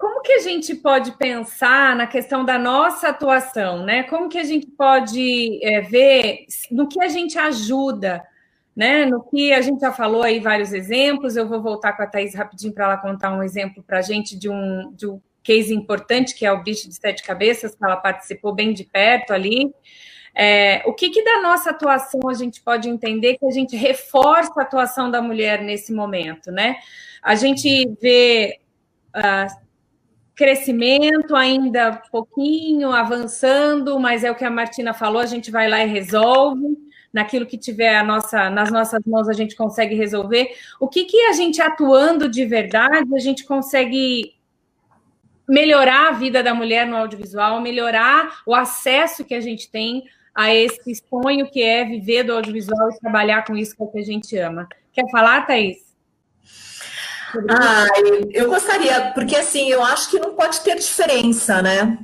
como 0.00 0.22
que 0.22 0.32
a 0.32 0.38
gente 0.38 0.74
pode 0.74 1.12
pensar 1.12 1.94
na 1.94 2.06
questão 2.06 2.42
da 2.42 2.58
nossa 2.58 3.08
atuação, 3.08 3.84
né? 3.84 4.02
Como 4.04 4.30
que 4.30 4.38
a 4.38 4.44
gente 4.44 4.66
pode 4.68 5.60
é, 5.62 5.82
ver 5.82 6.46
no 6.70 6.88
que 6.88 7.02
a 7.02 7.08
gente 7.08 7.38
ajuda, 7.38 8.26
né? 8.74 9.04
No 9.04 9.22
que 9.22 9.52
a 9.52 9.60
gente 9.60 9.78
já 9.78 9.92
falou 9.92 10.22
aí 10.22 10.40
vários 10.40 10.72
exemplos. 10.72 11.36
Eu 11.36 11.46
vou 11.46 11.60
voltar 11.60 11.92
com 11.92 12.02
a 12.02 12.06
Thais 12.06 12.34
rapidinho 12.34 12.72
para 12.72 12.86
ela 12.86 12.96
contar 12.96 13.30
um 13.30 13.42
exemplo 13.42 13.82
para 13.82 13.98
a 13.98 14.02
gente 14.02 14.38
de 14.38 14.48
um, 14.48 14.90
de 14.94 15.06
um 15.06 15.20
case 15.42 15.74
importante, 15.74 16.34
que 16.34 16.46
é 16.46 16.52
o 16.52 16.62
bicho 16.62 16.88
de 16.88 16.94
sete 16.94 17.22
cabeças, 17.22 17.74
que 17.74 17.84
ela 17.84 17.96
participou 17.96 18.54
bem 18.54 18.72
de 18.72 18.84
perto 18.84 19.34
ali. 19.34 19.70
É, 20.34 20.82
o 20.86 20.94
que, 20.94 21.10
que, 21.10 21.22
da 21.22 21.42
nossa 21.42 21.70
atuação 21.70 22.26
a 22.26 22.32
gente 22.32 22.62
pode 22.62 22.88
entender 22.88 23.36
que 23.36 23.44
a 23.44 23.50
gente 23.50 23.76
reforça 23.76 24.52
a 24.56 24.62
atuação 24.62 25.10
da 25.10 25.20
mulher 25.20 25.60
nesse 25.60 25.92
momento, 25.92 26.50
né? 26.50 26.76
A 27.22 27.34
gente 27.34 27.86
vê 28.00 28.60
uh, 29.14 29.69
crescimento 30.40 31.36
ainda 31.36 32.00
pouquinho, 32.10 32.92
avançando, 32.92 34.00
mas 34.00 34.24
é 34.24 34.30
o 34.30 34.34
que 34.34 34.42
a 34.42 34.50
Martina 34.50 34.94
falou, 34.94 35.20
a 35.20 35.26
gente 35.26 35.50
vai 35.50 35.68
lá 35.68 35.84
e 35.84 35.86
resolve. 35.86 36.78
Naquilo 37.12 37.44
que 37.44 37.58
tiver 37.58 38.02
nossa, 38.04 38.48
nas 38.48 38.70
nossas 38.70 39.02
mãos, 39.04 39.28
a 39.28 39.34
gente 39.34 39.54
consegue 39.54 39.94
resolver. 39.94 40.48
O 40.78 40.88
que, 40.88 41.04
que 41.04 41.20
a 41.26 41.32
gente 41.32 41.60
atuando 41.60 42.26
de 42.26 42.46
verdade, 42.46 43.14
a 43.14 43.18
gente 43.18 43.44
consegue 43.44 44.34
melhorar 45.46 46.08
a 46.08 46.12
vida 46.12 46.42
da 46.42 46.54
mulher 46.54 46.86
no 46.86 46.96
audiovisual, 46.96 47.60
melhorar 47.60 48.40
o 48.46 48.54
acesso 48.54 49.24
que 49.24 49.34
a 49.34 49.40
gente 49.40 49.70
tem 49.70 50.04
a 50.34 50.54
esse 50.54 50.94
sonho 50.94 51.50
que 51.50 51.62
é 51.62 51.84
viver 51.84 52.22
do 52.22 52.32
audiovisual 52.32 52.90
e 52.90 52.98
trabalhar 53.00 53.44
com 53.44 53.56
isso 53.56 53.76
que 53.76 53.98
a 53.98 54.04
gente 54.04 54.38
ama. 54.38 54.66
Quer 54.92 55.04
falar, 55.10 55.44
Thaís? 55.46 55.89
Ah, 57.48 57.86
eu 58.32 58.48
gostaria, 58.48 59.12
porque 59.12 59.36
assim, 59.36 59.68
eu 59.68 59.82
acho 59.82 60.10
que 60.10 60.18
não 60.18 60.34
pode 60.34 60.60
ter 60.60 60.76
diferença, 60.76 61.62
né? 61.62 61.98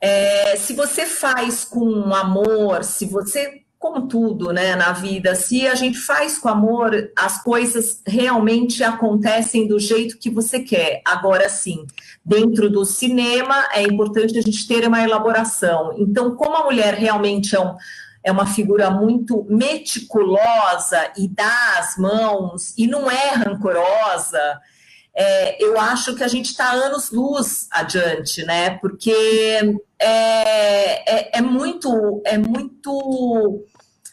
É, 0.00 0.56
se 0.56 0.74
você 0.74 1.06
faz 1.06 1.64
com 1.64 2.14
amor, 2.14 2.84
se 2.84 3.06
você 3.06 3.62
como 3.82 4.06
tudo, 4.06 4.52
né, 4.52 4.76
na 4.76 4.92
vida, 4.92 5.34
se 5.34 5.66
a 5.66 5.74
gente 5.74 5.98
faz 5.98 6.38
com 6.38 6.48
amor, 6.48 7.10
as 7.16 7.42
coisas 7.42 8.00
realmente 8.06 8.84
acontecem 8.84 9.66
do 9.66 9.76
jeito 9.80 10.18
que 10.18 10.30
você 10.30 10.60
quer. 10.60 11.02
Agora 11.04 11.48
sim, 11.48 11.84
dentro 12.24 12.70
do 12.70 12.84
cinema 12.84 13.66
é 13.72 13.82
importante 13.82 14.38
a 14.38 14.40
gente 14.40 14.68
ter 14.68 14.86
uma 14.86 15.02
elaboração. 15.02 15.96
Então, 15.98 16.36
como 16.36 16.56
a 16.56 16.64
mulher 16.64 16.94
realmente 16.94 17.56
é, 17.56 17.60
um, 17.60 17.74
é 18.24 18.30
uma 18.30 18.46
figura 18.46 18.90
muito 18.90 19.44
meticulosa 19.48 21.10
e 21.16 21.28
dá 21.28 21.78
as 21.78 21.96
mãos 21.96 22.74
e 22.76 22.86
não 22.86 23.10
é 23.10 23.30
rancorosa, 23.30 24.60
é, 25.14 25.62
eu 25.62 25.78
acho 25.78 26.14
que 26.14 26.24
a 26.24 26.28
gente 26.28 26.46
está 26.46 26.70
anos 26.70 27.10
luz 27.10 27.68
adiante, 27.70 28.44
né? 28.44 28.78
Porque 28.78 29.78
é, 29.98 31.28
é, 31.28 31.38
é 31.38 31.42
muito, 31.42 32.22
é 32.24 32.38
muito 32.38 33.64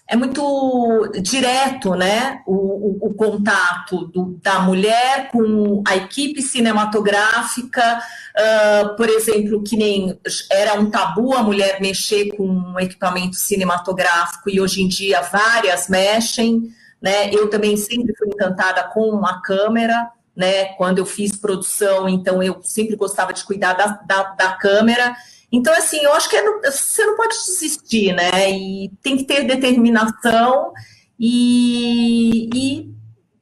é 0.10 0.16
muito 0.16 1.07
direto, 1.22 1.93
né, 1.93 2.41
o, 2.47 2.53
o, 2.53 3.10
o 3.10 3.14
contato 3.14 4.05
do, 4.05 4.39
da 4.41 4.60
mulher 4.60 5.30
com 5.32 5.84
a 5.88 5.95
equipe 5.95 6.41
cinematográfica, 6.41 8.01
uh, 8.36 8.95
por 8.95 9.07
exemplo, 9.07 9.62
que 9.62 9.78
nem 9.78 10.20
era 10.51 10.80
um 10.80 10.89
tabu 10.89 11.36
a 11.36 11.43
mulher 11.43 11.80
mexer 11.80 12.36
com 12.36 12.43
um 12.43 12.80
equipamento 12.80 13.36
cinematográfico 13.36 14.49
e 14.49 14.60
hoje 14.60 14.82
em 14.82 14.88
dia 14.88 15.22
várias 15.22 15.88
mexem, 15.88 16.64
né, 16.99 17.32
eu 17.32 17.47
também 17.47 17.78
sempre 17.78 18.16
fui 18.18 18.30
encantada 18.30 18.82
com 18.86 19.24
a 19.24 19.39
câmera, 19.43 20.10
né, 20.36 20.74
quando 20.74 20.97
eu 20.97 21.05
fiz 21.05 21.38
produção, 21.38 22.10
então 22.10 22.41
eu 22.41 22.60
sempre 22.64 22.95
gostava 22.95 23.32
de 23.32 23.43
cuidar 23.43 23.74
da, 23.74 23.86
da, 24.07 24.24
da 24.24 24.53
câmera, 24.53 25.16
então, 25.52 25.74
assim, 25.74 25.97
eu 25.97 26.14
acho 26.14 26.30
que 26.30 26.36
é, 26.36 26.72
você 26.72 27.06
não 27.06 27.16
pode 27.16 27.36
desistir, 27.36 28.14
né? 28.14 28.52
E 28.52 28.91
tem 29.02 29.18
que 29.18 29.24
ter 29.24 29.45
determinação 29.45 30.72
e, 31.20 32.50
e 32.54 32.93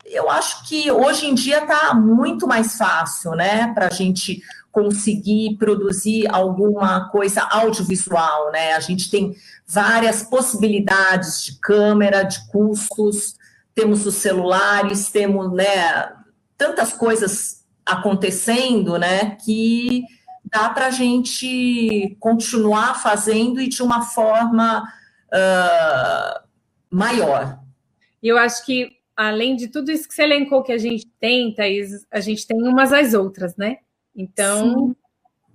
eu 0.06 0.30
acho 0.30 0.68
que 0.68 0.90
hoje 0.90 1.28
em 1.28 1.36
dia 1.36 1.60
está 1.60 1.94
muito 1.94 2.48
mais 2.48 2.78
fácil, 2.78 3.32
né? 3.32 3.74
Para 3.74 3.88
a 3.88 3.94
gente 3.94 4.42
conseguir 4.72 5.58
produzir 5.58 6.28
alguma 6.28 7.10
coisa 7.10 7.42
audiovisual, 7.42 8.52
né? 8.52 8.74
A 8.74 8.80
gente 8.80 9.10
tem 9.10 9.36
várias 9.68 10.24
possibilidades 10.24 11.44
de 11.44 11.60
câmera, 11.60 12.24
de 12.24 12.48
custos, 12.48 13.36
temos 13.76 14.06
os 14.06 14.16
celulares, 14.16 15.10
temos, 15.10 15.52
né, 15.52 16.12
tantas 16.58 16.94
coisas 16.94 17.64
acontecendo, 17.86 18.98
né, 18.98 19.38
que 19.46 20.04
dá 20.52 20.70
para 20.70 20.88
a 20.88 20.92
gente 20.92 22.16
continuar 22.20 23.02
fazendo 23.02 23.62
e 23.62 23.68
de 23.68 23.82
uma 23.82 24.02
forma 24.02 24.84
uh, 25.28 26.48
maior. 26.90 27.60
E 28.22 28.28
eu 28.28 28.38
acho 28.38 28.66
que, 28.66 28.92
além 29.16 29.56
de 29.56 29.68
tudo 29.68 29.92
isso 29.92 30.08
que 30.08 30.14
você 30.14 30.24
elencou 30.24 30.64
que 30.64 30.72
a 30.72 30.78
gente 30.78 31.08
tem, 31.20 31.54
Thaís, 31.54 32.06
a 32.12 32.20
gente 32.20 32.46
tem 32.48 32.58
umas 32.62 32.94
às 32.94 33.14
outras, 33.14 33.56
né? 33.56 33.78
Então, 34.16 34.88
Sim. 34.88 34.96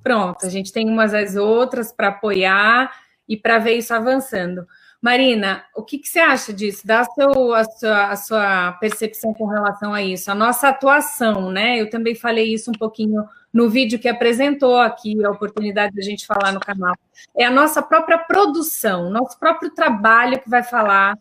pronto, 0.03 0.47
a 0.47 0.49
gente 0.49 0.73
tem 0.73 0.89
umas 0.89 1.13
às 1.15 1.37
outras 1.37 1.93
para 1.93 2.09
apoiar 2.09 2.93
e 3.29 3.37
para 3.37 3.59
ver 3.59 3.79
isso 3.79 3.95
avançando. 3.95 4.67
Marina, 5.01 5.65
o 5.75 5.83
que, 5.83 5.99
que, 5.99 6.09
você 6.09 6.21
acha 6.21 6.53
disso? 6.53 6.87
Dá 6.87 7.01
a, 7.01 7.05
seu, 7.05 7.55
a, 7.55 7.65
sua, 7.65 8.07
a, 8.07 8.17
sua, 8.17 8.73
percepção 8.75 9.35
com 9.35 9.47
relação 9.47 9.93
a 9.93 10.01
isso. 10.01 10.31
A 10.31 10.35
nossa 10.35 10.69
atuação, 10.69 11.51
né? 11.51 11.81
Eu 11.81 11.91
também 11.91 12.15
falei 12.15 12.55
isso 12.55 12.71
um 12.71 12.79
pouquinho 12.79 13.25
no 13.53 13.69
vídeo 13.69 13.99
que 13.99 14.09
apresentou 14.09 14.79
aqui, 14.79 15.23
a 15.25 15.31
oportunidade 15.31 15.95
da 15.95 16.03
gente 16.03 16.27
falar 16.27 16.53
no 16.53 16.61
canal. 16.61 16.95
É 17.37 17.45
a 17.45 17.51
nossa 17.51 17.83
própria 17.83 18.19
produção, 18.19 19.11
nosso 19.11 19.39
próprio 19.39 19.71
trabalho 19.71 20.41
que 20.41 20.49
vai 20.49 20.63
falar 20.63 21.17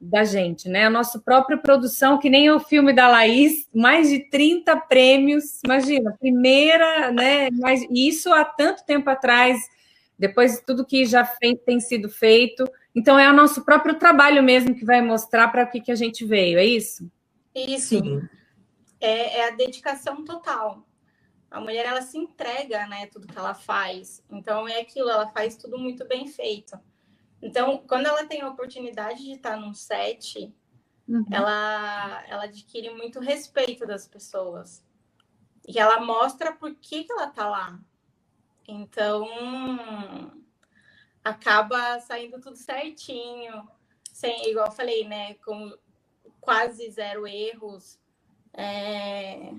da 0.00 0.24
gente, 0.24 0.68
né? 0.68 0.86
A 0.86 0.90
nossa 0.90 1.18
própria 1.18 1.56
produção, 1.56 2.18
que 2.18 2.30
nem 2.30 2.50
o 2.50 2.60
filme 2.60 2.92
da 2.92 3.08
Laís, 3.08 3.68
mais 3.74 4.08
de 4.08 4.30
30 4.30 4.76
prêmios, 4.76 5.60
imagina, 5.64 6.16
primeira, 6.18 7.10
né? 7.10 7.50
Mas 7.52 7.86
isso 7.90 8.32
há 8.32 8.44
tanto 8.44 8.84
tempo 8.84 9.08
atrás, 9.10 9.58
depois 10.18 10.56
de 10.56 10.64
tudo 10.64 10.86
que 10.86 11.04
já 11.04 11.24
tem 11.66 11.80
sido 11.80 12.08
feito. 12.08 12.68
Então, 12.94 13.18
é 13.18 13.28
o 13.30 13.34
nosso 13.34 13.64
próprio 13.64 13.94
trabalho 13.94 14.42
mesmo 14.42 14.74
que 14.74 14.84
vai 14.84 15.02
mostrar 15.02 15.48
para 15.48 15.64
o 15.64 15.70
que, 15.70 15.80
que 15.80 15.92
a 15.92 15.96
gente 15.96 16.24
veio, 16.24 16.58
é 16.58 16.64
isso? 16.64 17.10
Isso. 17.54 17.88
Sim. 17.88 18.22
É, 19.00 19.40
é, 19.40 19.48
a 19.48 19.50
dedicação 19.50 20.24
total. 20.24 20.84
A 21.54 21.60
mulher, 21.60 21.86
ela 21.86 22.02
se 22.02 22.18
entrega, 22.18 22.84
né? 22.88 23.06
Tudo 23.06 23.28
que 23.28 23.38
ela 23.38 23.54
faz. 23.54 24.24
Então, 24.28 24.66
é 24.66 24.80
aquilo, 24.80 25.08
ela 25.08 25.28
faz 25.28 25.56
tudo 25.56 25.78
muito 25.78 26.04
bem 26.04 26.26
feito. 26.26 26.76
Então, 27.40 27.78
quando 27.86 28.06
ela 28.06 28.26
tem 28.26 28.40
a 28.40 28.48
oportunidade 28.48 29.22
de 29.22 29.34
estar 29.34 29.56
num 29.56 29.72
set, 29.72 30.52
uhum. 31.06 31.24
ela, 31.30 32.24
ela 32.26 32.44
adquire 32.44 32.90
muito 32.90 33.20
respeito 33.20 33.86
das 33.86 34.08
pessoas. 34.08 34.84
E 35.68 35.78
ela 35.78 36.00
mostra 36.00 36.52
por 36.52 36.74
que, 36.74 37.04
que 37.04 37.12
ela 37.12 37.28
tá 37.28 37.48
lá. 37.48 37.78
Então, 38.66 39.28
acaba 41.22 42.00
saindo 42.00 42.40
tudo 42.40 42.56
certinho. 42.56 43.68
Sem, 44.12 44.50
igual 44.50 44.66
eu 44.66 44.72
falei, 44.72 45.06
né? 45.06 45.34
Com 45.34 45.72
quase 46.40 46.90
zero 46.90 47.28
erros. 47.28 47.96
É... 48.52 49.54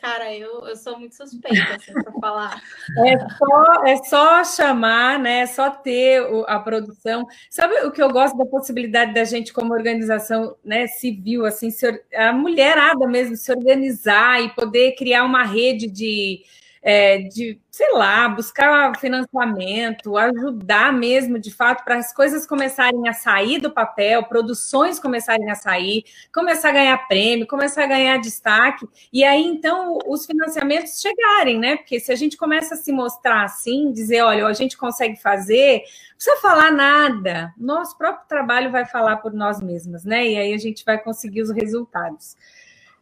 Cara, 0.00 0.32
eu, 0.32 0.64
eu 0.64 0.76
sou 0.76 0.96
muito 0.96 1.16
suspeita 1.16 1.74
assim, 1.74 1.92
para 1.92 2.12
falar. 2.20 2.62
É 3.04 3.18
só, 3.36 3.84
é 3.84 3.96
só 3.96 4.44
chamar, 4.44 5.18
né? 5.18 5.40
É 5.40 5.46
só 5.46 5.70
ter 5.70 6.22
o, 6.22 6.44
a 6.46 6.58
produção. 6.60 7.26
Sabe 7.50 7.74
o 7.84 7.90
que 7.90 8.00
eu 8.00 8.10
gosto 8.10 8.36
da 8.36 8.46
possibilidade 8.46 9.12
da 9.12 9.24
gente, 9.24 9.52
como 9.52 9.74
organização 9.74 10.56
né, 10.64 10.86
civil, 10.86 11.44
assim, 11.44 11.70
se, 11.70 11.86
a 12.14 12.32
mulherada 12.32 13.06
mesmo, 13.08 13.36
se 13.36 13.50
organizar 13.52 14.40
e 14.42 14.54
poder 14.54 14.94
criar 14.94 15.24
uma 15.24 15.42
rede 15.42 15.88
de, 15.88 16.42
é, 16.82 17.18
de, 17.18 17.60
sei 17.70 17.92
lá, 17.92 18.28
buscar 18.28 18.96
financiamento, 18.98 20.16
ajudar 20.16 20.92
mesmo, 20.92 21.38
de 21.38 21.52
fato, 21.52 21.84
para 21.84 21.96
as 21.96 22.12
coisas 22.12 22.46
começarem 22.46 23.08
a 23.08 23.12
sair 23.12 23.60
do 23.60 23.70
papel, 23.70 24.24
produções 24.24 24.98
começarem 24.98 25.50
a 25.50 25.54
sair, 25.54 26.04
começar 26.32 26.70
a 26.70 26.72
ganhar 26.72 27.08
prêmio, 27.08 27.46
começar 27.46 27.84
a 27.84 27.86
ganhar 27.86 28.18
destaque, 28.18 28.86
e 29.12 29.24
aí 29.24 29.44
então 29.44 29.98
os 30.06 30.26
financiamentos 30.26 31.00
chegarem, 31.00 31.58
né? 31.58 31.76
Porque 31.76 32.00
se 32.00 32.12
a 32.12 32.16
gente 32.16 32.36
começa 32.36 32.74
a 32.74 32.76
se 32.76 32.92
mostrar 32.92 33.44
assim, 33.44 33.92
dizer, 33.92 34.22
olha, 34.22 34.46
a 34.46 34.52
gente 34.52 34.76
consegue 34.76 35.16
fazer, 35.16 35.82
não 36.10 36.16
precisa 36.16 36.36
falar 36.40 36.70
nada, 36.70 37.52
nosso 37.56 37.96
próprio 37.96 38.26
trabalho 38.28 38.70
vai 38.70 38.84
falar 38.84 39.18
por 39.18 39.32
nós 39.32 39.60
mesmas, 39.60 40.04
né? 40.04 40.26
E 40.26 40.36
aí 40.36 40.52
a 40.52 40.58
gente 40.58 40.84
vai 40.84 40.98
conseguir 40.98 41.42
os 41.42 41.50
resultados. 41.50 42.36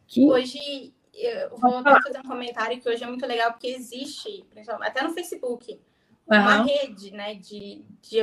Que... 0.07 0.25
Hoje 0.25 0.93
eu 1.17 1.57
vou 1.57 1.77
até 1.77 2.01
fazer 2.01 2.19
um 2.19 2.29
comentário 2.29 2.79
que 2.79 2.87
hoje 2.87 3.03
é 3.03 3.07
muito 3.07 3.25
legal, 3.25 3.51
porque 3.51 3.67
existe, 3.67 4.45
até 4.81 5.03
no 5.03 5.13
Facebook, 5.13 5.73
uhum. 5.73 6.37
uma 6.37 6.63
rede 6.63 7.11
né, 7.11 7.33
de, 7.35 7.83
de 8.01 8.19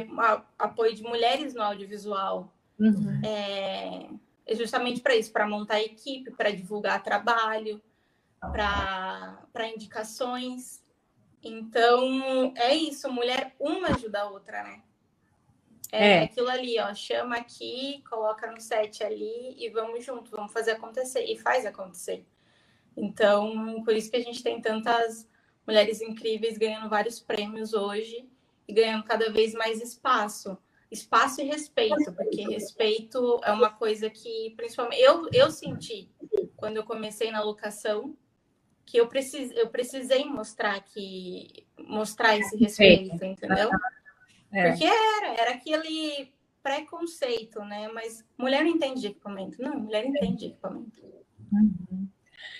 apoio 0.59 0.95
de 0.95 1.03
mulheres 1.03 1.55
no 1.55 1.62
audiovisual. 1.62 2.53
Uhum. 2.78 3.20
É, 3.24 4.09
é 4.47 4.55
justamente 4.55 5.01
para 5.01 5.16
isso, 5.16 5.32
para 5.32 5.49
montar 5.49 5.80
equipe, 5.80 6.30
para 6.30 6.51
divulgar 6.51 7.03
trabalho, 7.03 7.82
para 8.40 9.68
indicações. 9.74 10.82
Então, 11.42 12.53
é 12.57 12.74
isso, 12.74 13.11
mulher 13.11 13.55
uma 13.59 13.88
ajuda 13.88 14.20
a 14.20 14.30
outra, 14.30 14.62
né? 14.62 14.82
É, 15.92 16.09
é, 16.09 16.24
aquilo 16.24 16.49
ali, 16.49 16.80
ó, 16.80 16.92
chama 16.92 17.36
aqui, 17.36 18.03
coloca 18.09 18.51
no 18.51 18.61
set 18.61 19.05
ali 19.05 19.55
e 19.57 19.68
vamos 19.68 20.05
junto, 20.05 20.30
vamos 20.30 20.53
fazer 20.53 20.72
acontecer. 20.72 21.24
E 21.24 21.38
faz 21.38 21.64
acontecer. 21.64 22.26
Então, 22.97 23.82
por 23.84 23.95
isso 23.95 24.11
que 24.11 24.16
a 24.16 24.22
gente 24.22 24.42
tem 24.42 24.61
tantas 24.61 25.28
mulheres 25.66 26.01
incríveis 26.01 26.59
ganhando 26.59 26.88
vários 26.88 27.20
prêmios 27.20 27.72
hoje 27.72 28.28
e 28.68 28.72
ganhando 28.72 29.05
cada 29.05 29.30
vez 29.30 29.55
mais 29.55 29.80
espaço. 29.80 30.57
Espaço 30.90 31.40
e 31.40 31.45
respeito, 31.45 32.12
porque 32.12 32.42
respeito 32.42 33.40
é 33.42 33.51
uma 33.51 33.70
coisa 33.70 34.09
que, 34.09 34.55
principalmente, 34.57 35.03
eu, 35.03 35.28
eu 35.32 35.51
senti 35.51 36.09
quando 36.57 36.76
eu 36.76 36.84
comecei 36.84 37.30
na 37.30 37.42
locação, 37.42 38.16
que 38.86 38.99
eu, 38.99 39.09
precis, 39.09 39.51
eu 39.53 39.68
precisei 39.68 40.24
mostrar 40.24 40.80
que 40.84 41.66
mostrar 41.78 42.38
esse 42.38 42.57
respeito, 42.57 43.24
entendeu? 43.24 43.70
É. 44.53 44.70
Porque 44.70 44.84
era, 44.84 45.34
era 45.40 45.51
aquele 45.53 46.32
preconceito, 46.62 47.61
né? 47.64 47.88
Mas 47.88 48.24
mulher 48.38 48.62
não 48.62 48.70
entende 48.70 49.01
de 49.01 49.07
equipamento. 49.09 49.61
Não, 49.61 49.80
mulher 49.80 50.07
entende 50.07 50.36
de 50.36 50.47
equipamento. 50.47 51.03
Uhum. 51.53 52.09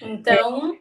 Então. 0.01 0.77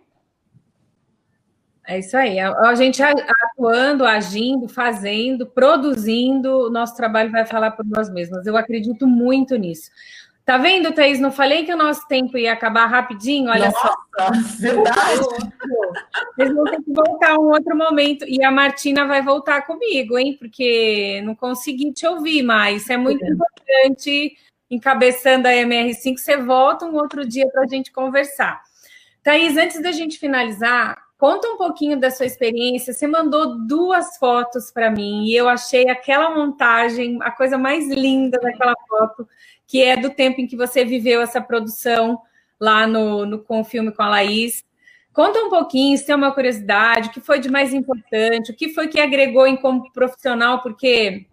É 1.86 1.99
isso 1.99 2.16
aí. 2.16 2.39
A 2.39 2.76
gente 2.76 3.01
atuando, 3.04 4.06
agindo, 4.06 4.70
fazendo, 4.70 5.45
produzindo, 5.45 6.68
o 6.68 6.70
nosso 6.70 6.95
trabalho 6.95 7.30
vai 7.30 7.45
falar 7.45 7.72
por 7.72 7.86
nós 7.86 8.10
mesmas. 8.10 8.45
Eu 8.45 8.56
acredito 8.56 9.06
muito 9.06 9.56
nisso. 9.58 9.91
Tá 10.45 10.58
vendo, 10.58 10.91
Thaís? 10.91 11.20
Não 11.20 11.32
falei 11.32 11.64
que 11.64 11.74
o 11.74 11.78
nosso 11.78 12.06
tempo 12.08 12.38
ia 12.38 12.51
acabar 12.51 12.86
rapidinho? 12.88 13.49
Olha 13.49 13.72
Nossa, 13.72 13.95
só. 14.18 14.32
Verdade. 14.60 15.20
Vocês 16.36 16.54
vão 16.54 16.64
ter 16.66 16.84
que 16.84 16.91
voltar 16.91 17.36
um 17.36 17.47
outro 17.47 17.78
momento. 17.78 18.26
E 18.28 18.43
a 18.43 18.51
Martina 18.51 19.06
vai 19.06 19.22
voltar 19.22 19.62
comigo, 19.62 20.18
hein? 20.18 20.36
Porque 20.38 21.22
não 21.24 21.34
consegui 21.34 21.93
te 21.93 22.06
ouvir 22.06 22.43
mais. 22.43 22.84
Isso 22.84 22.91
é 22.91 22.97
muito 22.97 23.24
é. 23.24 23.30
importante. 23.30 24.38
Encabeçando 24.70 25.47
a 25.47 25.51
MR5, 25.51 26.18
você 26.18 26.36
volta 26.36 26.86
um 26.86 26.95
outro 26.95 27.26
dia 27.26 27.47
para 27.49 27.64
a 27.64 27.68
gente 27.68 27.91
conversar. 27.91 28.62
Thaís, 29.24 29.55
antes 29.55 29.82
da 29.82 29.93
gente 29.93 30.19
finalizar, 30.19 31.01
conta 31.17 31.47
um 31.47 31.57
pouquinho 31.57 31.97
da 31.97 32.11
sua 32.11 32.26
experiência. 32.26 32.91
Você 32.91 33.07
mandou 33.07 33.65
duas 33.65 34.17
fotos 34.17 34.69
para 34.69 34.91
mim 34.91 35.26
e 35.26 35.34
eu 35.34 35.47
achei 35.47 35.89
aquela 35.89 36.36
montagem 36.36 37.17
a 37.21 37.32
coisa 37.32 37.57
mais 37.57 37.88
linda 37.88 38.38
daquela 38.38 38.76
foto, 38.88 39.26
que 39.65 39.82
é 39.82 39.95
do 39.95 40.09
tempo 40.09 40.41
em 40.41 40.47
que 40.47 40.57
você 40.57 40.84
viveu 40.84 41.21
essa 41.21 41.39
produção 41.39 42.19
lá 42.59 42.86
no, 42.86 43.26
no 43.26 43.39
com 43.39 43.61
o 43.61 43.63
filme 43.63 43.93
com 43.93 44.03
a 44.03 44.09
Laís. 44.09 44.65
Conta 45.13 45.39
um 45.39 45.49
pouquinho, 45.49 45.97
se 45.97 46.05
tem 46.05 46.15
uma 46.15 46.34
curiosidade, 46.34 47.07
o 47.07 47.11
que 47.11 47.21
foi 47.21 47.39
de 47.39 47.49
mais 47.49 47.74
importante, 47.74 48.51
o 48.51 48.55
que 48.55 48.74
foi 48.74 48.89
que 48.89 48.99
agregou 48.99 49.47
em 49.47 49.55
como 49.55 49.89
profissional, 49.93 50.61
porque 50.61 51.28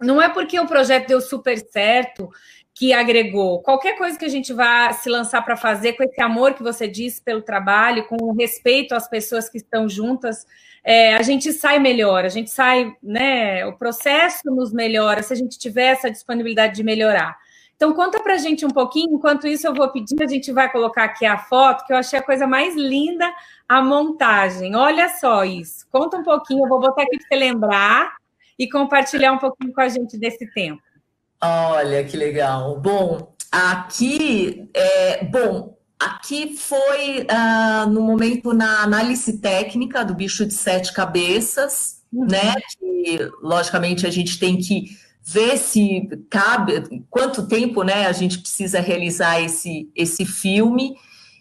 não 0.00 0.20
é 0.20 0.28
porque 0.28 0.58
o 0.58 0.66
projeto 0.66 1.06
deu 1.06 1.20
super 1.20 1.58
certo 1.58 2.28
que 2.76 2.92
agregou. 2.92 3.62
Qualquer 3.62 3.96
coisa 3.96 4.18
que 4.18 4.24
a 4.26 4.28
gente 4.28 4.52
vá 4.52 4.92
se 4.92 5.08
lançar 5.08 5.42
para 5.42 5.56
fazer 5.56 5.94
com 5.94 6.04
esse 6.04 6.20
amor 6.20 6.52
que 6.52 6.62
você 6.62 6.86
disse 6.86 7.22
pelo 7.22 7.40
trabalho, 7.40 8.06
com 8.06 8.16
o 8.22 8.34
respeito 8.34 8.94
às 8.94 9.08
pessoas 9.08 9.48
que 9.48 9.56
estão 9.56 9.88
juntas, 9.88 10.46
é, 10.84 11.16
a 11.16 11.22
gente 11.22 11.54
sai 11.54 11.78
melhor, 11.78 12.26
a 12.26 12.28
gente 12.28 12.50
sai, 12.50 12.94
né? 13.02 13.64
O 13.64 13.72
processo 13.78 14.42
nos 14.54 14.74
melhora 14.74 15.22
se 15.22 15.32
a 15.32 15.36
gente 15.36 15.58
tiver 15.58 15.86
essa 15.86 16.10
disponibilidade 16.10 16.74
de 16.74 16.84
melhorar. 16.84 17.34
Então, 17.74 17.94
conta 17.94 18.22
para 18.22 18.34
a 18.34 18.38
gente 18.38 18.66
um 18.66 18.70
pouquinho. 18.70 19.16
Enquanto 19.16 19.46
isso, 19.46 19.66
eu 19.66 19.72
vou 19.72 19.90
pedir, 19.90 20.22
a 20.22 20.26
gente 20.26 20.52
vai 20.52 20.70
colocar 20.70 21.04
aqui 21.04 21.24
a 21.24 21.38
foto, 21.38 21.86
que 21.86 21.94
eu 21.94 21.96
achei 21.96 22.18
a 22.18 22.22
coisa 22.22 22.46
mais 22.46 22.76
linda, 22.76 23.26
a 23.66 23.80
montagem. 23.80 24.76
Olha 24.76 25.08
só 25.08 25.44
isso. 25.44 25.86
Conta 25.90 26.18
um 26.18 26.22
pouquinho, 26.22 26.64
eu 26.64 26.68
vou 26.68 26.78
botar 26.78 27.02
aqui 27.02 27.16
para 27.16 27.26
você 27.26 27.36
lembrar 27.36 28.16
e 28.58 28.68
compartilhar 28.68 29.32
um 29.32 29.38
pouquinho 29.38 29.72
com 29.72 29.80
a 29.80 29.88
gente 29.88 30.18
desse 30.18 30.46
tempo. 30.52 30.85
Olha 31.46 32.02
que 32.02 32.16
legal. 32.16 32.80
Bom, 32.80 33.34
aqui, 33.52 34.68
é, 34.74 35.24
bom, 35.24 35.76
aqui 35.98 36.56
foi 36.56 37.20
uh, 37.22 37.88
no 37.88 38.00
momento 38.00 38.52
na 38.52 38.82
análise 38.82 39.38
técnica 39.38 40.04
do 40.04 40.14
bicho 40.14 40.44
de 40.44 40.54
sete 40.54 40.92
cabeças, 40.92 42.02
uhum. 42.12 42.26
né? 42.26 42.54
Que 42.78 43.30
logicamente 43.40 44.06
a 44.06 44.10
gente 44.10 44.38
tem 44.38 44.58
que 44.58 44.96
ver 45.22 45.56
se 45.56 46.08
cabe, 46.28 47.04
quanto 47.08 47.46
tempo, 47.46 47.82
né? 47.82 48.06
A 48.06 48.12
gente 48.12 48.38
precisa 48.38 48.80
realizar 48.80 49.40
esse 49.40 49.88
esse 49.94 50.24
filme. 50.24 50.96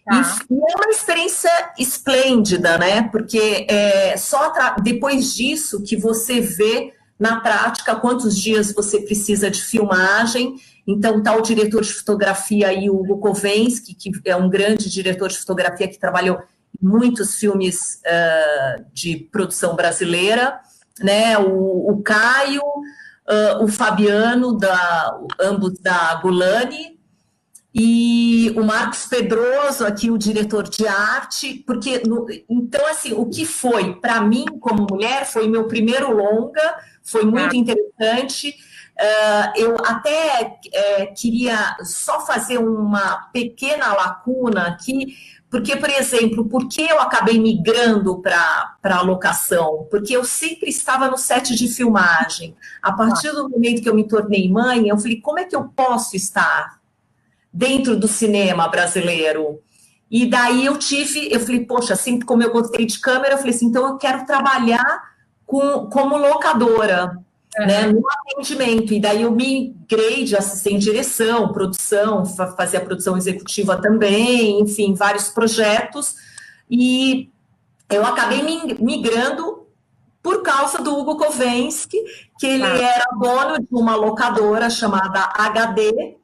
Tá. 0.05 0.37
E 0.51 0.53
é 0.53 0.75
uma 0.75 0.91
experiência 0.91 1.49
esplêndida, 1.79 2.77
né? 2.77 3.09
Porque 3.09 3.65
é 3.67 4.15
só 4.17 4.53
depois 4.83 5.33
disso 5.33 5.81
que 5.81 5.97
você 5.97 6.39
vê 6.39 6.93
na 7.19 7.39
prática 7.39 7.95
quantos 7.95 8.35
dias 8.35 8.73
você 8.73 9.01
precisa 9.01 9.49
de 9.49 9.61
filmagem. 9.61 10.55
Então, 10.87 11.23
tá 11.23 11.35
o 11.35 11.41
diretor 11.41 11.81
de 11.81 11.93
fotografia 11.93 12.67
aí, 12.67 12.89
o 12.89 12.95
Hugo 12.95 13.17
Kovensky, 13.19 13.95
que 13.95 14.11
é 14.25 14.35
um 14.35 14.49
grande 14.49 14.89
diretor 14.89 15.29
de 15.29 15.37
fotografia 15.37 15.87
que 15.87 15.97
trabalhou 15.97 16.37
em 16.37 16.87
muitos 16.87 17.35
filmes 17.35 18.01
uh, 18.05 18.85
de 18.93 19.17
produção 19.31 19.75
brasileira, 19.75 20.59
né? 20.99 21.37
O, 21.37 21.91
o 21.91 22.03
Caio, 22.03 22.61
uh, 22.61 23.63
o 23.63 23.67
Fabiano, 23.67 24.55
da, 24.57 25.17
ambos 25.39 25.79
da 25.79 26.15
Gulani, 26.15 26.95
e 27.77 28.53
o 28.55 28.63
Marcos 28.63 29.05
Pedroso, 29.05 29.85
aqui 29.85 30.09
o 30.09 30.17
diretor 30.17 30.63
de 30.63 30.87
arte, 30.87 31.61
porque 31.67 32.01
no, 32.07 32.25
então 32.49 32.87
assim, 32.87 33.11
o 33.11 33.25
que 33.25 33.45
foi 33.45 33.95
para 33.95 34.21
mim 34.21 34.45
como 34.61 34.87
mulher 34.89 35.25
foi 35.25 35.45
meu 35.49 35.67
primeiro 35.67 36.09
longa, 36.09 36.77
foi 37.05 37.23
muito 37.23 37.53
ah. 37.53 37.57
interessante. 37.57 38.55
Uh, 38.97 39.59
eu 39.59 39.75
até 39.85 40.57
é, 40.73 41.05
queria 41.07 41.75
só 41.83 42.25
fazer 42.25 42.57
uma 42.57 43.29
pequena 43.33 43.93
lacuna 43.93 44.67
aqui, 44.67 45.15
porque, 45.49 45.75
por 45.75 45.89
exemplo, 45.89 46.45
por 46.45 46.67
que 46.67 46.81
eu 46.81 46.99
acabei 46.99 47.39
migrando 47.39 48.21
para 48.21 48.75
a 48.83 49.01
locação? 49.01 49.87
Porque 49.91 50.15
eu 50.15 50.23
sempre 50.23 50.69
estava 50.69 51.09
no 51.09 51.17
set 51.17 51.55
de 51.55 51.67
filmagem. 51.67 52.55
A 52.81 52.91
partir 52.91 53.31
do 53.31 53.49
momento 53.49 53.81
que 53.81 53.87
eu 53.87 53.95
me 53.95 54.07
tornei 54.07 54.49
mãe, 54.49 54.89
eu 54.89 54.97
falei, 54.97 55.21
como 55.21 55.39
é 55.39 55.45
que 55.45 55.55
eu 55.55 55.65
posso 55.65 56.15
estar 56.15 56.79
dentro 57.55 57.95
do 57.95 58.07
cinema 58.07 58.67
brasileiro. 58.67 59.61
E 60.11 60.25
daí 60.25 60.65
eu 60.65 60.77
tive, 60.77 61.31
eu 61.31 61.39
falei, 61.39 61.65
poxa, 61.65 61.95
sempre 61.95 62.25
como 62.25 62.43
eu 62.43 62.51
gostei 62.51 62.85
de 62.85 62.99
câmera, 62.99 63.35
eu 63.35 63.37
falei 63.37 63.53
assim, 63.53 63.67
então 63.67 63.87
eu 63.87 63.97
quero 63.97 64.25
trabalhar 64.25 65.14
com, 65.45 65.87
como 65.87 66.17
locadora, 66.17 67.17
uhum. 67.57 67.65
né, 67.65 67.87
no 67.87 68.03
atendimento. 68.09 68.93
E 68.93 68.99
daí 68.99 69.21
eu 69.23 69.31
migrei 69.31 70.23
de 70.23 70.35
assistente 70.35 70.79
de 70.79 70.85
direção, 70.85 71.51
produção, 71.51 72.25
fazia 72.25 72.81
produção 72.81 73.17
executiva 73.17 73.81
também, 73.81 74.59
enfim, 74.61 74.93
vários 74.93 75.29
projetos. 75.29 76.15
E 76.69 77.29
eu 77.89 78.05
acabei 78.05 78.41
migrando 78.79 79.65
por 80.21 80.41
causa 80.41 80.79
do 80.79 80.97
Hugo 80.97 81.17
Kovensky, 81.17 81.99
que 82.39 82.47
ele 82.47 82.63
ah. 82.63 82.77
era 82.77 83.05
dono 83.19 83.59
de 83.59 83.67
uma 83.71 83.95
locadora 83.95 84.71
chamada 84.71 85.29
HD, 85.35 86.15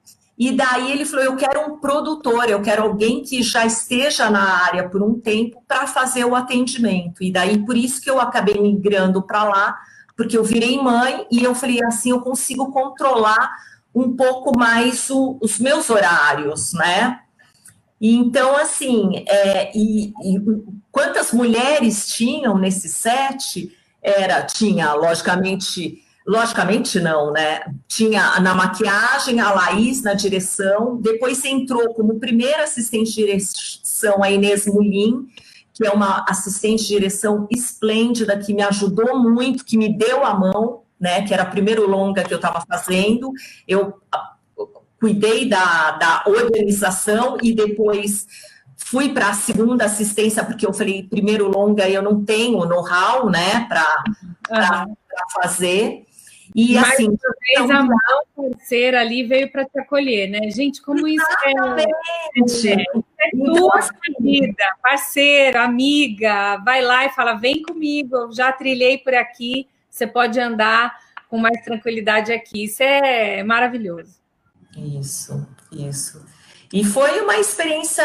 e 0.42 0.52
daí 0.54 0.92
ele 0.92 1.06
falou: 1.06 1.24
eu 1.24 1.36
quero 1.36 1.72
um 1.72 1.78
produtor, 1.78 2.50
eu 2.50 2.64
quero 2.64 2.82
alguém 2.82 3.22
que 3.22 3.44
já 3.44 3.64
esteja 3.64 4.28
na 4.28 4.66
área 4.66 4.90
por 4.90 5.04
um 5.04 5.20
tempo 5.20 5.64
para 5.68 5.86
fazer 5.86 6.26
o 6.26 6.36
atendimento. 6.36 7.22
E 7.22 7.32
daí 7.32 7.64
por 7.64 7.78
isso 7.78 8.02
que 8.02 8.10
eu 8.10 8.20
acabei 8.20 8.60
migrando 8.60 9.22
para 9.22 9.44
lá, 9.44 9.78
porque 10.18 10.36
eu 10.36 10.44
virei 10.44 10.82
mãe 10.82 11.28
e 11.30 11.44
eu 11.44 11.54
falei 11.54 11.80
assim, 11.84 12.10
eu 12.10 12.22
consigo 12.22 12.72
controlar 12.72 13.52
um 13.94 14.16
pouco 14.16 14.58
mais 14.58 15.12
o, 15.12 15.38
os 15.40 15.60
meus 15.60 15.92
horários, 15.92 16.74
né? 16.74 17.20
Então, 18.02 18.58
assim, 18.58 19.24
é, 19.28 19.72
e, 19.78 20.08
e, 20.08 20.42
quantas 20.92 21.32
mulheres 21.32 22.08
tinham 22.08 22.58
nesse 22.58 22.90
set? 22.90 23.78
Era, 24.02 24.42
tinha, 24.42 24.92
logicamente, 24.96 26.02
Logicamente 26.26 27.00
não, 27.00 27.32
né? 27.32 27.62
Tinha 27.88 28.40
na 28.40 28.54
maquiagem 28.54 29.40
a 29.40 29.52
Laís 29.52 30.04
na 30.04 30.14
direção, 30.14 30.98
depois 30.98 31.44
entrou 31.44 31.94
como 31.94 32.20
primeira 32.20 32.64
assistente 32.64 33.10
de 33.12 33.26
direção 33.26 34.24
a 34.24 34.30
Inês 34.30 34.68
Mulim, 34.68 35.28
que 35.74 35.86
é 35.86 35.92
uma 35.92 36.24
assistente 36.30 36.84
de 36.84 36.90
direção 36.90 37.48
esplêndida, 37.50 38.38
que 38.38 38.54
me 38.54 38.62
ajudou 38.62 39.18
muito, 39.18 39.66
que 39.66 39.78
me 39.78 39.98
deu 39.98 40.24
a 40.24 40.34
mão, 40.34 40.84
né? 41.00 41.24
Que 41.24 41.34
era 41.34 41.44
a 41.44 41.48
primeiro 41.48 41.90
longa 41.90 42.24
que 42.24 42.34
eu 42.34 42.38
estava 42.38 42.64
fazendo. 42.68 43.32
Eu 43.68 43.96
cuidei 45.00 45.50
da, 45.50 45.92
da 45.92 46.24
organização 46.28 47.38
e 47.42 47.56
depois 47.56 48.28
fui 48.78 49.10
para 49.10 49.30
a 49.30 49.34
segunda 49.34 49.86
assistência, 49.86 50.44
porque 50.44 50.66
eu 50.66 50.74
falei, 50.74 51.04
primeiro 51.04 51.48
longa 51.48 51.90
eu 51.90 52.04
não 52.04 52.24
tenho 52.24 52.66
know-how, 52.66 53.30
né, 53.30 53.66
para 53.68 54.04
uhum. 54.86 54.96
fazer. 55.42 56.06
E 56.54 56.76
Mais 56.76 56.94
assim, 56.94 57.08
uma 57.08 57.18
vez 57.18 57.72
a 57.72 57.84
mão 57.84 58.22
parceira 58.36 59.00
ali 59.00 59.24
veio 59.24 59.52
para 59.52 59.66
te 59.66 59.80
acolher, 59.80 60.30
né? 60.30 60.50
Gente, 60.50 60.82
como 60.82 61.08
isso 61.08 61.26
é, 61.46 61.82
é, 61.82 61.84
é 61.84 63.30
então, 63.34 63.56
tua 63.56 63.80
assim, 63.80 63.92
vida, 64.20 64.64
parceira, 64.82 65.64
amiga, 65.64 66.58
vai 66.58 66.82
lá 66.82 67.06
e 67.06 67.10
fala: 67.10 67.34
vem 67.34 67.62
comigo, 67.62 68.16
eu 68.16 68.32
já 68.34 68.52
trilhei 68.52 68.98
por 68.98 69.14
aqui, 69.14 69.68
você 69.90 70.06
pode 70.06 70.40
andar 70.40 70.98
com 71.30 71.38
mais 71.38 71.64
tranquilidade 71.64 72.34
aqui. 72.34 72.66
Isso 72.66 72.84
é 72.84 73.44
maravilhoso. 73.44 74.20
Isso, 74.78 75.48
isso. 75.72 76.26
E 76.74 76.86
foi 76.86 77.20
uma 77.20 77.38
experiência, 77.38 78.04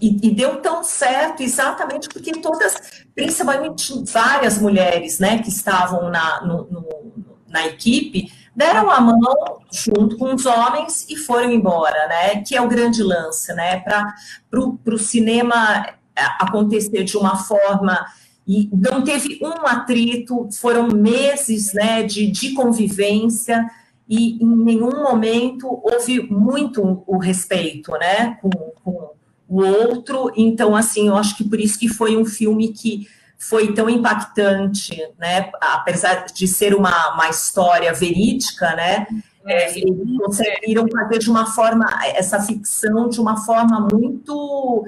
e, 0.00 0.28
e, 0.28 0.34
deu 0.34 0.62
tão 0.62 0.82
certo 0.82 1.42
exatamente 1.42 2.08
porque 2.08 2.32
todas, 2.40 3.04
principalmente 3.14 3.92
várias 4.10 4.56
mulheres, 4.58 5.18
né, 5.18 5.42
que 5.42 5.50
estavam 5.50 6.08
na, 6.08 6.40
no, 6.40 6.64
no 6.70 7.17
na 7.48 7.66
equipe, 7.66 8.32
deram 8.54 8.90
a 8.90 9.00
mão 9.00 9.60
junto 9.72 10.16
com 10.16 10.34
os 10.34 10.44
homens 10.46 11.06
e 11.08 11.16
foram 11.16 11.50
embora, 11.50 12.08
né? 12.08 12.42
Que 12.42 12.56
é 12.56 12.60
o 12.60 12.68
grande 12.68 13.02
lance, 13.02 13.52
né? 13.54 13.80
Para 13.80 14.14
o 14.60 14.98
cinema 14.98 15.86
é, 16.16 16.22
acontecer 16.40 17.04
de 17.04 17.16
uma 17.16 17.36
forma 17.36 18.04
e 18.48 18.70
não 18.72 19.04
teve 19.04 19.38
um 19.42 19.66
atrito, 19.66 20.48
foram 20.52 20.88
meses 20.88 21.74
né, 21.74 22.02
de, 22.02 22.30
de 22.30 22.54
convivência 22.54 23.70
e 24.08 24.42
em 24.42 24.56
nenhum 24.64 25.02
momento 25.02 25.68
houve 25.82 26.22
muito 26.22 27.04
o 27.06 27.18
respeito 27.18 27.92
né, 27.92 28.38
com, 28.40 28.48
com 28.82 29.10
o 29.46 29.62
outro. 29.62 30.32
Então, 30.34 30.74
assim, 30.74 31.08
eu 31.08 31.16
acho 31.16 31.36
que 31.36 31.44
por 31.44 31.60
isso 31.60 31.78
que 31.78 31.88
foi 31.88 32.16
um 32.16 32.24
filme 32.24 32.68
que 32.68 33.06
foi 33.38 33.72
tão 33.72 33.88
impactante, 33.88 35.00
né? 35.16 35.50
Apesar 35.60 36.26
de 36.26 36.48
ser 36.48 36.74
uma, 36.74 37.14
uma 37.14 37.28
história 37.28 37.92
verídica, 37.94 38.74
né? 38.74 39.06
É, 39.46 39.78
eles 39.78 40.18
conseguiram 40.18 40.86
fazer 40.90 41.18
de 41.20 41.30
uma 41.30 41.46
forma 41.46 41.86
essa 42.04 42.40
ficção 42.42 43.08
de 43.08 43.20
uma 43.20 43.36
forma 43.38 43.88
muito 43.90 44.84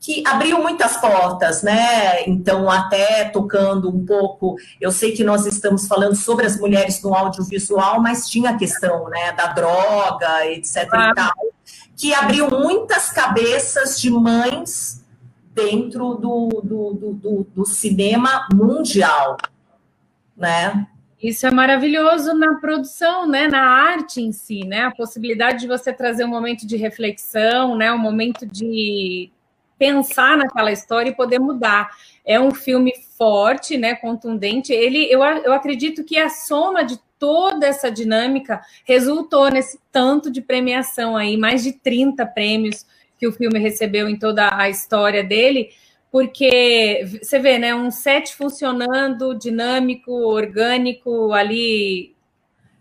que 0.00 0.22
abriu 0.26 0.62
muitas 0.62 0.96
portas, 0.96 1.62
né? 1.62 2.22
Então, 2.26 2.70
até 2.70 3.24
tocando 3.24 3.90
um 3.90 4.06
pouco, 4.06 4.56
eu 4.80 4.92
sei 4.92 5.12
que 5.12 5.24
nós 5.24 5.44
estamos 5.44 5.88
falando 5.88 6.14
sobre 6.14 6.46
as 6.46 6.56
mulheres 6.56 7.02
no 7.02 7.12
audiovisual, 7.12 8.00
mas 8.00 8.28
tinha 8.28 8.50
a 8.50 8.56
questão, 8.56 9.08
né, 9.08 9.32
da 9.32 9.48
droga, 9.48 10.46
etc. 10.46 10.88
Ah. 10.92 11.10
e 11.10 11.14
tal, 11.14 11.34
que 11.96 12.14
abriu 12.14 12.48
muitas 12.48 13.10
cabeças 13.10 14.00
de 14.00 14.08
mães 14.08 14.97
dentro 15.58 16.14
do, 16.14 16.48
do, 16.62 16.92
do, 16.94 17.46
do, 17.54 17.66
cinema 17.66 18.46
mundial, 18.54 19.36
né? 20.36 20.86
Isso 21.20 21.46
é 21.46 21.50
maravilhoso 21.50 22.32
na 22.34 22.54
produção, 22.54 23.26
né? 23.26 23.48
Na 23.48 23.62
arte 23.62 24.20
em 24.20 24.30
si, 24.30 24.64
né? 24.64 24.82
A 24.82 24.90
possibilidade 24.92 25.60
de 25.60 25.66
você 25.66 25.92
trazer 25.92 26.24
um 26.24 26.28
momento 26.28 26.64
de 26.64 26.76
reflexão, 26.76 27.76
né? 27.76 27.92
Um 27.92 27.98
momento 27.98 28.46
de 28.46 29.30
pensar 29.76 30.36
naquela 30.36 30.70
história 30.70 31.10
e 31.10 31.14
poder 31.14 31.40
mudar. 31.40 31.90
É 32.24 32.38
um 32.38 32.52
filme 32.52 32.92
forte, 33.16 33.76
né? 33.76 33.96
Contundente. 33.96 34.72
Ele, 34.72 35.10
eu, 35.10 35.22
eu 35.22 35.52
acredito 35.52 36.04
que 36.04 36.16
a 36.18 36.28
soma 36.28 36.84
de 36.84 37.00
toda 37.18 37.66
essa 37.66 37.90
dinâmica 37.90 38.60
resultou 38.84 39.50
nesse 39.50 39.80
tanto 39.90 40.30
de 40.30 40.40
premiação 40.40 41.16
aí, 41.16 41.36
mais 41.36 41.64
de 41.64 41.72
30 41.72 42.24
prêmios 42.26 42.86
que 43.18 43.26
o 43.26 43.32
filme 43.32 43.58
recebeu 43.58 44.08
em 44.08 44.18
toda 44.18 44.56
a 44.56 44.68
história 44.68 45.24
dele, 45.24 45.70
porque 46.10 47.04
você 47.22 47.38
vê, 47.38 47.58
né, 47.58 47.74
um 47.74 47.90
set 47.90 48.34
funcionando, 48.34 49.34
dinâmico, 49.34 50.12
orgânico, 50.12 51.32
ali 51.32 52.16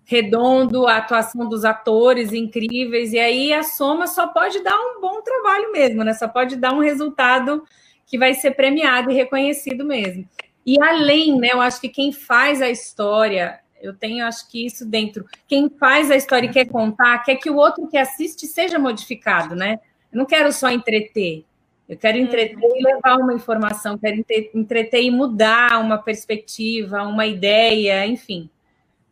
redondo, 0.06 0.88
a 0.88 0.98
atuação 0.98 1.50
dos 1.50 1.66
atores 1.66 2.32
incríveis, 2.32 3.12
e 3.12 3.20
aí 3.20 3.52
a 3.52 3.62
soma 3.62 4.08
só 4.08 4.28
pode 4.28 4.64
dar 4.64 4.76
um 4.76 5.02
bom 5.02 5.22
trabalho 5.22 5.70
mesmo, 5.74 6.02
né? 6.02 6.14
Só 6.14 6.30
pode 6.30 6.56
dar 6.56 6.74
um 6.74 6.80
resultado 6.80 7.66
que 8.06 8.18
vai 8.18 8.34
ser 8.34 8.52
premiado 8.52 9.12
e 9.12 9.14
reconhecido 9.14 9.84
mesmo. 9.84 10.26
E 10.66 10.82
além, 10.82 11.38
né, 11.38 11.50
eu 11.52 11.60
acho 11.60 11.82
que 11.82 11.90
quem 11.90 12.14
faz 12.14 12.62
a 12.62 12.70
história, 12.70 13.60
eu 13.82 13.94
tenho 13.94 14.26
acho 14.26 14.50
que 14.50 14.66
isso 14.66 14.86
dentro, 14.86 15.26
quem 15.46 15.70
faz 15.70 16.10
a 16.10 16.16
história 16.16 16.48
e 16.48 16.54
quer 16.54 16.66
contar, 16.70 17.20
quer 17.20 17.36
que 17.36 17.50
o 17.50 17.58
outro 17.58 17.86
que 17.88 17.98
assiste 17.98 18.48
seja 18.48 18.80
modificado, 18.80 19.56
né? 19.56 19.78
Eu 20.12 20.18
não 20.18 20.26
quero 20.26 20.52
só 20.52 20.70
entreter. 20.70 21.46
Eu 21.88 21.98
quero 21.98 22.18
entreter 22.18 22.58
uhum. 22.58 22.78
e 22.78 22.84
levar 22.84 23.18
uma 23.18 23.34
informação, 23.34 23.98
quero 23.98 24.24
entreter 24.54 25.04
e 25.04 25.10
mudar 25.10 25.80
uma 25.80 25.98
perspectiva, 25.98 27.04
uma 27.04 27.26
ideia, 27.26 28.06
enfim. 28.06 28.50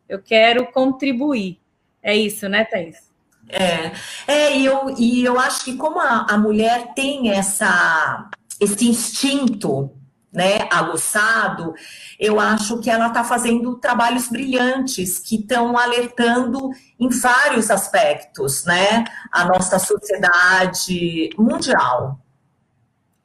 Eu 0.06 0.20
quero 0.22 0.66
contribuir. 0.66 1.58
É 2.02 2.14
isso, 2.14 2.48
né, 2.48 2.64
Thais? 2.64 3.10
É, 3.48 3.92
é 4.26 4.56
e, 4.58 4.64
eu, 4.66 4.94
e 4.98 5.24
eu 5.24 5.38
acho 5.38 5.64
que 5.64 5.76
como 5.76 6.00
a, 6.00 6.26
a 6.28 6.36
mulher 6.36 6.92
tem 6.94 7.30
essa, 7.30 8.28
esse 8.60 8.88
instinto 8.88 9.90
né, 10.36 10.68
aguçado, 10.70 11.74
eu 12.20 12.38
acho 12.38 12.78
que 12.80 12.90
ela 12.90 13.06
está 13.06 13.24
fazendo 13.24 13.74
trabalhos 13.78 14.28
brilhantes 14.28 15.18
que 15.18 15.36
estão 15.36 15.78
alertando 15.78 16.68
em 17.00 17.08
vários 17.08 17.70
aspectos, 17.70 18.66
né, 18.66 19.04
a 19.32 19.46
nossa 19.46 19.78
sociedade 19.78 21.30
mundial. 21.38 22.20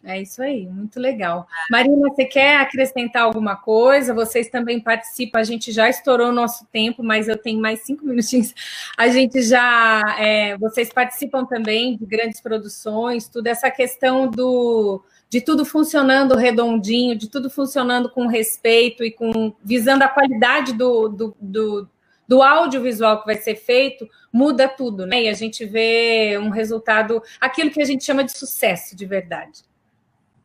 É 0.04 0.20
isso 0.20 0.42
aí, 0.42 0.66
muito 0.66 1.00
legal. 1.00 1.46
Marina, 1.70 2.10
você 2.10 2.26
quer 2.26 2.58
acrescentar 2.58 3.24
alguma 3.24 3.56
coisa? 3.56 4.16
Vocês 4.16 4.50
também 4.50 4.80
participam, 4.80 5.38
a 5.38 5.44
gente 5.44 5.72
já 5.72 5.90
estourou 5.90 6.30
o 6.30 6.34
nosso 6.34 6.66
tempo, 6.72 7.04
mas 7.04 7.28
eu 7.28 7.38
tenho 7.38 7.62
mais 7.62 7.82
cinco 7.82 8.04
minutinhos. 8.08 8.54
A 8.98 9.10
gente 9.10 9.44
já. 9.44 10.02
É, 10.18 10.58
vocês 10.58 10.92
participam 10.92 11.46
também 11.46 11.98
de 11.98 12.06
grandes 12.06 12.42
produções, 12.42 13.28
tudo 13.28 13.46
essa 13.46 13.70
questão 13.70 14.28
do 14.28 15.04
de 15.32 15.40
tudo 15.40 15.64
funcionando 15.64 16.36
redondinho, 16.36 17.16
de 17.16 17.30
tudo 17.30 17.50
funcionando 17.50 18.10
com 18.10 18.28
respeito 18.28 19.02
e 19.02 19.10
com 19.10 19.56
visando 19.64 20.04
a 20.04 20.10
qualidade 20.10 20.74
do, 20.74 21.08
do, 21.08 21.38
do, 21.40 21.90
do 22.28 22.44
audiovisual 22.44 23.22
que 23.22 23.28
vai 23.28 23.38
ser 23.38 23.56
feito, 23.56 24.06
muda 24.30 24.68
tudo, 24.68 25.06
né? 25.06 25.24
E 25.24 25.30
a 25.30 25.34
gente 25.34 25.66
vê 25.66 26.38
um 26.38 26.50
resultado, 26.50 27.24
aquilo 27.40 27.72
que 27.72 27.82
a 27.82 27.86
gente 27.86 28.04
chama 28.04 28.26
de 28.26 28.38
sucesso 28.38 28.94
de 28.94 29.06
verdade. 29.06 29.62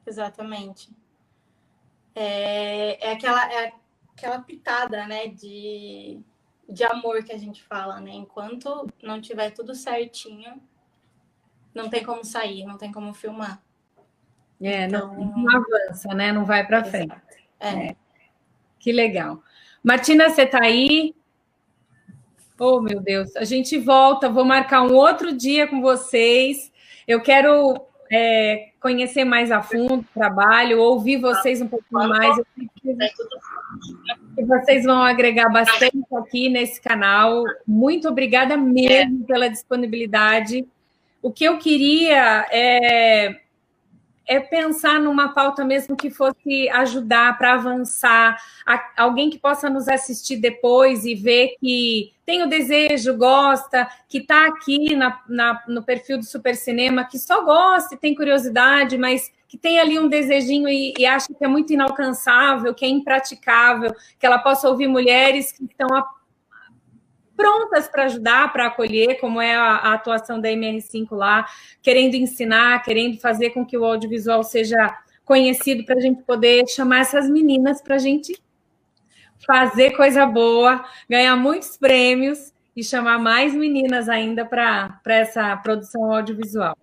Exatamente. 0.06 0.88
É, 2.14 3.08
é 3.08 3.12
aquela, 3.12 3.52
é 3.52 3.72
aquela 4.14 4.38
pitada, 4.38 5.04
né, 5.04 5.26
de, 5.26 6.20
de 6.68 6.84
amor 6.84 7.24
que 7.24 7.32
a 7.32 7.38
gente 7.38 7.60
fala, 7.60 7.98
né? 7.98 8.12
Enquanto 8.12 8.86
não 9.02 9.20
tiver 9.20 9.50
tudo 9.50 9.74
certinho, 9.74 10.62
não 11.74 11.90
tem 11.90 12.04
como 12.04 12.24
sair, 12.24 12.64
não 12.64 12.78
tem 12.78 12.92
como 12.92 13.12
filmar. 13.12 13.65
É, 14.60 14.86
então... 14.86 15.14
não, 15.14 15.36
não, 15.36 15.56
avança, 15.56 16.14
né? 16.14 16.32
Não 16.32 16.44
vai 16.44 16.66
para 16.66 16.84
frente. 16.84 17.14
É. 17.60 17.68
é. 17.68 17.96
Que 18.78 18.92
legal. 18.92 19.42
Martina, 19.82 20.28
você 20.28 20.42
está 20.42 20.62
aí? 20.62 21.14
Oh, 22.58 22.80
meu 22.80 23.00
Deus. 23.00 23.36
A 23.36 23.44
gente 23.44 23.78
volta, 23.78 24.28
vou 24.28 24.44
marcar 24.44 24.82
um 24.82 24.94
outro 24.94 25.32
dia 25.32 25.66
com 25.66 25.80
vocês. 25.80 26.72
Eu 27.06 27.20
quero 27.20 27.80
é, 28.10 28.70
conhecer 28.80 29.24
mais 29.24 29.50
a 29.50 29.62
fundo 29.62 29.96
o 30.00 30.04
trabalho, 30.14 30.80
ouvir 30.80 31.18
vocês 31.18 31.60
um 31.60 31.68
pouquinho 31.68 32.08
mais. 32.08 32.38
Eu 32.38 32.46
que 34.34 34.44
vocês 34.44 34.84
vão 34.84 35.02
agregar 35.02 35.48
bastante 35.48 35.98
aqui 36.16 36.48
nesse 36.48 36.80
canal. 36.80 37.44
Muito 37.66 38.08
obrigada 38.08 38.56
mesmo 38.56 39.24
pela 39.24 39.48
disponibilidade. 39.48 40.66
O 41.20 41.32
que 41.32 41.44
eu 41.44 41.58
queria 41.58 42.46
é 42.50 43.40
é 44.26 44.40
pensar 44.40 45.00
numa 45.00 45.32
pauta 45.32 45.64
mesmo 45.64 45.96
que 45.96 46.10
fosse 46.10 46.68
ajudar 46.70 47.38
para 47.38 47.54
avançar, 47.54 48.36
alguém 48.96 49.30
que 49.30 49.38
possa 49.38 49.70
nos 49.70 49.88
assistir 49.88 50.36
depois 50.36 51.04
e 51.04 51.14
ver 51.14 51.54
que 51.60 52.12
tem 52.24 52.42
o 52.42 52.48
desejo, 52.48 53.16
gosta, 53.16 53.88
que 54.08 54.18
está 54.18 54.46
aqui 54.46 54.96
na, 54.96 55.20
na, 55.28 55.62
no 55.68 55.82
perfil 55.82 56.18
do 56.18 56.24
Super 56.24 56.56
Cinema, 56.56 57.04
que 57.04 57.18
só 57.18 57.44
gosta 57.44 57.94
e 57.94 57.98
tem 57.98 58.14
curiosidade, 58.14 58.98
mas 58.98 59.30
que 59.46 59.56
tem 59.56 59.78
ali 59.78 59.98
um 59.98 60.08
desejinho 60.08 60.68
e, 60.68 60.92
e 60.98 61.06
acha 61.06 61.28
que 61.32 61.44
é 61.44 61.48
muito 61.48 61.72
inalcançável, 61.72 62.74
que 62.74 62.84
é 62.84 62.88
impraticável, 62.88 63.94
que 64.18 64.26
ela 64.26 64.38
possa 64.38 64.68
ouvir 64.68 64.88
mulheres 64.88 65.52
que 65.52 65.64
estão 65.64 65.86
prontas 67.36 67.86
para 67.86 68.04
ajudar, 68.04 68.52
para 68.52 68.66
acolher, 68.66 69.20
como 69.20 69.40
é 69.40 69.54
a, 69.54 69.76
a, 69.76 69.94
atuação 69.94 70.40
da 70.40 70.48
MR5 70.48 71.08
lá, 71.12 71.46
querendo 71.82 72.14
ensinar, 72.14 72.82
querendo 72.82 73.18
fazer 73.18 73.50
com 73.50 73.64
que 73.64 73.76
o 73.76 73.84
audiovisual 73.84 74.42
seja 74.42 74.98
conhecido 75.24 75.84
para 75.84 75.96
a 75.96 76.00
gente 76.00 76.22
poder 76.22 76.66
chamar 76.68 77.00
essas 77.00 77.28
meninas 77.28 77.82
para 77.82 77.96
a 77.96 77.98
gente 77.98 78.40
fazer 79.46 79.90
coisa 79.92 80.24
boa, 80.24 80.84
ganhar 81.08 81.36
muitos 81.36 81.76
prêmios 81.76 82.52
e 82.74 82.82
chamar 82.82 83.18
mais 83.18 83.54
meninas 83.54 84.08
ainda 84.08 84.44
para 84.44 85.00
essa 85.06 85.56
produção 85.56 86.12
audiovisual. 86.12 86.76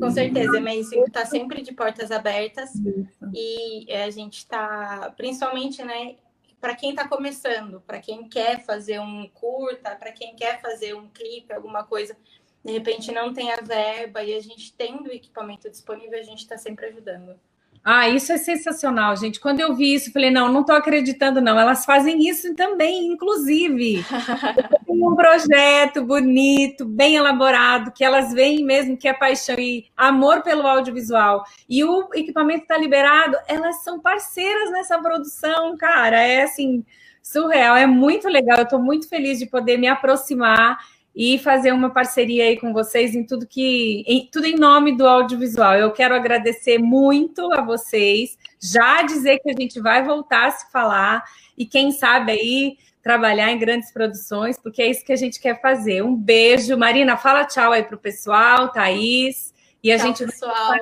Com 0.00 0.10
certeza, 0.10 0.56
a 0.56 0.60
MR5 0.60 1.06
está 1.06 1.26
sempre 1.26 1.62
de 1.62 1.72
portas 1.72 2.10
abertas 2.10 2.74
Isso. 2.74 3.30
e 3.34 3.92
a 3.92 4.10
gente 4.10 4.38
está, 4.38 5.12
principalmente, 5.16 5.84
né, 5.84 6.16
para 6.64 6.74
quem 6.74 6.90
está 6.92 7.06
começando, 7.06 7.82
para 7.82 8.00
quem 8.00 8.26
quer 8.26 8.64
fazer 8.64 8.98
um 8.98 9.28
curta, 9.28 9.94
para 9.96 10.10
quem 10.12 10.34
quer 10.34 10.62
fazer 10.62 10.94
um 10.94 11.10
clipe, 11.10 11.52
alguma 11.52 11.84
coisa, 11.84 12.16
de 12.64 12.72
repente 12.72 13.12
não 13.12 13.34
tem 13.34 13.52
a 13.52 13.56
verba 13.56 14.24
e 14.24 14.32
a 14.32 14.40
gente 14.40 14.72
tendo 14.72 15.10
o 15.10 15.12
equipamento 15.12 15.68
disponível, 15.68 16.18
a 16.18 16.22
gente 16.22 16.38
está 16.38 16.56
sempre 16.56 16.86
ajudando. 16.86 17.38
Ah, 17.86 18.08
isso 18.08 18.32
é 18.32 18.38
sensacional, 18.38 19.14
gente. 19.14 19.38
Quando 19.38 19.60
eu 19.60 19.74
vi 19.74 19.94
isso, 19.94 20.10
falei, 20.10 20.30
não, 20.30 20.50
não 20.50 20.62
estou 20.62 20.74
acreditando, 20.74 21.42
não. 21.42 21.60
Elas 21.60 21.84
fazem 21.84 22.26
isso 22.26 22.54
também, 22.54 23.08
inclusive. 23.08 24.02
Tem 24.86 25.04
um 25.04 25.14
projeto 25.14 26.02
bonito, 26.02 26.86
bem 26.86 27.16
elaborado, 27.16 27.92
que 27.92 28.02
elas 28.02 28.32
veem 28.32 28.64
mesmo 28.64 28.96
que 28.96 29.06
é 29.06 29.12
paixão 29.12 29.56
e 29.58 29.84
amor 29.94 30.42
pelo 30.42 30.66
audiovisual. 30.66 31.44
E 31.68 31.84
o 31.84 32.08
equipamento 32.14 32.62
está 32.62 32.78
liberado, 32.78 33.36
elas 33.46 33.82
são 33.84 34.00
parceiras 34.00 34.70
nessa 34.72 34.98
produção, 34.98 35.76
cara. 35.76 36.18
É 36.22 36.44
assim, 36.44 36.82
surreal, 37.22 37.76
é 37.76 37.86
muito 37.86 38.28
legal. 38.28 38.58
Eu 38.58 38.64
estou 38.64 38.78
muito 38.80 39.06
feliz 39.10 39.38
de 39.38 39.44
poder 39.44 39.76
me 39.76 39.88
aproximar 39.88 40.78
e 41.14 41.38
fazer 41.38 41.72
uma 41.72 41.90
parceria 41.90 42.44
aí 42.44 42.58
com 42.58 42.72
vocês 42.72 43.14
em 43.14 43.24
tudo 43.24 43.46
que 43.46 44.02
em, 44.06 44.26
tudo 44.26 44.46
em 44.46 44.56
nome 44.56 44.96
do 44.96 45.06
audiovisual. 45.06 45.74
Eu 45.74 45.92
quero 45.92 46.14
agradecer 46.14 46.78
muito 46.78 47.52
a 47.52 47.60
vocês, 47.60 48.36
já 48.60 49.02
dizer 49.02 49.38
que 49.38 49.50
a 49.50 49.54
gente 49.54 49.80
vai 49.80 50.02
voltar 50.02 50.46
a 50.46 50.50
se 50.50 50.70
falar 50.72 51.22
e 51.56 51.64
quem 51.64 51.92
sabe 51.92 52.32
aí 52.32 52.78
trabalhar 53.00 53.52
em 53.52 53.58
grandes 53.58 53.92
produções, 53.92 54.58
porque 54.58 54.82
é 54.82 54.90
isso 54.90 55.04
que 55.04 55.12
a 55.12 55.16
gente 55.16 55.38
quer 55.38 55.60
fazer. 55.60 56.02
Um 56.02 56.16
beijo, 56.16 56.76
Marina, 56.76 57.16
fala 57.16 57.44
tchau 57.44 57.70
aí 57.70 57.84
pro 57.84 57.98
pessoal, 57.98 58.72
Thaís, 58.72 59.54
e 59.82 59.92
a 59.92 59.98
tchau, 59.98 60.06
gente 60.06 60.24
pessoal. 60.24 60.72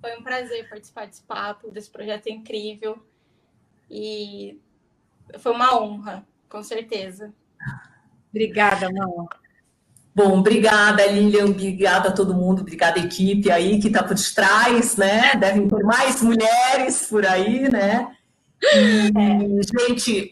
Foi 0.00 0.16
um 0.16 0.22
prazer 0.22 0.68
participar 0.68 1.06
desse 1.06 1.22
papo, 1.22 1.70
desse 1.72 1.90
projeto 1.90 2.28
incrível. 2.28 3.02
E 3.90 4.60
foi 5.38 5.52
uma 5.52 5.76
honra, 5.76 6.24
com 6.48 6.62
certeza. 6.62 7.34
Obrigada, 8.30 8.90
Mão. 8.92 9.26
Bom, 10.14 10.38
obrigada, 10.40 11.06
Lilian, 11.06 11.46
obrigada 11.46 12.08
a 12.08 12.12
todo 12.12 12.34
mundo, 12.34 12.62
obrigada 12.62 12.98
equipe 12.98 13.52
aí 13.52 13.78
que 13.78 13.86
está 13.86 14.02
por 14.02 14.16
trás, 14.34 14.96
né? 14.96 15.36
Devem 15.36 15.68
ter 15.68 15.84
mais 15.84 16.20
mulheres 16.20 17.06
por 17.08 17.24
aí, 17.24 17.70
né? 17.70 18.08
E, 18.74 19.12
gente, 19.62 20.28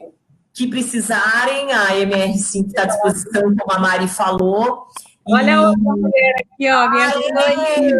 que 0.53 0.66
precisarem, 0.66 1.72
a 1.72 1.90
MR5 1.90 2.66
está 2.66 2.82
à 2.82 2.86
disposição, 2.86 3.55
como 3.55 3.72
a 3.72 3.78
Mari 3.78 4.09
falou. 4.09 4.88
Olha 5.28 5.53
e... 5.53 5.59
outra 5.59 5.82
mulher 5.82 6.34
aqui, 6.40 6.68
ó. 6.68 6.90
Minha 6.90 7.07
Aê! 7.07 7.92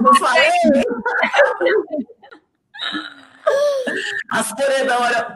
Não 0.00 0.14
falei? 0.14 0.52
As 4.30 4.52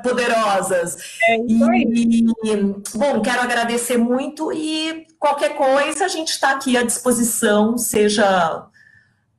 poderosas. 0.03 0.97
É 1.29 1.37
isso 1.39 1.65
aí. 1.65 2.25
E, 2.45 2.57
bom, 2.97 3.21
quero 3.23 3.41
agradecer 3.41 3.97
muito 3.97 4.53
e 4.53 5.07
qualquer 5.19 5.57
coisa 5.57 6.05
a 6.05 6.09
gente 6.09 6.31
está 6.31 6.53
aqui 6.53 6.77
à 6.77 6.83
disposição, 6.83 7.79
seja 7.79 8.67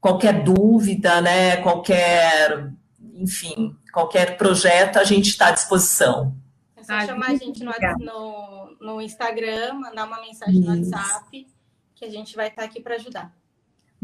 qualquer 0.01 0.43
dúvida, 0.43 1.21
né? 1.21 1.57
Qualquer, 1.57 2.71
enfim, 3.13 3.75
qualquer 3.91 4.37
projeto, 4.37 4.97
a 4.97 5.03
gente 5.03 5.29
está 5.29 5.47
à 5.47 5.51
disposição. 5.51 6.35
É 6.75 6.83
só 6.83 6.99
chamar 7.05 7.29
a 7.31 7.35
gente 7.35 7.63
no, 7.63 7.71
no, 7.99 8.77
no 8.81 9.01
Instagram, 9.01 9.75
mandar 9.75 10.05
uma 10.05 10.19
mensagem 10.21 10.59
Isso. 10.59 10.69
no 10.69 10.75
WhatsApp, 10.75 11.47
que 11.95 12.05
a 12.05 12.09
gente 12.09 12.35
vai 12.35 12.47
estar 12.49 12.63
aqui 12.63 12.81
para 12.81 12.95
ajudar. 12.95 13.31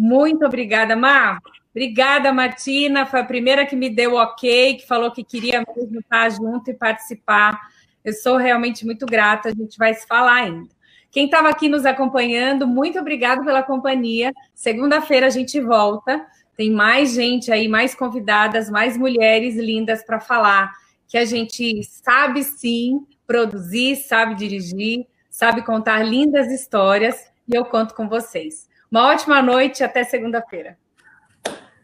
Muito 0.02 0.46
obrigada, 0.46 0.96
Mar. 0.96 1.42
Obrigada, 1.72 2.32
Martina. 2.32 3.06
Foi 3.06 3.20
a 3.20 3.26
primeira 3.26 3.66
que 3.66 3.76
me 3.76 3.90
deu 3.90 4.16
ok, 4.16 4.76
que 4.76 4.88
falou 4.88 5.12
que 5.12 5.26
queria 5.26 5.62
mesmo 5.76 6.00
estar 6.00 6.30
junto 6.30 6.72
e 6.72 6.74
participar. 6.74 7.60
Eu 8.02 8.14
sou 8.14 8.38
realmente 8.38 8.86
muito 8.86 9.06
grata. 9.06 9.50
A 9.50 9.54
gente 9.54 9.78
vai 9.78 9.94
se 9.94 10.08
falar 10.08 10.36
ainda. 10.36 10.70
Quem 11.12 11.26
estava 11.26 11.50
aqui 11.50 11.68
nos 11.68 11.86
acompanhando, 11.86 12.66
muito 12.66 12.98
obrigado 12.98 13.44
pela 13.44 13.62
companhia. 13.62 14.32
Segunda-feira 14.56 15.28
a 15.28 15.30
gente 15.30 15.60
volta. 15.60 16.26
Tem 16.56 16.72
mais 16.72 17.14
gente 17.14 17.52
aí, 17.52 17.68
mais 17.68 17.94
convidadas, 17.94 18.70
mais 18.70 18.96
mulheres 18.96 19.58
lindas 19.58 20.02
para 20.02 20.22
falar 20.22 20.72
que 21.10 21.18
a 21.18 21.26
gente 21.26 21.84
sabe 21.84 22.42
sim 22.46 23.06
produzir, 23.28 23.98
sabe 23.98 24.34
dirigir, 24.36 25.06
sabe 25.30 25.62
contar 25.62 26.04
lindas 26.04 26.50
histórias 26.50 27.22
e 27.46 27.54
eu 27.54 27.66
conto 27.66 27.94
com 27.94 28.08
vocês. 28.08 28.69
Uma 28.92 29.10
ótima 29.10 29.42
noite, 29.42 29.84
até 29.84 30.04
segunda-feira. 30.04 30.78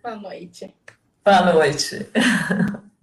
Boa 0.01 0.15
noite. 0.15 0.75
Boa 1.23 1.53
noite. 1.53 2.09